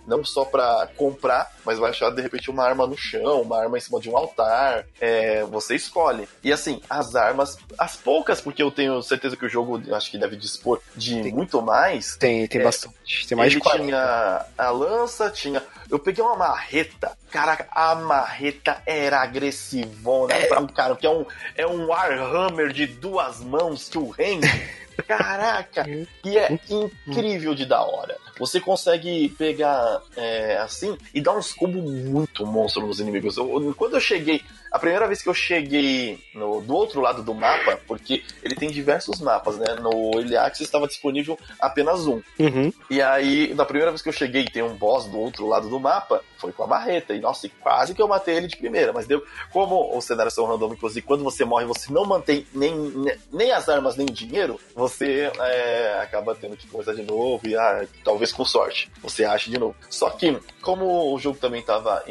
não 0.09 0.25
só 0.25 0.43
para 0.43 0.89
comprar, 0.97 1.49
mas 1.63 1.77
vai 1.77 1.91
achar 1.91 2.09
de 2.09 2.22
repente 2.22 2.50
uma 2.50 2.65
arma 2.65 2.87
no 2.87 2.98
chão, 2.98 3.41
uma 3.43 3.61
arma 3.61 3.77
em 3.77 3.81
cima 3.81 4.00
de 4.00 4.09
um 4.09 4.17
altar. 4.17 4.85
É, 5.00 5.43
você 5.43 5.75
escolhe. 5.75 6.27
E 6.43 6.51
assim, 6.51 6.81
as 6.89 7.15
armas, 7.15 7.57
as 7.77 7.95
poucas, 7.95 8.41
porque 8.41 8.61
eu 8.61 8.72
tenho 8.72 9.01
certeza 9.03 9.37
que 9.37 9.45
o 9.45 9.50
jogo 9.50 9.81
acho 9.93 10.09
que 10.09 10.17
deve 10.17 10.35
dispor 10.35 10.81
de 10.95 11.22
tem, 11.22 11.31
muito 11.31 11.61
mais. 11.61 12.17
Tem, 12.17 12.48
tem 12.48 12.61
é, 12.61 12.63
bastante. 12.63 13.27
Tem 13.27 13.37
mais 13.37 13.51
ele 13.51 13.61
de 13.61 13.63
40. 13.63 13.85
tinha 13.85 14.45
a 14.57 14.69
lança, 14.72 15.29
tinha. 15.29 15.63
Eu 15.89 16.00
peguei 16.00 16.24
uma 16.24 16.35
marreta. 16.35 17.17
Caraca, 17.31 17.67
a 17.72 17.93
marreta 17.95 18.81
era 18.85 19.22
agressivona 19.22 20.33
é... 20.33 20.48
pra 20.48 20.59
um 20.59 20.67
cara, 20.67 20.95
que 20.95 21.05
é 21.05 21.09
um, 21.09 21.25
é 21.55 21.67
um 21.67 21.87
Warhammer 21.87 22.74
de 22.74 22.87
duas 22.87 23.41
mãos 23.41 23.87
que 23.87 23.98
o 23.98 24.09
rende. 24.09 24.48
Caraca! 25.07 25.85
E 26.25 26.38
é 26.38 26.59
incrível 26.70 27.53
de 27.55 27.66
da 27.66 27.81
hora. 27.81 28.18
Você 28.38 28.59
consegue 28.59 29.29
pegar 29.29 30.01
é, 30.16 30.57
assim 30.57 30.98
e 31.14 31.22
dar 31.22 31.38
uns 31.38 31.53
combos 31.53 31.83
muito 31.83 32.46
monstros 32.46 32.85
nos 32.85 33.00
inimigos. 33.00 33.38
Eu, 33.38 33.74
quando 33.77 33.96
eu 33.96 34.00
cheguei 34.00 34.42
a 34.72 34.79
primeira 34.79 35.08
vez 35.08 35.22
que 35.22 35.29
eu 35.29 35.34
cheguei 35.34 36.20
no, 36.34 36.62
do 36.62 36.75
outro 36.75 37.01
lado 37.01 37.24
do 37.24 37.34
mapa, 37.34 37.79
porque 37.88 38.24
ele 38.44 38.55
tem 38.55 38.70
diversos 38.70 39.20
mapas, 39.20 39.58
né? 39.58 39.75
No 39.82 40.20
Access 40.40 40.64
estava 40.64 40.88
disponível 40.88 41.38
apenas 41.60 42.05
um. 42.05 42.22
Uhum. 42.40 42.72
E 42.90 43.01
aí, 43.01 43.53
na 43.53 43.66
primeira 43.66 43.92
vez 43.92 44.01
que 44.01 44.10
eu 44.10 44.14
cheguei, 44.14 44.46
tem 44.46 44.62
um 44.62 44.75
boss 44.75 45.05
do 45.05 45.18
outro 45.18 45.48
lado 45.48 45.70
do 45.70 45.79
mapa, 45.79 46.22
foi 46.38 46.51
com 46.51 46.64
a 46.64 46.68
marreta. 46.68 47.14
E 47.14 47.20
nossa, 47.20 47.50
quase 47.62 47.94
que 47.94 48.01
eu 48.01 48.08
matei 48.08 48.36
ele 48.36 48.48
de 48.48 48.58
primeira, 48.58 48.94
mas 48.94 49.08
deu. 49.08 49.24
Como 49.51 49.98
os 49.98 50.05
cenários 50.05 50.34
são 50.34 50.46
randômicos 50.46 50.96
e 50.96 51.01
quando 51.01 51.24
você 51.24 51.44
morre 51.44 51.66
você 51.66 51.92
não 51.92 52.05
mantém 52.05 52.46
nem, 52.53 52.74
nem 53.32 53.51
as 53.51 53.68
armas 53.68 53.96
nem 53.96 54.08
o 54.08 54.12
dinheiro, 54.12 54.60
você 54.75 55.32
é, 55.40 56.00
acaba 56.01 56.36
tendo 56.36 56.55
que 56.55 56.68
começar 56.68 56.94
de 56.94 57.03
novo 57.03 57.48
e 57.48 57.55
ah, 57.55 57.86
talvez 58.03 58.32
com 58.32 58.46
sorte 58.46 58.92
você 59.01 59.25
ache 59.25 59.50
de 59.50 59.58
novo. 59.58 59.75
Só 59.90 60.10
que, 60.10 60.38
como 60.62 61.14
o 61.14 61.20
jogo 61.20 61.38
também 61.38 61.62
estava 61.62 62.03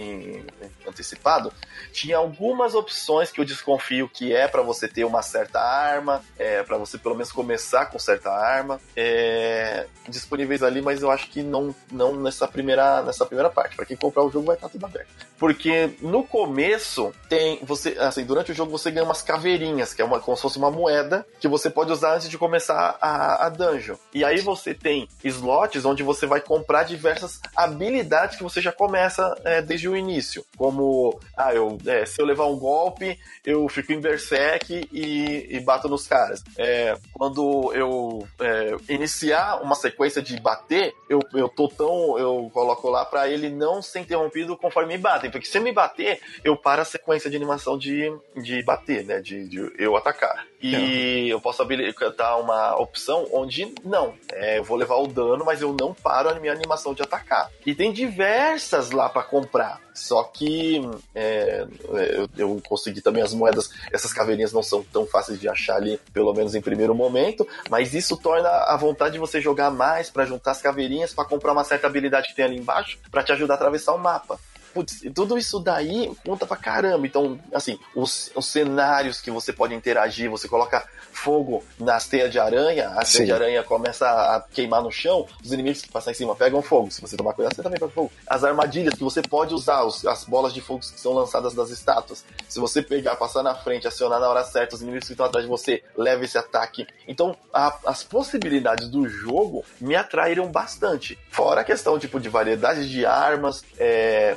antecipado, 0.87 1.53
tinha 1.93 2.17
algumas 2.49 2.75
opções 2.75 3.31
que 3.31 3.39
eu 3.39 3.45
desconfio 3.45 4.09
que 4.09 4.35
é 4.35 4.49
para 4.49 4.63
você 4.63 4.89
ter 4.89 5.05
uma 5.05 5.21
certa 5.21 5.61
arma, 5.61 6.23
é, 6.39 6.63
para 6.63 6.79
você 6.79 6.97
pelo 6.97 7.15
menos 7.15 7.31
começar 7.31 7.87
com 7.87 7.99
certa 7.99 8.31
arma, 8.31 8.81
é, 8.97 9.87
disponíveis 10.09 10.63
ali, 10.63 10.81
mas 10.81 11.03
eu 11.03 11.11
acho 11.11 11.29
que 11.29 11.43
não, 11.43 11.75
não 11.93 12.15
nessa 12.15 12.49
primeira 12.49 13.03
nessa 13.03 13.27
primeira 13.27 13.51
parte. 13.51 13.77
Para 13.77 13.85
quem 13.85 13.97
comprar 13.97 14.25
o 14.25 14.31
jogo 14.31 14.47
vai 14.47 14.57
estar 14.57 14.71
tudo 14.71 14.87
aberto. 14.87 15.09
Porque 15.39 15.91
no 16.01 16.25
começo 16.25 17.13
tem 17.29 17.59
você, 17.63 17.97
assim, 17.99 18.25
durante 18.25 18.51
o 18.51 18.55
jogo 18.55 18.71
você 18.71 18.91
ganha 18.91 19.05
umas 19.05 19.21
caveirinhas, 19.21 19.93
que 19.93 20.01
é 20.01 20.05
uma 20.05 20.19
como 20.19 20.37
se 20.37 20.43
fosse 20.43 20.59
uma 20.59 20.71
moeda 20.71 21.27
que 21.39 21.47
você 21.47 21.69
pode 21.69 21.93
usar 21.93 22.15
antes 22.15 22.31
de 22.31 22.39
começar 22.39 22.97
a, 23.01 23.47
a 23.47 23.49
dungeon. 23.51 23.97
E 24.15 24.25
aí 24.25 24.41
você 24.41 24.73
tem 24.73 25.07
slots 25.23 25.85
onde 25.85 26.03
você 26.03 26.27
vai 26.27 26.41
comprar 26.41 26.85
diversas 26.85 27.41
habilidades 27.55 28.39
que 28.39 28.43
você 28.43 28.61
já 28.61 28.73
começa 28.73 29.37
é, 29.45 29.61
desde 29.61 29.89
o 29.89 29.97
início, 29.97 30.45
como 30.57 31.21
ah, 31.37 31.55
eu 31.55 31.79
é, 31.87 32.07
se 32.07 32.21
eu 32.21 32.27
levar 32.27 32.38
um 32.47 32.59
golpe, 32.59 33.19
eu 33.45 33.69
fico 33.69 33.93
em 33.93 34.01
berserk 34.01 34.89
e, 34.93 35.57
e 35.57 35.61
bato 35.61 35.89
nos 35.89 36.07
caras. 36.07 36.43
É, 36.57 36.97
quando 37.13 37.73
eu 37.75 38.27
é, 38.41 38.77
iniciar 38.89 39.63
uma 39.63 39.75
sequência 39.75 40.23
de 40.23 40.39
bater, 40.41 40.95
eu, 41.09 41.21
eu 41.35 41.49
tô 41.49 41.69
tão. 41.69 42.19
Eu 42.19 42.51
coloco 42.53 42.89
lá 42.89 43.05
para 43.05 43.29
ele 43.29 43.49
não 43.49 43.81
ser 43.83 44.01
interrompido 44.01 44.57
conforme 44.57 44.97
me 44.97 45.03
batem. 45.03 45.31
Porque 45.31 45.47
se 45.47 45.59
me 45.61 45.73
bater, 45.73 46.21
eu 46.45 46.57
paro 46.57 46.83
a 46.83 46.85
sequência 46.85 47.31
de 47.31 47.37
animação 47.37 47.79
de, 47.79 48.13
de 48.37 48.63
bater, 48.63 49.05
né? 49.05 49.21
De, 49.21 49.49
de 49.49 49.73
eu 49.79 49.97
atacar. 49.97 50.47
E 50.61 51.29
eu 51.29 51.41
posso 51.41 51.63
habilitar 51.63 52.39
uma 52.41 52.75
opção 52.77 53.29
onde 53.33 53.73
não. 53.85 54.15
É, 54.33 54.59
eu 54.59 54.65
vou 54.65 54.77
levar 54.77 54.97
o 54.97 55.07
dano, 55.07 55.45
mas 55.45 55.63
eu 55.63 55.75
não 55.79 55.95
paro 55.95 56.29
a 56.29 56.35
minha 56.35 56.53
animação 56.53 56.95
de 56.95 57.03
atacar. 57.03 57.51
E 57.65 57.75
tem 57.75 57.93
diversas 57.93 58.91
lá 58.91 59.09
para 59.09 59.23
comprar. 59.23 59.81
Só 59.95 60.23
que 60.25 60.81
é, 61.15 61.67
eu, 61.91 62.28
eu, 62.37 62.61
consegui 62.67 63.01
também 63.01 63.23
as 63.23 63.33
moedas, 63.35 63.71
essas 63.93 64.13
caveirinhas 64.13 64.53
não 64.53 64.63
são 64.63 64.83
tão 64.83 65.07
fáceis 65.07 65.41
de 65.41 65.49
achar 65.49 65.77
ali, 65.77 65.99
pelo 66.13 66.33
menos 66.33 66.55
em 66.55 66.61
primeiro 66.61 66.95
momento, 66.95 67.47
mas 67.71 67.95
isso 67.95 68.17
torna 68.17 68.49
a 68.49 68.77
vontade 68.77 69.13
de 69.13 69.19
você 69.19 69.41
jogar 69.41 69.71
mais 69.71 70.11
para 70.11 70.25
juntar 70.25 70.53
as 70.53 70.63
caveirinhas 70.63 71.13
para 71.13 71.25
comprar 71.25 71.53
uma 71.53 71.65
certa 71.65 71.87
habilidade 71.87 72.29
que 72.29 72.35
tem 72.35 72.45
ali 72.45 72.59
embaixo 72.59 72.99
para 73.11 73.23
te 73.23 73.33
ajudar 73.33 73.55
a 73.55 73.57
atravessar 73.57 73.95
o 73.95 73.99
mapa. 73.99 74.39
Putz, 74.73 75.03
tudo 75.15 75.39
isso 75.39 75.59
daí 75.61 76.13
conta 76.25 76.47
pra 76.47 76.57
caramba. 76.57 77.07
Então, 77.07 77.39
assim, 77.53 77.79
os, 77.95 78.31
os 78.35 78.47
cenários 78.47 79.21
que 79.21 79.31
você 79.31 79.53
pode 79.53 79.75
interagir, 79.75 80.31
você 80.31 80.49
coloca 80.49 80.87
fogo 81.13 81.65
nas 81.79 82.07
teias 82.07 82.31
de 82.31 82.39
aranha, 82.39 82.91
a 82.91 83.05
teia 83.05 83.27
de 83.27 83.33
aranha 83.33 83.63
começa 83.63 84.07
a 84.09 84.41
queimar 84.41 84.83
no 84.83 84.91
chão, 84.91 85.27
os 85.45 85.53
inimigos 85.53 85.83
que 85.83 85.91
passam 85.91 86.13
em 86.13 86.15
cima 86.15 86.37
pegam 86.37 86.63
fogo. 86.63 86.91
Se 86.91 87.01
você 87.01 87.17
tomar 87.17 87.33
cuidado, 87.35 87.55
você 87.55 87.63
também 87.63 87.79
pega 87.79 87.91
fogo. 87.93 88.11
As 88.27 88.45
armadilhas 88.45 88.95
que 88.95 89.03
você 89.03 89.21
pode 89.21 89.53
usar, 89.53 89.83
os, 89.83 90.07
as 90.07 90.25
bolas 90.25 90.53
de 90.55 90.61
fogo 90.61 90.81
que 90.81 91.01
são 91.01 91.13
lançadas 91.13 91.55
das 91.55 91.71
estátuas. 91.71 92.25
Se 92.49 92.61
você 92.61 92.83
pegar, 92.83 93.17
passar 93.17 93.43
na 93.43 93.55
frente, 93.55 93.89
acionar 93.89 94.21
na 94.21 94.29
hora 94.29 94.45
certa, 94.45 94.77
os 94.77 94.83
inimigos 94.83 95.07
que 95.07 95.13
estão 95.13 95.27
atrás 95.27 95.45
de 95.45 95.51
você, 95.51 95.83
leva 95.97 96.25
esse 96.25 96.39
ataque. 96.39 96.87
Então, 97.07 97.37
a, 97.53 97.77
as 97.87 98.05
possibilidades 98.05 98.89
do 98.89 99.09
jogo 99.09 99.65
me 99.81 99.97
atraíram 99.97 100.51
bastante. 100.51 101.19
Fora 101.31 101.63
a 101.63 101.65
questão, 101.65 101.99
tipo, 101.99 102.21
de 102.21 102.29
variedade 102.29 102.89
de 102.89 103.05
armas, 103.05 103.65
é, 103.79 104.37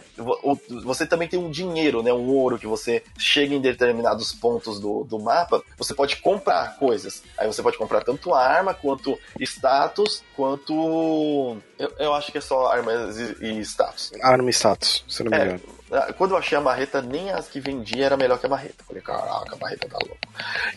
você 0.84 1.06
também 1.06 1.28
tem 1.28 1.40
um 1.40 1.50
dinheiro, 1.50 2.02
né, 2.02 2.14
um 2.14 2.30
ouro 2.30 2.58
que 2.58 2.68
você 2.68 3.04
chega 3.18 3.54
em 3.54 3.62
determinados 3.62 4.34
pontos 4.34 4.80
do, 4.80 5.04
do 5.04 5.20
mapa, 5.20 5.64
você 5.78 5.94
pode 5.94 6.18
comprar 6.18 6.78
coisas. 6.78 7.24
Aí 7.38 7.48
você 7.48 7.62
pode 7.62 7.78
comprar 7.78 8.04
tanto 8.04 8.34
arma, 8.34 8.74
quanto 8.74 9.18
status, 9.40 10.24
quanto... 10.36 11.58
Eu, 11.78 11.92
eu 11.98 12.14
acho 12.14 12.32
que 12.32 12.38
é 12.38 12.42
só 12.42 12.68
armas 12.68 13.18
e, 13.18 13.46
e 13.46 13.60
status. 13.62 14.12
Arma 14.22 14.50
e 14.50 14.54
status, 14.54 15.04
se 15.08 15.24
não 15.24 15.32
me 15.32 15.38
é, 15.38 15.46
engano. 15.46 15.62
Ah, 15.92 16.14
quando 16.14 16.32
eu 16.32 16.38
achei 16.38 16.58
a 16.58 16.62
marreta, 16.62 17.02
nem 17.02 17.32
as 17.32 17.48
que 17.48 17.60
vendia 17.60 18.06
era 18.06 18.16
melhor 18.16 18.40
que 18.40 18.46
a 18.46 18.50
marreta. 18.50 18.84
Falei, 18.86 19.02
caraca, 19.02 19.56
a 19.56 19.58
marreta 19.58 19.90
tá 19.90 19.98
louca. 19.98 20.18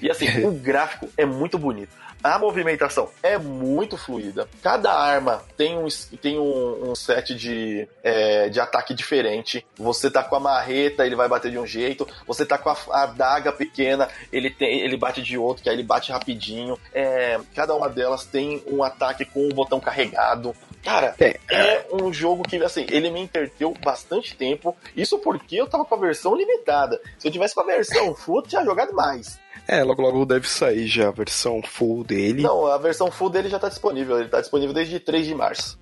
E 0.02 0.10
assim, 0.10 0.26
o 0.44 0.50
gráfico 0.50 1.08
é 1.16 1.24
muito 1.24 1.56
bonito. 1.56 1.94
A 2.24 2.38
movimentação 2.38 3.10
é 3.22 3.36
muito 3.36 3.98
fluida. 3.98 4.48
Cada 4.62 4.90
arma 4.90 5.42
tem 5.58 5.76
um, 5.76 5.86
tem 6.22 6.38
um, 6.38 6.90
um 6.90 6.94
set 6.94 7.34
de, 7.34 7.86
é, 8.02 8.48
de 8.48 8.58
ataque 8.58 8.94
diferente. 8.94 9.62
Você 9.76 10.10
tá 10.10 10.24
com 10.24 10.34
a 10.34 10.40
marreta, 10.40 11.04
ele 11.04 11.16
vai 11.16 11.28
bater 11.28 11.50
de 11.50 11.58
um 11.58 11.66
jeito. 11.66 12.08
Você 12.26 12.46
tá 12.46 12.56
com 12.56 12.70
a, 12.70 12.76
adaga 12.90 13.52
pequena, 13.52 14.08
ele, 14.32 14.48
tem, 14.48 14.80
ele 14.80 14.96
bate 14.96 15.20
de 15.20 15.36
outro, 15.36 15.62
que 15.62 15.68
aí 15.68 15.76
ele 15.76 15.82
bate 15.82 16.12
rapidinho. 16.12 16.78
É, 16.94 17.38
cada 17.54 17.74
uma 17.74 17.90
delas 17.90 18.24
tem 18.24 18.62
um 18.66 18.82
ataque 18.82 19.26
com 19.26 19.46
o 19.46 19.52
botão 19.52 19.78
carregado. 19.78 20.56
Cara, 20.84 21.14
é. 21.18 21.38
é 21.50 21.86
um 21.92 22.12
jogo 22.12 22.42
que, 22.42 22.62
assim, 22.62 22.86
ele 22.90 23.10
me 23.10 23.20
entreteu 23.20 23.74
bastante 23.82 24.36
tempo. 24.36 24.76
Isso 24.94 25.18
porque 25.18 25.56
eu 25.56 25.66
tava 25.66 25.84
com 25.84 25.94
a 25.94 25.98
versão 25.98 26.36
limitada. 26.36 27.00
Se 27.18 27.26
eu 27.26 27.32
tivesse 27.32 27.54
com 27.54 27.62
a 27.62 27.64
versão 27.64 28.14
full, 28.14 28.36
eu 28.36 28.42
tinha 28.42 28.64
jogado 28.64 28.92
mais. 28.92 29.38
É, 29.66 29.82
logo 29.82 30.02
logo 30.02 30.26
deve 30.26 30.46
sair 30.46 30.86
já 30.86 31.08
a 31.08 31.12
versão 31.12 31.62
full 31.62 32.04
dele. 32.04 32.42
Não, 32.42 32.66
a 32.66 32.76
versão 32.76 33.10
full 33.10 33.30
dele 33.30 33.48
já 33.48 33.58
tá 33.58 33.68
disponível. 33.68 34.20
Ele 34.20 34.28
tá 34.28 34.40
disponível 34.40 34.74
desde 34.74 35.00
3 35.00 35.26
de 35.26 35.34
março. 35.34 35.78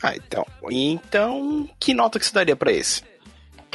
Ah, 0.00 0.14
então. 0.14 0.46
Então, 0.70 1.68
que 1.80 1.92
nota 1.92 2.18
que 2.18 2.26
você 2.26 2.32
daria 2.32 2.54
para 2.54 2.72
esse? 2.72 3.02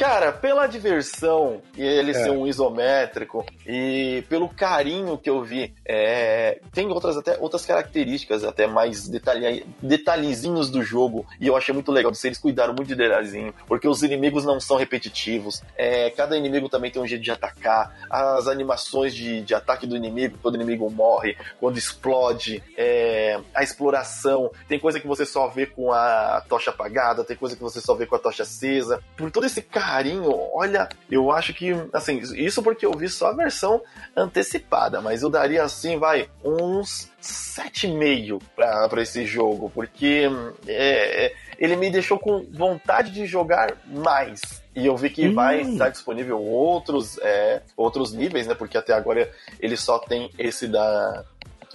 Cara, 0.00 0.32
pela 0.32 0.66
diversão 0.66 1.60
e 1.76 1.82
ele 1.82 2.12
é. 2.12 2.14
ser 2.14 2.30
um 2.30 2.46
isométrico 2.46 3.44
e 3.66 4.24
pelo 4.30 4.48
carinho 4.48 5.18
que 5.18 5.28
eu 5.28 5.44
vi, 5.44 5.74
é, 5.84 6.58
tem 6.72 6.88
outras 6.88 7.18
até 7.18 7.36
outras 7.38 7.66
características 7.66 8.42
até 8.42 8.66
mais 8.66 9.06
detalhe, 9.06 9.66
detalhezinhos 9.82 10.70
do 10.70 10.82
jogo 10.82 11.26
e 11.38 11.46
eu 11.46 11.54
achei 11.54 11.74
muito 11.74 11.92
legal. 11.92 12.10
Eles 12.24 12.38
cuidaram 12.38 12.72
muito 12.72 12.88
de 12.88 12.94
detalhezinho, 12.94 13.52
porque 13.66 13.86
os 13.86 14.02
inimigos 14.02 14.42
não 14.42 14.58
são 14.58 14.78
repetitivos. 14.78 15.62
É, 15.76 16.08
cada 16.08 16.34
inimigo 16.34 16.70
também 16.70 16.90
tem 16.90 17.02
um 17.02 17.06
jeito 17.06 17.22
de 17.22 17.30
atacar. 17.30 17.94
As 18.08 18.48
animações 18.48 19.14
de, 19.14 19.42
de 19.42 19.54
ataque 19.54 19.86
do 19.86 19.94
inimigo, 19.94 20.38
quando 20.40 20.54
o 20.54 20.62
inimigo 20.62 20.90
morre, 20.90 21.36
quando 21.60 21.76
explode, 21.76 22.62
é, 22.74 23.38
a 23.54 23.62
exploração. 23.62 24.50
Tem 24.66 24.78
coisa 24.78 24.98
que 24.98 25.06
você 25.06 25.26
só 25.26 25.46
vê 25.48 25.66
com 25.66 25.92
a 25.92 26.42
tocha 26.48 26.70
apagada, 26.70 27.22
tem 27.22 27.36
coisa 27.36 27.54
que 27.54 27.62
você 27.62 27.82
só 27.82 27.94
vê 27.94 28.06
com 28.06 28.16
a 28.16 28.18
tocha 28.18 28.44
acesa. 28.44 29.02
Por 29.14 29.30
todo 29.30 29.44
esse 29.44 29.60
carinho 29.60 29.89
carinho, 29.90 30.32
olha, 30.52 30.88
eu 31.10 31.32
acho 31.32 31.52
que, 31.52 31.72
assim, 31.92 32.20
isso 32.36 32.62
porque 32.62 32.86
eu 32.86 32.92
vi 32.92 33.08
só 33.08 33.30
a 33.30 33.32
versão 33.32 33.82
antecipada, 34.16 35.00
mas 35.00 35.22
eu 35.22 35.28
daria 35.28 35.64
assim, 35.64 35.98
vai, 35.98 36.28
uns 36.44 37.10
7,5 37.20 38.40
para 38.54 39.02
esse 39.02 39.26
jogo, 39.26 39.68
porque 39.74 40.28
é, 40.68 41.26
é, 41.26 41.34
ele 41.58 41.74
me 41.74 41.90
deixou 41.90 42.20
com 42.20 42.46
vontade 42.52 43.10
de 43.10 43.26
jogar 43.26 43.76
mais. 43.84 44.40
E 44.76 44.86
eu 44.86 44.96
vi 44.96 45.10
que 45.10 45.26
hum. 45.26 45.34
vai 45.34 45.62
estar 45.62 45.88
disponível 45.88 46.40
outros, 46.40 47.18
é, 47.18 47.60
outros 47.76 48.12
níveis, 48.12 48.46
né? 48.46 48.54
Porque 48.54 48.78
até 48.78 48.92
agora 48.92 49.28
ele 49.58 49.76
só 49.76 49.98
tem 49.98 50.30
esse 50.38 50.68
da, 50.68 51.24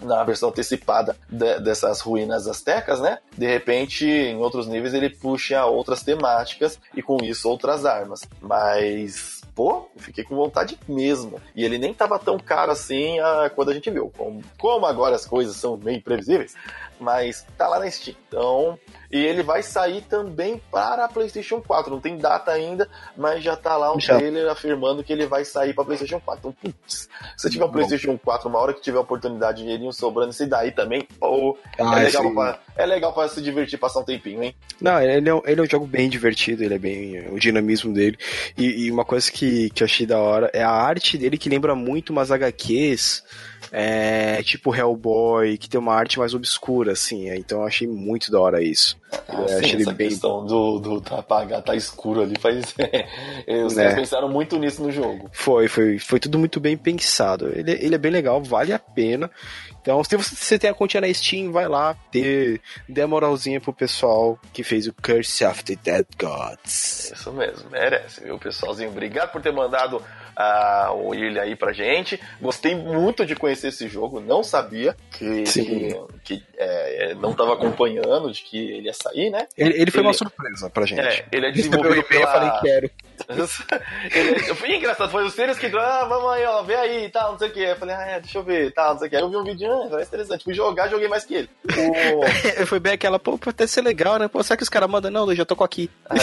na 0.02 0.24
versão 0.24 0.50
antecipada 0.50 1.16
de, 1.30 1.60
dessas 1.60 2.02
ruínas 2.02 2.48
astecas, 2.48 3.00
né? 3.00 3.20
De 3.38 3.48
repente, 3.48 4.06
em 4.06 4.38
outros 4.38 4.68
níveis, 4.68 4.94
ele 4.94 5.10
puxa 5.10 5.66
outras 5.66 6.04
temáticas 6.04 6.80
e 6.96 7.02
com 7.02 7.18
isso 7.24 7.50
outras 7.50 7.86
armas. 7.86 8.22
Mas 8.42 9.36
pô, 9.56 9.88
fiquei 9.96 10.24
com 10.24 10.36
vontade 10.36 10.78
mesmo. 10.88 11.42
E 11.56 11.64
ele 11.64 11.78
nem 11.78 11.94
tava 11.94 12.20
tão 12.20 12.38
caro 12.38 12.72
assim 12.72 13.18
ah, 13.20 13.50
quando 13.56 13.72
a 13.72 13.74
gente 13.74 13.90
viu. 13.90 14.12
Como, 14.16 14.44
como 14.60 14.86
agora 14.86 15.16
as 15.16 15.26
coisas 15.26 15.56
são 15.56 15.78
meio 15.78 15.98
imprevisíveis, 15.98 16.56
mas 17.00 17.46
tá 17.58 17.68
lá 17.68 17.80
na 17.80 17.90
Steam. 17.90 18.16
Então, 18.28 18.78
e 19.12 19.18
ele 19.18 19.44
vai 19.44 19.64
sair 19.64 20.02
também 20.02 20.62
para 20.72 21.06
a 21.06 21.08
PlayStation 21.08 21.62
4. 21.62 21.92
Não 21.92 22.02
tem 22.02 22.18
data 22.18 22.52
ainda, 22.52 22.88
mas 23.16 23.44
já 23.44 23.56
tá 23.56 23.78
lá 23.78 23.96
um 23.96 24.00
já. 24.00 24.18
trailer 24.18 24.50
afirmando 24.50 25.04
que 25.04 25.14
ele 25.14 25.26
vai 25.26 25.46
sair 25.46 25.74
para 25.74 25.84
a 25.84 25.86
PlayStation 25.86 26.20
4. 26.20 26.40
Então, 26.40 26.52
putz, 26.52 27.08
se 27.38 27.50
tiver 27.50 27.66
um 27.66 27.72
PlayStation 27.72 28.18
4, 28.18 28.50
uma 28.50 28.60
hora 28.60 28.74
que 28.74 28.82
tiver 28.82 29.00
oportunidade, 29.00 29.62
dinheirinho 29.62 29.94
sobrando, 29.94 30.32
esse 30.32 30.46
daí 30.46 30.72
também, 30.72 31.08
pô, 31.20 31.58
ah, 31.80 32.00
é, 32.00 32.04
legal 32.04 32.34
pra, 32.34 32.60
é 32.76 32.86
legal 32.86 33.14
para 33.14 33.30
se 33.30 33.42
divertir, 33.42 33.80
passar 33.80 34.00
um 34.00 34.04
tempinho, 34.04 34.44
hein? 34.44 34.56
Não, 34.82 35.02
ele 35.02 35.30
é, 35.30 35.34
um, 35.34 35.42
ele 35.46 35.62
é 35.62 35.64
um 35.64 35.70
jogo 35.70 35.86
bem 35.86 36.10
divertido, 36.10 36.64
ele 36.64 36.74
é 36.74 36.80
bem. 36.80 37.30
o 37.30 37.40
dinamismo 37.40 37.94
dele. 37.94 38.18
E, 38.58 38.86
e 38.86 38.92
uma 38.92 39.06
coisa 39.06 39.32
que, 39.32 39.70
que 39.70 39.84
eu 39.84 39.86
achei 39.86 40.06
da 40.06 40.20
hora 40.20 40.50
é 40.54 40.64
a 40.64 40.72
arte 40.72 41.18
dele 41.18 41.38
que 41.38 41.50
lembra 41.50 41.76
muito 41.76 42.10
umas 42.10 42.32
HQs 42.32 43.24
é, 43.72 44.42
tipo 44.44 44.76
Hellboy, 44.76 45.58
que 45.58 45.70
tem 45.70 45.80
uma 45.80 45.94
arte 45.94 46.20
mais 46.20 46.34
obscura, 46.34 46.94
assim. 46.94 47.30
É, 47.30 47.38
então 47.38 47.62
eu 47.62 47.68
achei 47.68 47.88
muito 47.88 48.32
da 48.32 48.40
hora 48.40 48.62
isso. 48.62 48.98
Ah, 49.28 49.48
sim, 49.48 49.56
achei 49.56 49.82
essa 49.82 49.94
bem... 49.94 50.10
questão 50.10 50.46
do, 50.46 50.80
do 50.80 51.02
tá 51.02 51.20
apagar, 51.20 51.62
tá 51.62 51.76
escuro 51.76 52.22
ali, 52.22 52.36
faz. 52.38 52.76
Os 53.66 53.78
é. 53.78 53.96
pensaram 53.96 54.30
muito 54.30 54.58
nisso 54.58 54.82
no 54.84 54.92
jogo. 54.92 55.30
Foi, 55.32 55.68
foi, 55.68 56.00
foi 56.00 56.20
tudo 56.20 56.38
muito 56.38 56.60
bem 56.60 56.78
pensado. 56.78 57.48
Ele, 57.56 57.72
ele 57.72 57.96
é 57.96 57.98
bem 57.98 58.12
legal, 58.12 58.42
vale 58.42 58.74
a 58.74 58.80
pena. 58.80 59.30
Então, 59.82 60.04
se 60.04 60.18
você, 60.18 60.36
você 60.36 60.58
tem 60.58 60.70
a 60.70 60.74
continha 60.74 61.02
na 61.02 61.14
Steam, 61.14 61.52
vai 61.52 61.68
lá, 61.68 61.96
dê, 62.12 62.60
dê 62.90 63.04
a 63.04 63.08
moralzinha 63.08 63.62
pro 63.62 63.72
pessoal 63.72 64.40
que 64.52 64.64
fez 64.64 64.88
o 64.88 64.94
Curse 64.94 65.46
of 65.46 65.64
the 65.64 65.76
Dead 65.76 66.08
Gods. 66.20 67.12
Isso 67.14 67.32
mesmo, 67.32 67.70
merece, 67.70 68.24
viu, 68.24 68.40
pessoalzinho? 68.40 68.90
Obrigado 68.90 69.32
por 69.32 69.44
ter 69.44 69.54
mandado 69.54 70.02
uh, 70.38 70.94
o 70.94 71.14
Ilha 71.14 71.44
aí 71.44 71.56
pra 71.56 71.74
gente. 71.74 72.20
Gostei 72.42 72.76
muito 72.76 73.26
de 73.26 73.36
conhecer 73.36 73.70
esse 73.70 73.88
jogo, 73.88 74.20
não 74.20 74.44
sabia 74.44 74.96
que, 75.12 75.44
que, 75.44 75.96
que 76.24 76.44
é, 76.58 77.14
não 77.16 77.32
estava 77.32 77.54
acompanhando 77.54 78.32
de 78.32 78.42
que 78.42 78.58
ele 78.58 78.88
ia 78.88 78.94
sair, 78.94 79.30
né? 79.30 79.48
Ele, 79.58 79.82
ele 79.82 79.92
foi 79.92 80.02
ele, 80.02 80.08
uma 80.08 80.14
surpresa 80.14 80.70
pra 80.70 80.86
gente. 80.86 81.02
É, 81.02 81.26
ele 81.32 81.48
é 81.48 81.52
desenvolvido 81.52 82.04
pela... 82.04 82.26
Eu 82.26 82.28
falei, 82.28 82.52
quero. 82.62 82.92
ele, 84.14 84.40
foi 84.56 84.76
engraçado, 84.76 85.10
foi 85.10 85.24
o 85.24 85.30
Sirius 85.30 85.58
que 85.58 85.68
ah, 85.68 86.06
vamos 86.06 86.32
aí, 86.32 86.46
ó, 86.46 86.62
vê 86.64 86.76
aí, 86.76 87.10
tal, 87.10 87.32
não 87.32 87.40
sei 87.40 87.50
o 87.50 87.52
que. 87.52 87.60
Eu 87.60 87.76
falei, 87.76 87.96
ah, 87.96 88.06
é, 88.08 88.20
deixa 88.20 88.38
eu 88.38 88.44
ver, 88.44 88.74
tal, 88.74 88.94
não 88.94 89.00
sei 89.00 89.08
o 89.08 89.10
que. 89.10 89.16
Aí 89.16 89.22
eu 89.22 89.30
vi 89.30 89.38
um 89.38 89.44
vídeo, 89.44 89.72
ah, 89.72 89.88
parece 89.90 90.10
interessante. 90.10 90.44
Fui 90.44 90.54
jogar, 90.54 90.90
joguei 90.90 91.08
mais 91.08 91.24
que 91.26 91.36
ele. 91.36 91.50
O... 92.06 92.66
foi 92.66 92.80
bem 92.80 92.94
aquela, 92.94 93.18
pô, 93.18 93.38
pode 93.38 93.56
até 93.56 93.68
ser 93.68 93.82
legal, 93.82 94.18
né? 94.20 94.28
Pô, 94.28 94.42
será 94.44 94.58
que 94.58 94.64
os 94.64 94.70
caras 94.70 94.90
mandam? 94.90 95.12
Não, 95.12 95.30
eu 95.30 95.36
já 95.36 95.46
tô 95.46 95.56
aqui. 95.64 95.90
A, 96.10 96.16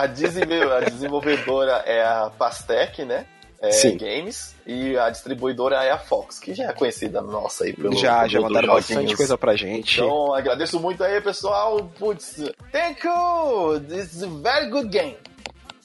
a, 0.00 0.02
a, 0.02 0.06
desenvolvedora 0.06 1.82
é 1.86 2.02
a 2.02 2.30
Pastec, 2.30 3.04
né? 3.04 3.26
É, 3.62 3.90
Games 3.92 4.56
e 4.66 4.98
a 4.98 5.08
distribuidora 5.08 5.84
é 5.84 5.92
a 5.92 5.98
Fox, 5.98 6.40
que 6.40 6.52
já 6.52 6.64
é 6.64 6.72
conhecida 6.72 7.22
nossa 7.22 7.64
aí 7.64 7.72
pelo 7.72 7.96
Já, 7.96 8.26
já 8.26 8.40
mandaram 8.40 8.74
bastante 8.74 9.16
coisa 9.16 9.38
pra 9.38 9.54
gente. 9.54 10.00
Então, 10.00 10.34
agradeço 10.34 10.80
muito 10.80 11.04
aí, 11.04 11.20
pessoal. 11.20 11.78
Putz, 11.96 12.42
thank 12.72 13.06
you! 13.06 13.80
This 13.88 14.14
is 14.14 14.22
a 14.24 14.26
very 14.26 14.68
good 14.68 14.88
game. 14.88 15.16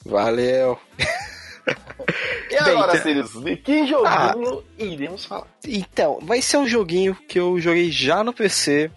Valeu. 0.04 0.76
e 2.50 2.56
agora, 2.56 2.92
Bem, 2.92 3.02
Sirius, 3.02 3.32
de 3.32 3.56
que 3.56 3.86
joguinho 3.86 4.06
ah, 4.06 4.34
iremos 4.78 5.24
falar? 5.24 5.46
Então, 5.64 6.18
vai 6.22 6.42
ser 6.42 6.56
um 6.56 6.66
joguinho 6.66 7.14
que 7.28 7.38
eu 7.38 7.60
joguei 7.60 7.92
já 7.92 8.24
no 8.24 8.32
PC. 8.32 8.90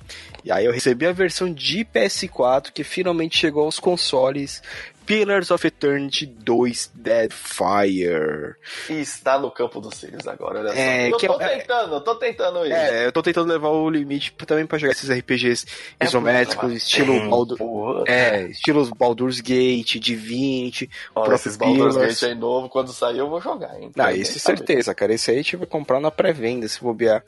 E 0.44 0.52
aí 0.52 0.66
eu 0.66 0.72
recebi 0.72 1.06
a 1.06 1.12
versão 1.12 1.54
de 1.54 1.86
PS4 1.86 2.72
que 2.72 2.84
finalmente 2.84 3.38
chegou 3.38 3.66
aos 3.66 3.80
consoles. 3.80 4.64
Pillars 5.12 5.52
of 5.52 5.68
Eternity 5.68 6.26
2 6.26 6.92
Deadfire. 6.96 8.56
E 8.90 8.94
está 9.02 9.38
no 9.38 9.52
campo 9.52 9.82
dos 9.82 9.96
Sirius 9.96 10.26
agora, 10.26 10.62
olha 10.62 10.70
é, 10.70 11.10
só. 11.10 11.18
Eu 11.18 11.18
tô 11.18 11.42
é, 11.42 11.58
tentando, 11.58 11.96
eu 11.96 12.02
tô 12.02 12.16
tentando 12.16 12.66
isso. 12.66 12.74
É, 12.74 13.06
eu 13.08 13.12
tô 13.12 13.22
tentando 13.22 13.52
levar 13.52 13.68
o 13.68 13.90
limite 13.90 14.34
também 14.48 14.66
pra 14.66 14.78
jogar 14.78 14.94
esses 14.94 15.10
RPGs 15.10 15.66
é 16.00 16.06
isométricos, 16.06 16.72
estilo 16.72 17.14
é, 17.14 17.28
Baldur, 17.28 18.04
é, 18.08 18.44
estilos 18.44 18.90
Baldur's 18.90 19.42
Gate, 19.42 20.00
Divinity, 20.00 20.90
Olha, 21.14 21.36
esses 21.36 21.58
Baldur's 21.58 21.98
Gate 21.98 22.24
aí 22.24 22.36
novo, 22.36 22.70
quando 22.70 22.94
sair 22.94 23.18
eu 23.18 23.30
vou 23.30 23.42
jogar, 23.42 23.78
hein? 23.82 23.92
Ah, 24.00 24.14
isso 24.14 24.40
certeza, 24.40 24.96
cara. 24.96 25.14
Esse 25.14 25.32
aí 25.32 25.40
a 25.40 25.42
gente 25.42 25.58
vai 25.58 25.68
comprar 25.68 26.00
na 26.00 26.10
pré-venda, 26.10 26.70
se 26.70 26.82
bobear. 26.82 27.22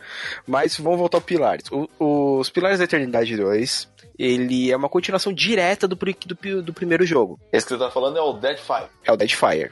Mas 0.48 0.78
vamos 0.78 1.00
voltar 1.00 1.18
ao 1.18 1.22
Pilares. 1.22 1.66
O, 1.70 2.40
os 2.40 2.50
Pilares 2.50 2.80
da 2.80 2.86
Eternidade 2.86 3.36
2 3.36 3.92
ele 4.18 4.72
é 4.72 4.78
uma 4.78 4.90
continuação 4.90 5.34
direta 5.34 5.88
do, 5.88 5.96
do, 5.96 6.62
do 6.62 6.74
primeiro 6.74 7.06
jogo. 7.06 7.40
Esse 7.52 7.66
que 7.66 7.74
você 7.74 7.80
tá 7.80 7.90
falando 7.90 8.18
é 8.18 8.22
o 8.22 8.34
Deadfire. 8.34 8.88
É 9.04 9.12
o 9.12 9.18
Deadfire. 9.18 9.72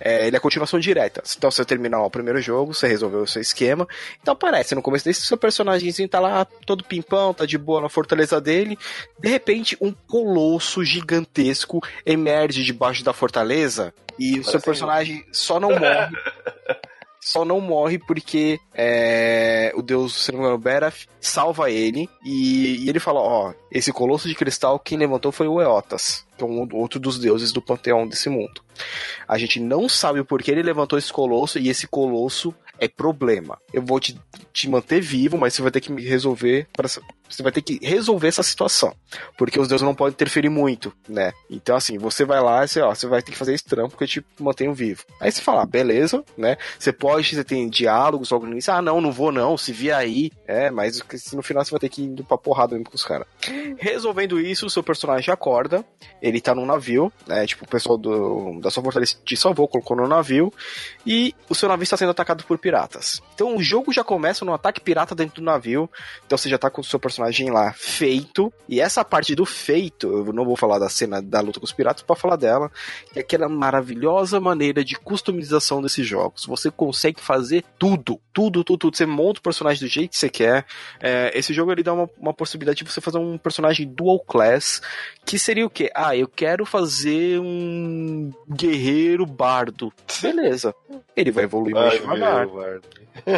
É, 0.00 0.26
ele 0.26 0.36
é 0.36 0.38
a 0.38 0.40
continuação 0.40 0.78
direta. 0.78 1.22
Então 1.36 1.50
você 1.50 1.64
terminar 1.64 2.02
o 2.02 2.10
primeiro 2.10 2.40
jogo, 2.40 2.74
você 2.74 2.86
resolveu 2.86 3.20
o 3.20 3.26
seu 3.26 3.40
esquema. 3.40 3.86
Então 4.20 4.32
aparece 4.32 4.74
no 4.74 4.82
começo 4.82 5.04
desse 5.04 5.22
seu 5.22 5.36
personagemzinho 5.36 6.08
tá 6.08 6.20
lá 6.20 6.44
todo 6.66 6.84
pimpão, 6.84 7.32
tá 7.32 7.46
de 7.46 7.58
boa 7.58 7.80
na 7.80 7.88
fortaleza 7.88 8.40
dele. 8.40 8.78
De 9.18 9.28
repente, 9.28 9.76
um 9.80 9.92
colosso 9.92 10.84
gigantesco 10.84 11.82
emerge 12.04 12.62
debaixo 12.64 13.04
da 13.04 13.12
fortaleza 13.12 13.94
e 14.18 14.38
o 14.38 14.44
seu 14.44 14.60
personagem 14.60 15.24
só 15.32 15.60
não 15.60 15.70
morre. 15.70 16.16
só 17.20 17.44
não 17.44 17.60
morre 17.60 17.98
porque 17.98 18.60
é, 18.74 19.72
o 19.74 19.82
deus, 19.82 20.24
se 20.24 20.32
me 20.32 20.58
Berath 20.58 21.06
salva 21.20 21.70
ele 21.70 22.08
e, 22.24 22.84
e 22.84 22.88
ele 22.88 23.00
fala: 23.00 23.20
Ó, 23.20 23.52
esse 23.70 23.92
colosso 23.92 24.28
de 24.28 24.34
cristal, 24.34 24.78
quem 24.78 24.98
levantou 24.98 25.32
foi 25.32 25.46
o 25.46 25.60
Eotas, 25.60 26.26
que 26.36 26.44
é 26.44 26.46
um 26.46 26.68
outro 26.72 26.98
dos 26.98 27.18
deuses 27.18 27.52
do 27.52 27.62
panteão 27.62 28.06
desse 28.06 28.28
mundo. 28.28 28.62
A 29.26 29.36
gente 29.38 29.60
não 29.60 29.88
sabe 29.88 30.22
por 30.24 30.42
que 30.42 30.50
ele 30.50 30.62
levantou 30.62 30.98
esse 30.98 31.12
colosso 31.12 31.58
e 31.58 31.68
esse 31.68 31.86
colosso 31.86 32.54
é 32.78 32.88
problema. 32.88 33.58
Eu 33.72 33.82
vou 33.82 33.98
te, 33.98 34.18
te 34.52 34.68
manter 34.68 35.00
vivo, 35.00 35.36
mas 35.36 35.54
você 35.54 35.62
vai 35.62 35.70
ter 35.70 35.80
que 35.80 35.92
resolver 36.00 36.68
para 36.72 36.88
você 37.28 37.42
vai 37.42 37.52
ter 37.52 37.62
que 37.62 37.78
resolver 37.82 38.28
essa 38.28 38.42
situação. 38.42 38.94
Porque 39.36 39.58
os 39.58 39.68
deuses 39.68 39.84
não 39.84 39.94
podem 39.94 40.12
interferir 40.12 40.48
muito, 40.48 40.92
né? 41.08 41.32
Então, 41.50 41.76
assim, 41.76 41.98
você 41.98 42.24
vai 42.24 42.40
lá 42.40 42.64
e 42.64 42.68
você, 42.68 42.80
você 42.82 43.06
vai 43.06 43.22
ter 43.22 43.32
que 43.32 43.38
fazer 43.38 43.54
esse 43.54 43.64
trampo 43.64 43.96
que 43.96 44.04
eu 44.04 44.08
te 44.08 44.24
mantenho 44.38 44.74
vivo. 44.74 45.04
Aí 45.20 45.30
você 45.30 45.40
fala, 45.40 45.62
ah, 45.62 45.66
beleza, 45.66 46.24
né? 46.36 46.56
Você 46.78 46.92
pode, 46.92 47.34
você 47.34 47.44
tem 47.44 47.68
diálogos 47.68 48.30
logo 48.30 48.46
no 48.46 48.52
início, 48.52 48.72
ah, 48.72 48.82
não, 48.82 49.00
não 49.00 49.12
vou 49.12 49.32
não, 49.32 49.56
se 49.56 49.72
vier 49.72 49.96
aí. 49.96 50.30
É, 50.46 50.70
mas 50.70 51.02
no 51.32 51.42
final 51.42 51.64
você 51.64 51.70
vai 51.70 51.80
ter 51.80 51.88
que 51.88 52.02
ir 52.02 52.22
pra 52.24 52.38
porrada 52.38 52.74
mesmo 52.74 52.90
com 52.90 52.96
os 52.96 53.04
caras. 53.04 53.26
Resolvendo 53.78 54.40
isso, 54.40 54.66
o 54.66 54.70
seu 54.70 54.82
personagem 54.82 55.32
acorda, 55.32 55.84
ele 56.20 56.40
tá 56.40 56.54
num 56.54 56.66
navio, 56.66 57.12
né? 57.26 57.46
Tipo, 57.46 57.64
o 57.64 57.68
pessoal 57.68 57.96
do, 57.96 58.60
da 58.60 58.70
sua 58.70 58.82
fortaleza 58.82 59.16
te 59.24 59.36
salvou, 59.36 59.68
colocou 59.68 59.96
no 59.96 60.08
navio, 60.08 60.52
e 61.06 61.34
o 61.48 61.54
seu 61.54 61.68
navio 61.68 61.84
está 61.84 61.96
sendo 61.96 62.10
atacado 62.10 62.44
por 62.44 62.58
piratas. 62.58 63.22
Então 63.34 63.56
o 63.56 63.62
jogo 63.62 63.92
já 63.92 64.02
começa 64.02 64.44
no 64.44 64.52
ataque 64.52 64.80
pirata 64.80 65.14
dentro 65.14 65.36
do 65.36 65.44
navio, 65.44 65.88
então 66.26 66.36
você 66.36 66.48
já 66.48 66.58
tá 66.58 66.70
com 66.70 66.80
o 66.80 66.84
seu 66.84 66.98
personagem 66.98 67.17
personagem 67.18 67.50
lá 67.50 67.72
feito. 67.72 68.52
E 68.68 68.80
essa 68.80 69.04
parte 69.04 69.34
do 69.34 69.44
feito, 69.44 70.06
eu 70.06 70.32
não 70.32 70.44
vou 70.44 70.56
falar 70.56 70.78
da 70.78 70.88
cena 70.88 71.20
da 71.20 71.40
luta 71.40 71.58
com 71.58 71.66
os 71.66 71.72
piratas 71.72 72.02
para 72.02 72.14
falar 72.14 72.36
dela, 72.36 72.70
é 73.14 73.20
aquela 73.20 73.48
maravilhosa 73.48 74.40
maneira 74.40 74.84
de 74.84 74.94
customização 74.94 75.82
desses 75.82 76.06
jogos. 76.06 76.46
Você 76.46 76.70
consegue 76.70 77.20
fazer 77.20 77.64
tudo, 77.78 78.20
tudo, 78.32 78.62
tudo, 78.62 78.78
tudo. 78.78 78.96
Você 78.96 79.06
monta 79.06 79.40
o 79.40 79.42
personagem 79.42 79.80
do 79.80 79.92
jeito 79.92 80.12
que 80.12 80.18
você 80.18 80.28
quer. 80.28 80.64
É, 81.00 81.32
esse 81.34 81.52
jogo 81.52 81.72
ele 81.72 81.82
dá 81.82 81.92
uma, 81.92 82.08
uma 82.18 82.32
possibilidade 82.32 82.84
de 82.84 82.90
você 82.90 83.00
fazer 83.00 83.18
um 83.18 83.36
personagem 83.36 83.86
dual 83.86 84.20
class, 84.20 84.80
que 85.24 85.38
seria 85.38 85.66
o 85.66 85.70
quê? 85.70 85.90
Ah, 85.94 86.16
eu 86.16 86.28
quero 86.28 86.64
fazer 86.64 87.40
um 87.40 88.32
guerreiro 88.48 89.26
bardo. 89.26 89.92
Beleza. 90.22 90.74
Ele 91.16 91.32
vai 91.32 91.44
evoluir 91.44 91.74
mais 91.74 92.00
devagar. 92.00 92.46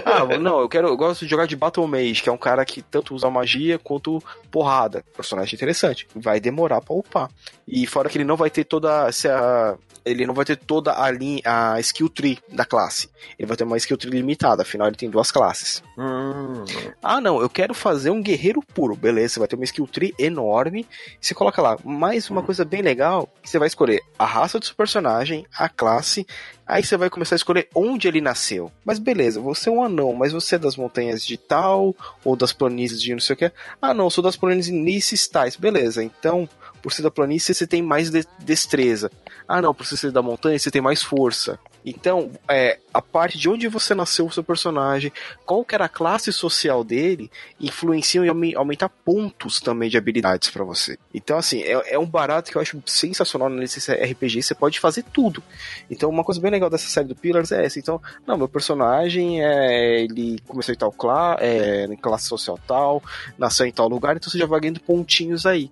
Ah, 0.05 0.39
não, 0.39 0.61
eu 0.61 0.69
quero, 0.69 0.89
eu 0.89 0.97
gosto 0.97 1.25
de 1.25 1.31
jogar 1.31 1.47
de 1.47 1.57
Battle 1.57 1.87
Mage, 1.87 2.23
que 2.23 2.29
é 2.29 2.33
um 2.33 2.37
cara 2.37 2.65
que 2.65 2.83
tanto 2.83 3.15
usa 3.15 3.31
magia 3.31 3.70
quanto 3.79 4.23
porrada. 4.51 5.05
Personagem 5.17 5.55
interessante. 5.55 6.07
Vai 6.15 6.41
demorar 6.41 6.81
pra 6.81 6.95
upar. 6.95 7.31
E 7.67 7.87
fora 7.87 8.09
que 8.09 8.19
ele 8.19 8.25
não 8.25 8.37
vai 8.37 8.51
ter 8.51 8.65
toda 8.65 9.09
essa. 9.09 9.79
Ele 10.05 10.27
não 10.27 10.33
vai 10.33 10.45
ter 10.45 10.57
toda 10.57 10.99
a 10.99 11.11
linha, 11.11 11.43
a 11.45 11.79
skill 11.81 12.09
tree 12.09 12.39
da 12.49 12.65
classe. 12.65 13.11
Ele 13.39 13.47
vai 13.47 13.57
ter 13.57 13.65
uma 13.65 13.77
skill 13.77 13.99
tree 13.99 14.11
limitada, 14.11 14.63
afinal 14.63 14.87
ele 14.87 14.97
tem 14.97 15.11
duas 15.11 15.31
classes. 15.31 15.83
Hum. 15.99 16.65
Ah, 17.03 17.21
não, 17.21 17.41
eu 17.41 17.51
quero 17.51 17.75
fazer 17.75 18.11
um 18.11 18.23
guerreiro 18.23 18.63
puro. 18.63 18.97
Beleza, 18.97 19.35
você 19.35 19.39
vai 19.41 19.49
ter 19.49 19.57
uma 19.57 19.65
skill 19.65 19.87
tree 19.87 20.15
enorme. 20.19 20.87
Você 21.21 21.35
coloca 21.35 21.61
lá. 21.61 21.77
Mais 21.85 22.31
uma 22.31 22.43
coisa 22.43 22.65
bem 22.65 22.81
legal, 22.81 23.29
você 23.45 23.59
vai 23.59 23.69
escolher 23.69 24.03
a 24.19 24.25
raça 24.25 24.59
do 24.59 24.65
seu 24.65 24.75
personagem, 24.75 25.47
a 25.57 25.69
classe 25.69 26.27
Aí 26.71 26.85
você 26.85 26.97
vai 26.97 27.11
começar 27.11 27.35
a 27.35 27.37
escolher 27.37 27.69
onde 27.75 28.07
ele 28.07 28.21
nasceu. 28.21 28.71
Mas 28.85 29.01
beleza, 29.01 29.41
você 29.41 29.69
é 29.69 29.73
um 29.73 29.83
anão, 29.83 30.13
mas 30.13 30.33
você 30.33 30.55
é 30.55 30.59
das 30.59 30.77
montanhas 30.77 31.27
de 31.27 31.37
tal, 31.37 31.97
ou 32.25 32.37
das 32.37 32.53
planícies 32.53 33.03
de 33.03 33.13
não 33.13 33.19
sei 33.19 33.35
o 33.35 33.37
que. 33.37 33.53
Ah, 33.83 33.93
não, 33.93 34.09
sou 34.09 34.23
das 34.23 34.37
planícies 34.37 35.27
tais. 35.27 35.57
Beleza, 35.57 36.05
então, 36.05 36.49
por 36.83 36.93
ser 36.93 37.03
da 37.03 37.11
planície, 37.11 37.55
você 37.55 37.67
tem 37.67 37.83
mais 37.83 38.11
de 38.11 38.25
destreza. 38.41 39.11
Ah, 39.47 39.61
não, 39.61 39.75
por 39.75 39.87
ser 39.87 40.13
da 40.13 40.23
montanha, 40.23 40.59
você 40.59 40.71
tem 40.71 40.83
mais 40.83 41.03
força. 41.03 41.59
Então, 41.85 42.31
é, 42.49 42.79
a 42.93 43.01
parte 43.01 43.39
de 43.39 43.49
onde 43.49 43.67
você 43.69 43.95
nasceu 43.95 44.27
o 44.27 44.31
seu 44.31 44.45
personagem, 44.45 45.13
qual 45.47 45.65
que 45.65 45.75
era 45.75 45.87
a 45.87 45.89
classe 45.89 46.33
social 46.33 46.85
dele, 46.85 47.31
influenciam 47.59 48.25
em 48.25 48.55
aumentar 48.55 48.89
pontos 48.89 49.61
também 49.61 49.89
de 49.89 49.97
habilidades 49.97 50.51
para 50.51 50.63
você. 50.63 50.99
Então, 51.15 51.39
assim, 51.39 51.63
é, 51.63 51.95
é, 51.95 51.99
um 51.99 52.07
barato 52.07 52.51
que 52.51 52.57
eu 52.57 52.63
acho 52.63 52.83
sensacional 52.85 53.49
nesse 53.49 53.93
RPG, 53.93 54.43
você 54.43 54.55
pode 54.55 54.79
fazer 54.79 55.05
tudo. 55.13 55.43
Então, 55.91 56.11
uma 56.11 56.25
coisa 56.25 56.41
bem 56.41 56.51
legal 56.51 56.69
dessa 56.69 56.89
série 56.89 57.09
do 57.09 57.17
Pillars 57.17 57.51
é 57.51 57.65
essa. 57.65 57.79
Então, 57.79 58.01
não, 58.27 58.37
meu 58.37 58.49
personagem, 58.49 59.43
é, 59.43 60.03
ele 60.03 60.39
começou 60.47 60.75
em 60.75 60.79
tal 60.79 60.93
clá, 60.93 61.37
é, 61.41 61.87
classe 62.01 62.27
social 62.27 62.59
tal, 62.67 63.03
nasceu 63.39 63.67
em 63.67 63.73
tal 63.73 63.89
lugar, 63.89 64.17
então 64.17 64.31
você 64.31 64.39
já 64.39 64.47
vai 64.47 64.61
ganhando 64.61 64.81
pontinhos 64.81 65.47
aí. 65.47 65.71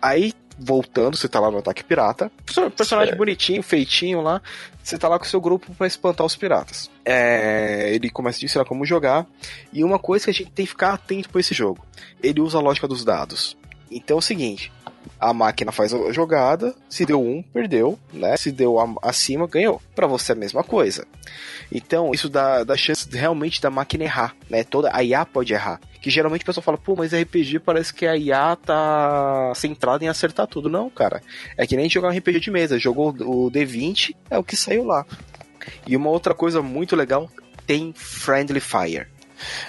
Aí 0.00 0.32
voltando, 0.58 1.16
você 1.16 1.28
tá 1.28 1.38
lá 1.38 1.50
no 1.50 1.58
ataque 1.58 1.84
pirata. 1.84 2.30
Personagem 2.76 3.14
bonitinho, 3.14 3.62
feitinho 3.62 4.20
lá. 4.20 4.40
Você 4.82 4.96
tá 4.96 5.08
lá 5.08 5.18
com 5.18 5.24
o 5.24 5.28
seu 5.28 5.40
grupo 5.40 5.74
para 5.74 5.86
espantar 5.86 6.26
os 6.26 6.36
piratas. 6.36 6.90
É, 7.04 7.90
ele 7.92 8.08
começa 8.10 8.42
a 8.42 8.44
ensinar 8.44 8.64
como 8.64 8.86
jogar. 8.86 9.26
E 9.72 9.84
uma 9.84 9.98
coisa 9.98 10.24
que 10.24 10.30
a 10.30 10.34
gente 10.34 10.50
tem 10.50 10.64
que 10.64 10.70
ficar 10.70 10.94
atento 10.94 11.28
para 11.28 11.40
esse 11.40 11.54
jogo: 11.54 11.84
ele 12.22 12.40
usa 12.40 12.58
a 12.58 12.60
lógica 12.60 12.88
dos 12.88 13.04
dados. 13.04 13.56
Então 13.90 14.16
é 14.16 14.18
o 14.18 14.22
seguinte: 14.22 14.72
a 15.18 15.32
máquina 15.32 15.72
faz 15.72 15.92
a 15.92 16.12
jogada, 16.12 16.74
se 16.88 17.04
deu 17.04 17.22
um, 17.22 17.42
perdeu, 17.42 17.98
né? 18.12 18.36
Se 18.36 18.50
deu 18.50 18.76
acima, 19.02 19.46
ganhou. 19.46 19.80
Para 19.94 20.06
você 20.06 20.32
é 20.32 20.34
a 20.34 20.38
mesma 20.38 20.62
coisa. 20.62 21.06
Então, 21.70 22.12
isso 22.12 22.28
dá, 22.28 22.64
dá 22.64 22.76
chance 22.76 23.08
realmente 23.10 23.60
da 23.60 23.70
máquina 23.70 24.04
errar, 24.04 24.36
né? 24.48 24.62
Toda 24.64 24.90
a 24.92 25.02
IA 25.02 25.24
pode 25.24 25.52
errar. 25.52 25.80
Que 26.06 26.10
geralmente 26.12 26.42
o 26.42 26.46
pessoal 26.46 26.62
fala, 26.62 26.78
pô, 26.78 26.94
mas 26.94 27.12
RPG 27.12 27.58
parece 27.58 27.92
que 27.92 28.06
a 28.06 28.16
IA 28.16 28.54
tá 28.54 29.52
centrada 29.56 30.04
em 30.04 30.08
acertar 30.08 30.46
tudo. 30.46 30.68
Não, 30.68 30.88
cara. 30.88 31.20
É 31.56 31.66
que 31.66 31.76
nem 31.76 31.90
jogar 31.90 32.10
um 32.10 32.16
RPG 32.16 32.38
de 32.38 32.48
mesa. 32.48 32.78
Jogou 32.78 33.08
o 33.08 33.50
D20, 33.50 34.14
é 34.30 34.38
o 34.38 34.44
que 34.44 34.56
saiu 34.56 34.84
lá. 34.84 35.04
E 35.84 35.96
uma 35.96 36.08
outra 36.08 36.32
coisa 36.32 36.62
muito 36.62 36.94
legal, 36.94 37.28
tem 37.66 37.92
Friendly 37.92 38.60
Fire. 38.60 39.08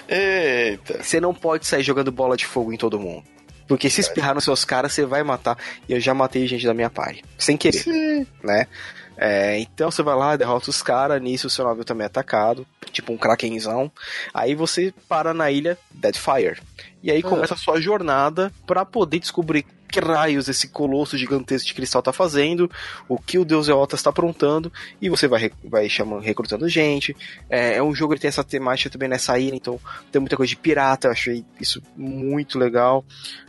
Eita. 0.08 1.02
Você 1.02 1.20
não 1.20 1.34
pode 1.34 1.66
sair 1.66 1.82
jogando 1.82 2.12
bola 2.12 2.36
de 2.36 2.46
fogo 2.46 2.72
em 2.72 2.76
todo 2.76 3.00
mundo. 3.00 3.24
Porque 3.66 3.90
se 3.90 4.00
espirrar 4.00 4.32
nos 4.32 4.44
seus 4.44 4.64
caras, 4.64 4.92
você 4.92 5.04
vai 5.04 5.24
matar. 5.24 5.58
E 5.88 5.92
eu 5.92 5.98
já 5.98 6.14
matei 6.14 6.46
gente 6.46 6.64
da 6.64 6.72
minha 6.72 6.88
party. 6.88 7.24
Sem 7.36 7.56
querer. 7.56 7.80
Sim. 7.80 8.24
Né? 8.44 8.68
É, 9.20 9.58
então 9.58 9.90
você 9.90 10.00
vai 10.00 10.14
lá, 10.14 10.36
derrota 10.36 10.70
os 10.70 10.80
caras, 10.80 11.20
nisso 11.20 11.48
o 11.48 11.50
seu 11.50 11.64
navio 11.64 11.84
também 11.84 12.04
é 12.04 12.06
atacado, 12.06 12.64
tipo 12.92 13.12
um 13.12 13.16
krakenzão. 13.16 13.90
Aí 14.32 14.54
você 14.54 14.94
para 15.08 15.34
na 15.34 15.50
ilha 15.50 15.76
Deadfire. 15.90 16.60
E 17.02 17.10
aí 17.10 17.18
ah. 17.18 17.28
começa 17.28 17.54
a 17.54 17.56
sua 17.56 17.80
jornada 17.80 18.52
para 18.64 18.84
poder 18.84 19.18
descobrir 19.18 19.66
que 19.88 20.00
raios 20.00 20.48
esse 20.48 20.68
colosso 20.68 21.16
gigantesco 21.16 21.66
de 21.66 21.74
cristal 21.74 22.02
tá 22.02 22.12
fazendo, 22.12 22.70
o 23.08 23.18
que 23.18 23.38
o 23.38 23.44
Deus 23.44 23.68
Eota 23.68 23.96
está 23.96 24.10
aprontando, 24.10 24.72
e 25.00 25.08
você 25.08 25.26
vai, 25.26 25.50
vai 25.64 25.88
chamando, 25.88 26.22
recrutando 26.22 26.68
gente. 26.68 27.16
É, 27.48 27.76
é, 27.76 27.82
um 27.82 27.94
jogo 27.94 28.14
que 28.14 28.20
tem 28.20 28.28
essa 28.28 28.44
temática 28.44 28.90
também 28.90 29.08
nessa 29.08 29.38
ilha, 29.38 29.56
então 29.56 29.80
tem 30.12 30.20
muita 30.20 30.36
coisa 30.36 30.50
de 30.50 30.56
pirata, 30.56 31.08
eu 31.08 31.12
achei 31.12 31.44
isso 31.60 31.82
muito 31.96 32.58
legal. 32.58 33.04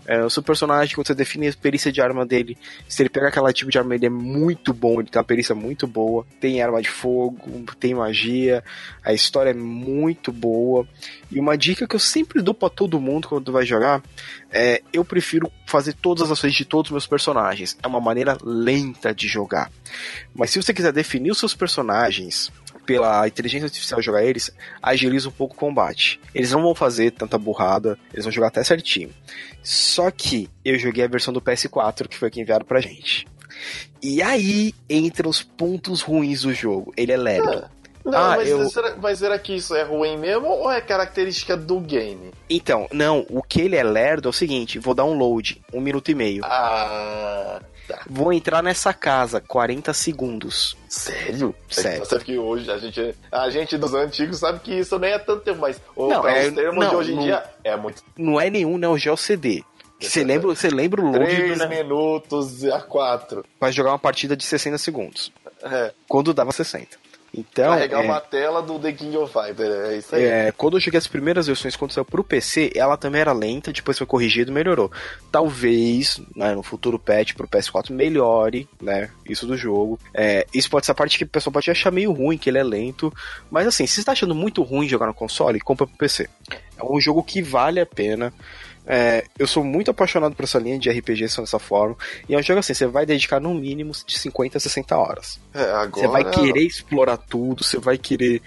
É, 0.08 0.24
o 0.24 0.30
seu 0.30 0.42
personagem, 0.42 0.96
quando 0.96 1.08
você 1.08 1.14
define 1.14 1.48
a 1.48 1.54
perícia 1.54 1.92
de 1.92 2.02
arma 2.02 2.26
dele, 2.26 2.58
se 2.88 3.02
ele 3.02 3.10
pega 3.10 3.28
aquela 3.28 3.54
tipo 3.54 3.70
de 3.70 3.78
arma, 3.78 3.94
ele 3.94 4.08
é 4.08 4.10
muito 4.10 4.74
bom, 4.74 5.00
ele 5.00 5.10
tem 5.10 5.20
uma 5.20 5.26
perícia 5.26 5.54
muito 5.54 5.86
boa, 5.86 6.26
tem 6.40 6.62
arma 6.62 6.82
de 6.82 6.90
fogo, 6.90 7.64
tem 7.80 7.94
magia, 7.94 8.64
a 9.04 9.14
história 9.14 9.52
é 9.52 9.54
muito 9.54 10.32
boa. 10.32 10.88
E 11.32 11.40
uma 11.40 11.58
dica 11.58 11.88
que 11.88 11.96
eu 11.96 12.00
sempre 12.00 12.42
dou 12.42 12.54
para 12.54 12.70
todo 12.70 13.00
mundo 13.00 13.28
quando 13.28 13.52
vai 13.52 13.66
jogar 13.66 14.02
é 14.52 14.79
eu 14.92 15.06
prefiro 15.06 15.52
fazer 15.66 15.94
todas 15.94 16.24
as 16.24 16.32
ações 16.32 16.54
de 16.54 16.66
todos 16.66 16.90
os 16.90 16.94
meus 16.94 17.08
personagens. 17.08 17.78
É 17.82 17.88
uma 17.88 18.00
maneira 18.00 18.38
lenta 18.44 19.14
de 19.14 19.28
jogar. 19.28 19.72
Mas 20.34 20.50
se 20.52 20.62
você 20.62 20.74
quiser 20.74 20.92
definir 20.92 21.32
os 21.32 21.38
seus 21.38 21.54
personagens 21.54 22.52
pela 22.86 23.28
inteligência 23.28 23.68
artificial 23.68 24.02
jogar 24.02 24.24
eles, 24.24 24.52
agiliza 24.82 25.30
um 25.30 25.32
pouco 25.32 25.54
o 25.54 25.58
combate. 25.58 26.20
Eles 26.34 26.52
não 26.52 26.64
vão 26.64 26.74
fazer 26.74 27.12
tanta 27.12 27.38
burrada, 27.38 28.00
eles 28.12 28.26
vão 28.26 28.32
jogar 28.32 28.48
até 28.48 28.64
certinho. 28.64 29.12
Só 29.62 30.10
que 30.10 30.50
eu 30.66 30.78
joguei 30.80 31.04
a 31.04 31.08
versão 31.08 31.32
do 31.32 31.42
PS4, 31.42 32.08
que 32.08 32.18
foi 32.18 32.32
que 32.32 32.42
enviaram 32.42 32.66
pra 32.66 32.82
gente. 32.82 33.28
E 34.02 34.22
aí 34.24 34.74
entra 34.90 35.30
os 35.30 35.44
pontos 35.44 36.02
ruins 36.02 36.42
do 36.42 36.54
jogo. 36.54 36.94
Ele 36.98 37.12
é 37.12 37.18
lerdo. 37.18 37.66
Ah. 37.66 37.79
Não, 38.04 38.18
ah, 38.18 38.36
mas, 38.38 38.50
eu... 38.50 38.70
será, 38.70 38.96
mas 39.02 39.20
será 39.20 39.38
que 39.38 39.56
isso 39.56 39.76
é 39.76 39.84
ruim 39.84 40.18
mesmo 40.18 40.48
ou 40.48 40.72
é 40.72 40.80
característica 40.82 41.56
do 41.58 41.80
game? 41.80 42.32
Então, 42.50 42.88
não, 42.92 43.26
o 43.30 43.44
que 43.44 43.62
ele 43.62 43.76
é 43.76 43.84
lerdo 43.84 44.28
é 44.28 44.32
o 44.32 44.34
seguinte: 44.34 44.80
vou 44.80 44.94
dar 44.94 45.04
um 45.04 45.18
load, 45.18 45.62
um 45.74 45.82
minuto 45.82 46.10
e 46.10 46.16
meio. 46.16 46.44
Ah. 46.46 47.60
Tá. 47.90 48.04
Vou 48.08 48.32
entrar 48.32 48.62
nessa 48.62 48.94
casa, 48.94 49.42
40 49.42 49.92
segundos. 49.96 50.78
Sério? 50.88 51.56
Sério. 51.68 52.06
Você 52.06 52.06
sabe 52.06 52.24
que 52.24 52.38
hoje 52.38 52.70
a 52.70 52.78
gente, 52.78 53.16
a 53.32 53.50
gente 53.50 53.78
dos 53.80 53.96
antigos 53.96 54.38
sabe 54.38 54.60
que 54.60 54.76
isso 54.76 55.00
nem 55.00 55.14
é 55.14 55.18
tanto 55.18 55.42
tempo, 55.42 55.60
mas 55.60 55.82
não, 55.98 56.28
é, 56.28 56.52
termos 56.52 56.84
não, 56.84 56.90
de 56.92 56.96
hoje 56.96 57.12
em 57.14 57.16
não, 57.16 57.24
dia 57.24 57.44
é 57.64 57.76
muito. 57.76 58.04
Não 58.16 58.40
é 58.40 58.48
nenhum 58.52 58.78
Neo 58.78 58.96
Geo 58.96 59.18
CD. 59.18 59.64
Você 60.00 60.24
lembra, 60.24 60.48
você 60.50 60.70
lembra 60.70 61.02
o 61.02 61.12
load? 61.12 61.36
3 61.36 61.58
né? 61.58 61.68
minutos 61.68 62.64
a 62.66 62.80
4. 62.80 63.44
Pra 63.60 63.72
jogar 63.72 63.92
uma 63.92 64.00
partida 64.00 64.38
de 64.38 64.46
60 64.46 64.78
segundos. 64.78 65.32
É, 65.64 65.92
Quando 66.08 66.34
dava 66.34 66.52
60. 66.52 66.96
Então, 67.40 67.72
carregar 67.72 68.04
é, 68.04 68.06
uma 68.06 68.20
tela 68.20 68.62
do 68.62 68.78
The 68.78 68.92
King 68.92 69.18
of 69.18 69.32
Fighters. 69.32 69.90
É 69.90 69.98
isso 69.98 70.16
aí. 70.16 70.24
é, 70.24 70.52
quando 70.52 70.78
eu 70.78 70.82
cheguei 70.82 70.98
as 70.98 71.08
primeiras 71.08 71.48
versões, 71.48 71.76
quando 71.76 71.94
saiu 71.94 72.06
pro 72.06 72.24
PC, 72.24 72.72
ela 72.76 72.98
também 72.98 73.22
era 73.22 73.32
lenta, 73.32 73.72
depois 73.72 73.98
foi 73.98 74.08
corrigido 74.08 74.52
e 74.52 74.54
melhorou. 74.54 74.92
Talvez, 75.32 76.22
né, 76.36 76.54
no 76.54 76.64
futuro 76.64 77.00
patch 77.00 77.34
pro 77.34 77.48
PS4 77.48 77.92
melhore, 77.92 78.68
né, 78.82 79.10
isso 79.26 79.48
do 79.48 79.56
jogo. 79.56 80.00
É, 80.14 80.46
isso 80.54 80.70
pode 80.70 80.86
ser 80.86 80.92
a 80.92 80.96
parte 80.96 81.18
que 81.18 81.24
o 81.24 81.28
pessoal 81.28 81.54
pode 81.54 81.72
achar 81.72 81.92
meio 81.92 82.12
ruim, 82.12 82.38
que 82.38 82.50
ele 82.50 82.58
é 82.58 82.64
lento. 82.64 83.14
Mas 83.50 83.68
assim, 83.68 83.88
se 83.88 83.96
você 83.96 84.04
tá 84.04 84.12
achando 84.12 84.36
muito 84.36 84.62
ruim 84.64 84.88
jogar 84.88 85.08
no 85.08 85.14
console, 85.14 85.60
compra 85.60 85.88
pro 85.88 85.98
PC. 85.98 86.30
É 86.78 86.84
um 86.84 87.00
jogo 87.00 87.24
que 87.24 87.42
vale 87.42 87.80
a 87.80 87.86
pena. 87.86 88.34
É, 88.92 89.24
eu 89.38 89.46
sou 89.46 89.64
muito 89.64 89.92
apaixonado 89.92 90.36
por 90.36 90.46
essa 90.46 90.58
linha 90.58 90.80
de 90.80 90.90
RPG 90.90 91.30
são 91.30 91.44
dessa 91.44 91.60
forma. 91.60 91.96
E 92.28 92.34
é 92.34 92.40
um 92.40 92.42
jogo 92.42 92.60
assim, 92.60 92.74
você 92.74 92.88
vai 92.88 93.06
dedicar 93.06 93.40
no 93.40 93.54
mínimo 93.54 93.92
de 94.04 94.18
50 94.18 94.58
a 94.58 94.60
60 94.60 94.98
horas. 94.98 95.40
É, 95.54 95.62
agora... 95.62 95.92
Você 95.92 96.08
vai 96.08 96.28
querer 96.32 96.64
explorar 96.64 97.18
tudo, 97.18 97.64
você 97.64 97.78
vai 97.78 98.00
querer 98.00 98.42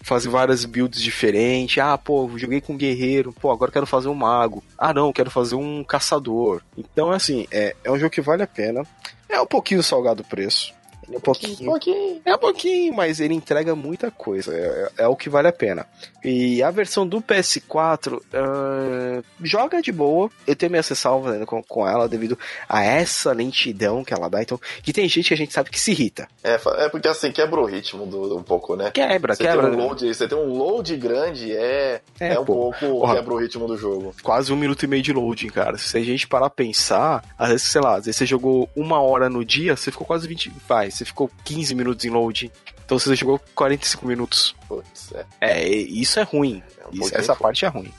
fazer 0.00 0.28
várias 0.28 0.64
builds 0.64 1.00
diferentes. 1.00 1.78
Ah, 1.78 1.96
pô, 1.96 2.28
joguei 2.36 2.60
com 2.60 2.72
um 2.72 2.76
guerreiro, 2.76 3.32
pô, 3.32 3.52
agora 3.52 3.70
quero 3.70 3.86
fazer 3.86 4.08
um 4.08 4.14
mago. 4.14 4.64
Ah, 4.76 4.92
não, 4.92 5.12
quero 5.12 5.30
fazer 5.30 5.54
um 5.54 5.84
caçador. 5.84 6.60
Então, 6.76 7.12
assim, 7.12 7.46
é, 7.52 7.76
é 7.84 7.90
um 7.90 7.98
jogo 7.98 8.10
que 8.10 8.20
vale 8.20 8.42
a 8.42 8.48
pena. 8.48 8.82
É 9.28 9.40
um 9.40 9.46
pouquinho 9.46 9.82
salgado 9.82 10.22
o 10.22 10.26
preço. 10.26 10.74
É 11.12 11.16
um 11.16 11.20
pouquinho. 11.20 11.64
pouquinho. 11.70 12.20
É 12.24 12.34
um 12.34 12.38
pouquinho, 12.38 12.94
mas 12.94 13.20
ele 13.20 13.34
entrega 13.34 13.74
muita 13.74 14.10
coisa. 14.10 14.54
É, 14.54 14.90
é- 14.98 15.04
é 15.04 15.08
o 15.08 15.16
que 15.16 15.28
vale 15.28 15.48
a 15.48 15.52
pena. 15.52 15.86
E 16.24 16.62
a 16.62 16.70
versão 16.70 17.06
do 17.06 17.20
PS4 17.20 18.20
ah, 18.32 19.22
joga 19.42 19.80
de 19.82 19.92
boa. 19.92 20.30
Eu 20.46 20.56
tenho 20.56 20.70
minhas 20.70 20.88
ressalvas 20.88 21.32
ainda 21.34 21.46
com, 21.46 21.62
com 21.62 21.86
ela 21.86 22.08
devido 22.08 22.38
a 22.68 22.82
essa 22.82 23.32
lentidão 23.32 24.04
que 24.04 24.12
ela 24.14 24.28
dá. 24.28 24.42
Então, 24.42 24.60
que 24.82 24.92
tem 24.92 25.08
gente 25.08 25.28
que 25.28 25.34
a 25.34 25.36
gente 25.36 25.52
sabe 25.52 25.70
que 25.70 25.80
se 25.80 25.90
irrita. 25.92 26.28
É, 26.42 26.54
é 26.78 26.88
porque 26.88 27.08
assim, 27.08 27.30
quebra 27.30 27.60
o 27.60 27.64
ritmo 27.64 28.06
do, 28.06 28.36
um 28.38 28.42
pouco, 28.42 28.76
né? 28.76 28.90
Quebra, 28.90 29.34
Você 29.34 29.44
quebra. 29.44 29.70
tem, 29.70 29.78
um 29.78 29.82
load, 29.86 30.14
você 30.14 30.28
tem 30.28 30.38
um 30.38 30.52
load 30.56 30.96
grande, 30.96 31.52
é, 31.52 32.00
É, 32.20 32.28
é, 32.34 32.40
um 32.40 32.44
pô. 32.44 32.54
pouco 32.54 32.78
Porra. 33.00 33.16
quebra 33.16 33.34
o 33.34 33.38
ritmo 33.38 33.66
do 33.66 33.76
jogo. 33.76 34.14
quase 34.22 34.52
um 34.52 34.56
minuto 34.56 34.82
e 34.84 34.86
meio 34.86 35.02
de 35.02 35.12
loading, 35.12 35.48
cara. 35.48 35.76
Se 35.78 35.96
a 35.98 36.02
gente 36.02 36.26
parar 36.26 36.48
pra 36.50 36.64
pensar, 36.64 37.24
às 37.38 37.48
vezes, 37.50 37.62
sei 37.66 37.80
lá, 37.80 37.96
às 37.96 38.04
vezes 38.06 38.16
você 38.16 38.26
jogou 38.26 38.68
uma 38.74 39.00
hora 39.00 39.28
no 39.28 39.44
dia, 39.44 39.76
você 39.76 39.90
ficou 39.90 40.06
quase 40.06 40.26
20. 40.26 40.52
Vai, 40.68 40.90
você 40.96 41.04
ficou 41.04 41.30
15 41.44 41.74
minutos 41.74 42.04
em 42.04 42.10
loading. 42.10 42.50
Então 42.84 42.98
você 42.98 43.14
jogou 43.16 43.40
45 43.54 44.06
minutos. 44.06 44.54
Putz, 44.68 45.12
é. 45.14 45.24
É, 45.40 45.68
isso 45.68 46.20
é 46.20 46.22
ruim. 46.22 46.62
É 46.78 46.86
um 46.88 47.04
Isso- 47.04 47.16
essa 47.16 47.34
parte 47.34 47.64
é 47.64 47.68
ruim. 47.68 47.90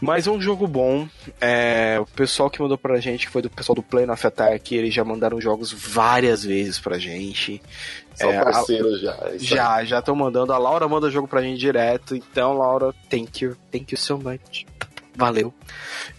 Mas 0.00 0.26
é 0.26 0.30
um 0.30 0.40
jogo 0.40 0.66
bom. 0.66 1.08
É, 1.40 1.98
o 2.00 2.06
pessoal 2.06 2.48
que 2.48 2.62
mandou 2.62 2.78
pra 2.78 3.00
gente, 3.00 3.26
que 3.26 3.32
foi 3.32 3.42
do 3.42 3.50
pessoal 3.50 3.74
do 3.74 3.82
Play 3.82 4.08
of 4.08 4.26
Attack, 4.26 4.74
eles 4.74 4.94
já 4.94 5.04
mandaram 5.04 5.40
jogos 5.40 5.72
várias 5.72 6.44
vezes 6.44 6.78
pra 6.78 6.98
gente. 6.98 7.60
São 8.14 8.30
É, 8.30 8.38
a- 8.38 8.44
parceiros 8.44 9.00
já. 9.00 9.12
é. 9.22 9.38
Já, 9.38 9.84
já 9.84 9.98
estão 9.98 10.14
mandando. 10.14 10.52
A 10.52 10.58
Laura 10.58 10.86
manda 10.88 11.10
jogo 11.10 11.26
pra 11.26 11.42
gente 11.42 11.58
direto. 11.58 12.14
Então, 12.14 12.56
Laura, 12.56 12.94
thank 13.10 13.44
you. 13.44 13.56
Thank 13.72 13.92
you 13.92 13.98
so 13.98 14.16
much. 14.18 14.64
Valeu. 15.16 15.52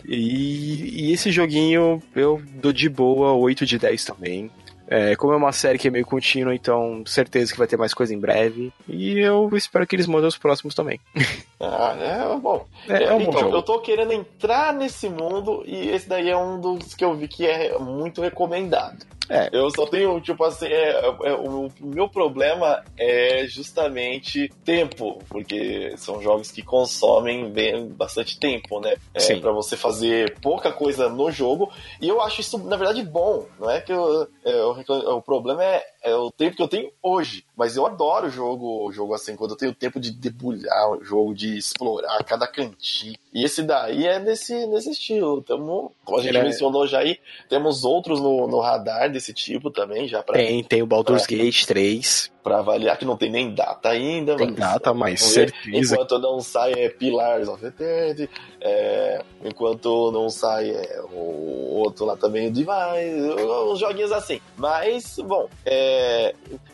E, 0.06 1.06
e 1.08 1.14
esse 1.14 1.32
joguinho 1.32 2.04
eu 2.16 2.42
dou 2.56 2.74
de 2.74 2.90
boa 2.90 3.32
8 3.34 3.66
de 3.66 3.80
10 3.80 4.04
também. 4.06 4.52
É, 4.92 5.16
como 5.16 5.32
é 5.32 5.38
uma 5.38 5.54
série 5.54 5.80
que 5.80 5.88
é 5.88 5.92
meio 5.92 6.06
contínua, 6.06 6.54
então 6.54 7.02
certeza 7.06 7.54
que 7.54 7.58
vai 7.58 7.66
ter 7.66 7.78
mais 7.78 7.94
coisa 7.94 8.14
em 8.14 8.20
breve. 8.20 8.74
E 8.90 9.18
eu 9.20 9.50
espero 9.54 9.88
que 9.88 9.96
eles 9.96 10.06
mandem 10.06 10.28
os 10.28 10.38
próximos 10.38 10.76
também. 10.76 11.00
Ah, 11.64 11.96
é 12.00 12.40
bom. 12.40 12.66
É, 12.90 13.04
é 13.04 13.14
um 13.14 13.20
bom 13.20 13.30
então, 13.30 13.40
jogo. 13.42 13.56
eu 13.56 13.62
tô 13.62 13.80
querendo 13.82 14.12
entrar 14.12 14.74
nesse 14.74 15.08
mundo 15.08 15.62
e 15.64 15.90
esse 15.90 16.10
daí 16.10 16.28
é 16.28 16.36
um 16.36 16.60
dos 16.60 16.96
que 16.96 17.06
eu 17.06 17.14
vi 17.14 17.28
que 17.28 17.46
é 17.46 17.78
muito 17.78 18.20
recomendado. 18.20 19.06
É. 19.32 19.50
Eu 19.52 19.70
só 19.72 19.86
tenho, 19.86 20.20
tipo 20.20 20.44
assim, 20.44 20.68
é, 20.68 21.00
é, 21.24 21.34
o 21.34 21.62
o 21.82 21.86
meu 21.86 22.08
problema 22.10 22.84
é 22.98 23.46
justamente 23.48 24.50
tempo, 24.64 25.22
porque 25.30 25.94
são 25.98 26.22
jogos 26.22 26.52
que 26.52 26.62
consomem 26.62 27.50
bem, 27.50 27.88
bastante 27.88 28.40
tempo, 28.40 28.80
né? 28.80 28.96
É. 29.14 29.36
Pra 29.40 29.52
você 29.52 29.78
fazer 29.78 30.38
pouca 30.42 30.72
coisa 30.72 31.08
no 31.10 31.32
jogo. 31.32 31.72
E 32.02 32.08
eu 32.08 32.22
acho 32.22 32.42
isso, 32.42 32.58
na 32.58 32.76
verdade, 32.76 33.04
bom. 33.04 33.46
Não 33.60 33.70
é 33.70 33.80
que 33.82 33.92
eu, 33.94 34.24
é, 34.46 34.52
eu 34.52 34.74
reclamo- 34.74 35.10
o 35.10 35.22
problema 35.22 35.64
é, 35.64 35.84
é 36.04 36.16
o 36.16 36.32
tempo 36.32 36.56
que 36.56 36.64
eu 36.64 36.68
tenho 36.68 36.92
hoje. 37.02 37.44
Mas 37.56 37.76
eu 37.76 37.86
adoro 37.86 38.28
o 38.28 38.30
jogo, 38.32 38.88
o 38.88 38.92
jogo 38.92 39.14
assim, 39.14 39.36
quando 39.36 39.52
eu 39.52 39.58
tenho 39.58 39.74
tempo 39.74 40.00
de 40.00 40.12
debulhar 40.12 40.90
o 40.92 41.04
jogo, 41.04 41.34
de 41.34 41.58
explorar 41.58 42.24
cada 42.24 42.48
cantinho. 42.48 43.16
E 43.34 43.44
esse 43.46 43.62
daí 43.64 44.08
é 44.08 44.18
nesse, 44.20 44.66
nesse 44.68 44.92
estilo. 44.92 45.42
Tamo, 45.44 45.92
como 46.04 46.20
a 46.20 46.24
gente 46.24 46.36
é- 46.38 46.44
mencionou 46.44 46.88
já 46.88 47.00
aí, 47.00 47.20
temos 47.48 47.84
outros 47.86 48.20
no, 48.20 48.48
no 48.48 48.60
radar 48.60 49.12
desse 49.12 49.34
tipo 49.34 49.70
também, 49.70 50.08
já 50.08 50.24
pra, 50.24 50.34
Tem, 50.36 50.64
tem 50.64 50.82
o 50.82 50.88
Baldur's 50.88 51.24
É. 51.24 51.28
Gate 51.28 51.66
3. 51.66 52.32
pra 52.44 52.58
avaliar, 52.58 52.98
que 52.98 53.06
não 53.06 53.16
tem 53.16 53.30
nem 53.30 53.54
data 53.54 53.90
ainda. 53.90 54.36
Tem 54.36 54.48
mas- 54.48 54.56
data, 54.60 54.94
mas 54.96 55.22
certeza. 55.22 55.94
Enquanto 55.94 56.18
não 56.18 56.40
sai 56.42 56.74
é 56.74 56.90
Pillars 56.90 57.48
of 57.48 57.64
Eternity, 57.64 58.28
é, 58.60 59.24
enquanto 59.46 60.12
não 60.12 60.28
sai 60.30 60.72
é, 60.72 61.02
o 61.14 61.76
outro 61.84 62.04
lá 62.06 62.18
também, 62.18 62.52
de 62.52 62.64
vai, 62.64 63.14
uns 63.14 63.78
joguinhos 63.80 64.12
assim. 64.12 64.42
Mas, 64.58 65.18
bom, 65.20 65.48
é, 65.64 65.91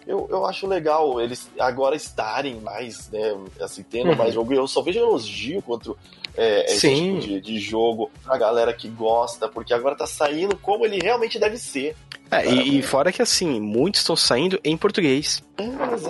eu, 0.05 0.27
eu 0.29 0.45
acho 0.45 0.65
legal 0.67 1.19
eles 1.21 1.49
agora 1.59 1.95
estarem 1.95 2.55
mais, 2.61 3.09
né, 3.09 3.35
assim, 3.61 3.83
tendo 3.83 4.09
Uhum. 4.11 4.15
mais 4.15 4.33
jogo. 4.33 4.53
Eu 4.53 4.67
só 4.67 4.81
vejo 4.81 4.99
elogio 4.99 5.61
contra 5.61 5.93
é, 6.35 6.65
esse 6.65 6.81
Sim. 6.81 7.15
tipo 7.19 7.27
de, 7.27 7.41
de 7.41 7.59
jogo 7.59 8.11
pra 8.23 8.37
galera 8.37 8.73
que 8.73 8.87
gosta, 8.87 9.47
porque 9.47 9.73
agora 9.73 9.95
tá 9.95 10.05
saindo 10.07 10.55
como 10.57 10.85
ele 10.85 10.99
realmente 11.01 11.39
deve 11.39 11.57
ser. 11.57 11.95
É, 12.29 12.45
e, 12.45 12.79
e 12.79 12.81
fora 12.81 13.11
que 13.11 13.21
assim, 13.21 13.59
muitos 13.59 14.01
estão 14.01 14.15
saindo 14.15 14.59
em 14.63 14.75
português. 14.75 15.41
É, 15.57 15.63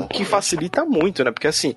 O 0.04 0.08
que 0.08 0.26
facilita 0.26 0.84
muito, 0.84 1.24
né? 1.24 1.32
Porque 1.32 1.48
assim, 1.48 1.76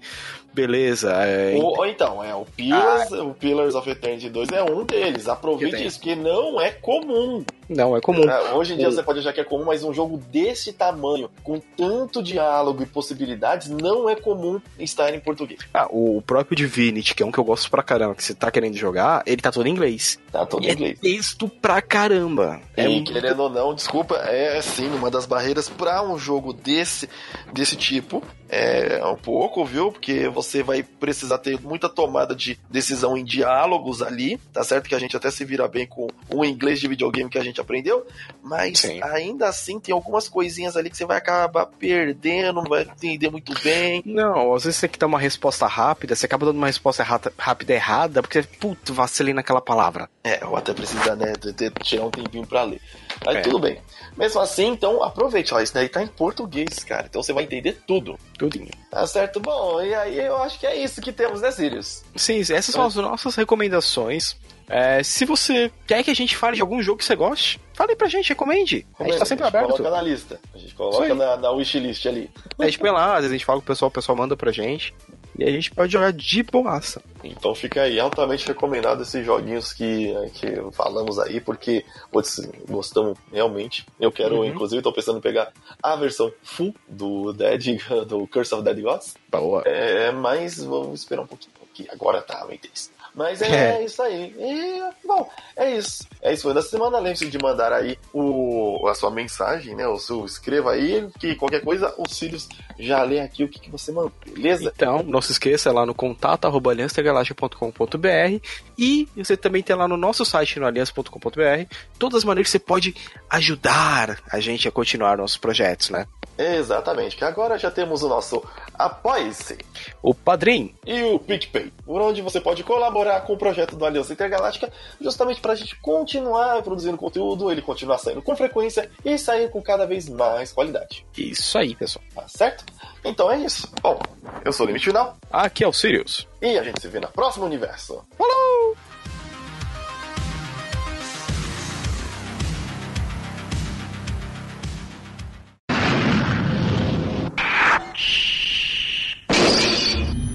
beleza. 0.53 1.13
É, 1.13 1.55
Ou, 1.57 1.79
ou 1.79 1.87
então, 1.87 2.25
é, 2.25 2.35
o 2.35 2.45
Pillars, 2.45 3.13
o 3.13 3.35
Pillars 3.35 3.75
of 3.75 3.89
Eternity 3.89 4.31
2 4.31 4.49
é 4.51 4.63
um 4.65 4.85
deles. 4.85 5.25
Que 5.25 5.31
Aproveite 5.31 5.87
isso, 5.87 5.99
porque 5.99 6.17
não 6.17 6.61
é 6.61 6.71
comum. 6.71 7.45
Não, 7.71 7.97
é 7.97 8.01
comum. 8.01 8.29
É, 8.29 8.53
hoje 8.53 8.75
em 8.75 8.77
dia 8.77 8.91
você 8.91 9.03
pode 9.03 9.21
achar 9.21 9.33
que 9.33 9.41
é 9.41 9.45
comum, 9.45 9.65
mas 9.65 9.85
um 9.85 9.95
jogo 9.95 10.19
desse 10.31 10.73
tamanho, 10.73 11.31
com 11.45 11.61
tanto 11.77 12.21
diálogo 12.23 12.83
e 12.83 12.87
possibilidades, 12.87 13.69
não 13.69 14.11
é 14.11 14.17
comum 14.17 14.61
estar 14.79 15.15
em 15.15 15.21
português. 15.21 15.61
Ah, 15.73 15.87
o 15.89 16.21
próprio 16.21 16.57
Divinity, 16.57 17.15
que 17.15 17.23
é 17.23 17.27
um 17.27 17.31
que 17.31 17.39
eu 17.39 17.45
gosto 17.45 17.71
pra 17.71 17.83
caramba, 17.83 18.15
que 18.17 18.25
você 18.25 18.35
tá 18.35 18.51
querendo 18.51 18.77
jogar, 18.77 19.23
ele 19.25 19.41
tá 19.41 19.53
todo 19.53 19.67
em 19.67 19.71
inglês. 19.71 20.19
Tá 20.33 20.45
todo 20.45 20.65
em 20.65 20.69
é 20.69 20.73
inglês. 20.73 20.99
texto 21.01 21.49
pra 21.49 21.81
caramba. 21.81 22.61
É 22.77 22.85
e 22.85 22.89
muito- 22.89 23.13
querendo 23.13 23.41
ou 23.41 23.49
não, 23.49 23.73
desculpa, 23.75 24.17
é 24.17 24.61
sim 24.61 24.89
uma 24.89 25.11
das 25.11 25.25
barreiras 25.25 25.69
pra 25.69 26.03
um 26.03 26.19
jogo 26.19 26.53
desse, 26.53 27.09
desse 27.53 27.77
tipo. 27.77 28.21
É 28.53 29.01
um 29.07 29.15
pouco, 29.15 29.65
viu? 29.65 29.93
Porque 29.93 30.29
você 30.29 30.61
vai 30.61 30.83
precisar 30.83 31.39
ter 31.39 31.61
muita 31.61 31.89
tomada 31.89 32.35
de 32.35 32.59
decisão 32.69 33.17
em 33.17 33.25
diálogos 33.25 34.03
ali. 34.03 34.39
Tá 34.53 34.65
certo 34.65 34.89
que 34.89 34.95
a 34.95 34.99
gente 34.99 35.17
até 35.17 35.31
se 35.31 35.45
vira 35.45 35.69
bem 35.69 35.87
com 35.87 36.09
o 36.35 36.45
inglês 36.45 36.81
de 36.81 36.89
videogame 36.89 37.31
que 37.31 37.39
a 37.39 37.45
gente 37.45 37.60
aprendeu, 37.61 38.07
mas 38.43 38.81
Sim. 38.81 39.01
ainda 39.03 39.49
assim 39.49 39.79
tem 39.79 39.93
algumas 39.95 40.29
coisinhas 40.29 40.77
ali 40.77 40.91
que 40.91 40.97
você 40.97 41.05
vai 41.05 41.19
acabar 41.19 41.67
perdendo, 41.67 42.57
não 42.63 42.65
vai 42.65 42.83
entender 42.83 43.31
muito 43.31 43.53
bem. 43.63 44.03
Não, 44.05 44.55
às 44.55 44.65
vezes 44.65 44.79
você 44.79 44.87
tem 44.89 44.93
que 44.93 44.99
dar 44.99 45.07
uma 45.07 45.19
resposta 45.19 45.67
rápida, 45.67 46.15
você 46.15 46.27
acaba 46.27 46.47
dando 46.47 46.57
uma 46.59 46.67
resposta 46.67 47.03
rata- 47.03 47.33
rápida 47.39 47.75
errada, 47.75 48.23
porque, 48.23 48.43
puto, 48.43 48.93
vacilei 48.95 49.35
naquela 49.35 49.61
palavra. 49.61 50.09
É, 50.25 50.45
ou 50.45 50.57
até 50.57 50.73
precisa, 50.73 51.15
né, 51.17 51.33
ter, 51.35 51.53
ter- 51.55 51.73
tirar 51.83 52.05
um 52.05 52.11
tempinho 52.11 52.47
pra 52.47 52.63
ler. 52.65 52.81
Mas 53.25 53.37
É. 53.37 53.41
tudo 53.43 53.59
bem. 53.59 53.81
Mesmo 54.17 54.41
assim, 54.41 54.67
então 54.69 55.03
aproveite, 55.03 55.55
ó, 55.55 55.61
isso 55.61 55.73
daí 55.75 55.89
tá 55.89 56.03
em 56.03 56.07
português, 56.07 56.83
cara. 56.85 57.07
Então 57.09 57.23
você 57.23 57.33
vai 57.33 57.45
entender 57.45 57.81
tudo. 57.87 58.19
Tudinho. 58.39 58.69
Tá 58.91 59.07
certo? 59.07 59.41
Bom, 59.41 59.81
e 59.81 59.95
aí 59.95 60.19
eu 60.19 60.37
acho 60.43 60.59
que 60.59 60.67
é 60.67 60.77
isso 60.77 61.01
que 61.01 61.13
temos, 61.13 61.41
né, 61.41 61.51
Sirius? 61.51 62.03
Sim, 62.17 62.41
essas 62.41 62.67
são 62.67 62.85
as 62.85 62.95
nossas 62.97 63.35
recomendações. 63.37 64.37
É, 64.73 65.03
se 65.03 65.25
você 65.25 65.71
quer 65.87 66.05
que 66.05 66.11
a 66.11 66.15
gente 66.15 66.37
fale 66.37 66.55
de 66.55 66.63
algum 66.63 66.81
jogo 66.81 66.99
que 66.99 67.05
você 67.05 67.17
goste, 67.17 67.61
fale 67.75 67.97
pra 67.97 68.07
gente, 68.07 68.29
recomende. 68.29 68.87
A 69.01 69.05
gente 69.05 69.19
tá 69.19 69.25
sempre 69.25 69.45
aberto. 69.45 69.67
coloca 69.67 69.91
na 69.91 70.01
lista. 70.01 70.41
A 70.55 70.59
gente 70.59 70.75
coloca 70.75 71.13
na, 71.15 71.37
na 71.37 71.51
wishlist 71.51 72.07
ali. 72.07 72.31
A 72.57 72.65
gente 72.67 72.79
põe 72.79 72.91
lá, 72.91 73.15
às 73.15 73.23
vezes 73.23 73.31
a 73.31 73.35
gente 73.35 73.45
fala 73.45 73.59
com 73.59 73.65
o 73.65 73.67
pessoal, 73.67 73.89
o 73.89 73.93
pessoal 73.93 74.17
manda 74.17 74.37
pra 74.37 74.53
gente. 74.53 74.95
E 75.39 75.45
a 75.45 75.51
gente 75.51 75.71
pode 75.71 75.93
jogar 75.93 76.13
de 76.13 76.43
boaça. 76.43 77.01
Então 77.25 77.55
fica 77.55 77.83
aí 77.83 77.99
altamente 77.99 78.47
recomendado 78.47 79.03
esses 79.03 79.25
joguinhos 79.25 79.73
que, 79.73 80.13
que 80.35 80.47
falamos 80.73 81.19
aí, 81.19 81.41
porque 81.41 81.85
putz, 82.13 82.41
gostamos 82.69 83.17
realmente. 83.33 83.87
Eu 83.99 84.13
quero, 84.13 84.37
Uhum. 84.39 84.45
inclusive, 84.45 84.83
tô 84.83 84.93
pensando 84.93 85.19
em 85.19 85.23
pegar 85.23 85.51
a 85.83 85.97
versão 85.97 86.31
full 86.43 86.75
do 86.87 87.33
Dead, 87.33 87.79
do 88.07 88.27
Curse 88.27 88.55
of 88.55 88.63
Dead 88.63 88.81
Gods. 88.81 89.15
Boa. 89.31 89.63
É, 89.67 90.11
mas 90.13 90.63
vamos 90.63 91.01
esperar 91.01 91.23
um 91.23 91.27
pouquinho, 91.27 91.53
porque 91.59 91.89
agora 91.91 92.21
tá 92.23 92.45
bem 92.47 92.59
tenso. 92.59 92.91
Mas 93.21 93.43
é, 93.43 93.77
é, 93.77 93.85
isso 93.85 94.01
aí. 94.01 94.35
E, 94.39 95.07
bom, 95.07 95.29
é 95.55 95.77
isso. 95.77 96.09
É 96.23 96.33
isso 96.33 96.45
foi 96.45 96.55
da 96.55 96.63
semana. 96.63 96.99
Lembre-se 96.99 97.29
de 97.29 97.37
mandar 97.37 97.71
aí 97.71 97.99
o, 98.15 98.89
a 98.89 98.95
sua 98.95 99.11
mensagem, 99.11 99.77
né? 99.77 99.87
O 99.87 99.99
seu 99.99 100.25
escreva 100.25 100.71
aí, 100.71 101.07
que 101.19 101.35
qualquer 101.35 101.63
coisa, 101.63 101.95
os 101.99 102.17
Sirius 102.17 102.49
já 102.79 103.03
lê 103.03 103.21
aqui 103.21 103.45
o 103.45 103.49
que, 103.49 103.61
que 103.61 103.71
você 103.71 103.93
mandou, 103.93 104.11
beleza? 104.25 104.73
Então, 104.75 105.03
não 105.03 105.21
se 105.21 105.33
esqueça 105.33 105.71
lá 105.71 105.85
no 105.85 105.95
contato 105.95 106.47
arroba 106.47 106.71
aliançagaláctica.com.br 106.71 108.47
e 108.79 109.07
você 109.15 109.37
também 109.37 109.63
tem 109.63 109.77
lá 109.77 109.87
no 109.87 109.99
nosso 109.99 110.25
site 110.25 110.59
no 110.59 110.67
aliança.com.br 110.67 111.75
todas 111.99 112.21
as 112.21 112.25
maneiras 112.25 112.49
que 112.49 112.53
você 112.53 112.59
pode 112.59 112.95
ajudar 113.29 114.19
a 114.33 114.41
gente 114.41 114.67
a 114.67 114.73
continuar 114.73 115.19
nossos 115.19 115.37
projetos, 115.37 115.91
né? 115.91 116.07
Exatamente, 116.39 117.17
que 117.17 117.25
agora 117.25 117.59
já 117.59 117.71
temos 117.71 118.03
o 118.03 118.09
nosso 118.09 118.43
Apoie-se, 118.73 119.59
o 120.03 120.15
Padrim 120.15 120.75
e 120.87 121.03
o 121.03 121.19
PicPay, 121.19 121.71
por 121.85 122.01
onde 122.01 122.23
você 122.23 122.41
pode 122.41 122.65
colaborar 123.11 123.21
com 123.23 123.33
o 123.33 123.37
projeto 123.37 123.77
do 123.77 123.85
Aliança 123.85 124.13
Intergaláctica, 124.13 124.73
justamente 125.01 125.41
para 125.41 125.53
a 125.53 125.57
gente 125.57 125.75
continuar 125.77 126.63
produzindo 126.63 126.97
conteúdo, 126.97 127.51
ele 127.51 127.61
continuar 127.61 127.99
saindo 127.99 128.23
com 128.23 128.37
frequência 128.37 128.91
e 129.05 129.19
sair 129.19 129.51
com 129.51 129.61
cada 129.61 129.87
vez 129.87 130.09
mais 130.09 130.53
qualidade. 130.53 131.05
Isso 131.17 131.59
aí, 131.59 131.75
pessoal. 131.75 132.05
Tá 132.15 132.29
certo? 132.29 132.65
Então 133.05 133.31
é 133.31 133.39
isso. 133.39 133.69
Bom, 133.83 134.01
eu 134.45 134.53
sou 134.53 134.65
o 134.65 134.67
Limite 134.69 134.87
Final. 134.87 135.17
Aqui 135.31 135.65
é 135.65 135.69
o 135.69 135.73
Sirius. 135.73 136.29
E 136.41 136.59
a 136.59 136.63
gente 136.63 136.81
se 136.81 136.89
vê 136.89 137.01
na 137.01 137.09
próxima 137.09 137.47
universo. 137.47 138.05
Falou! 138.17 138.90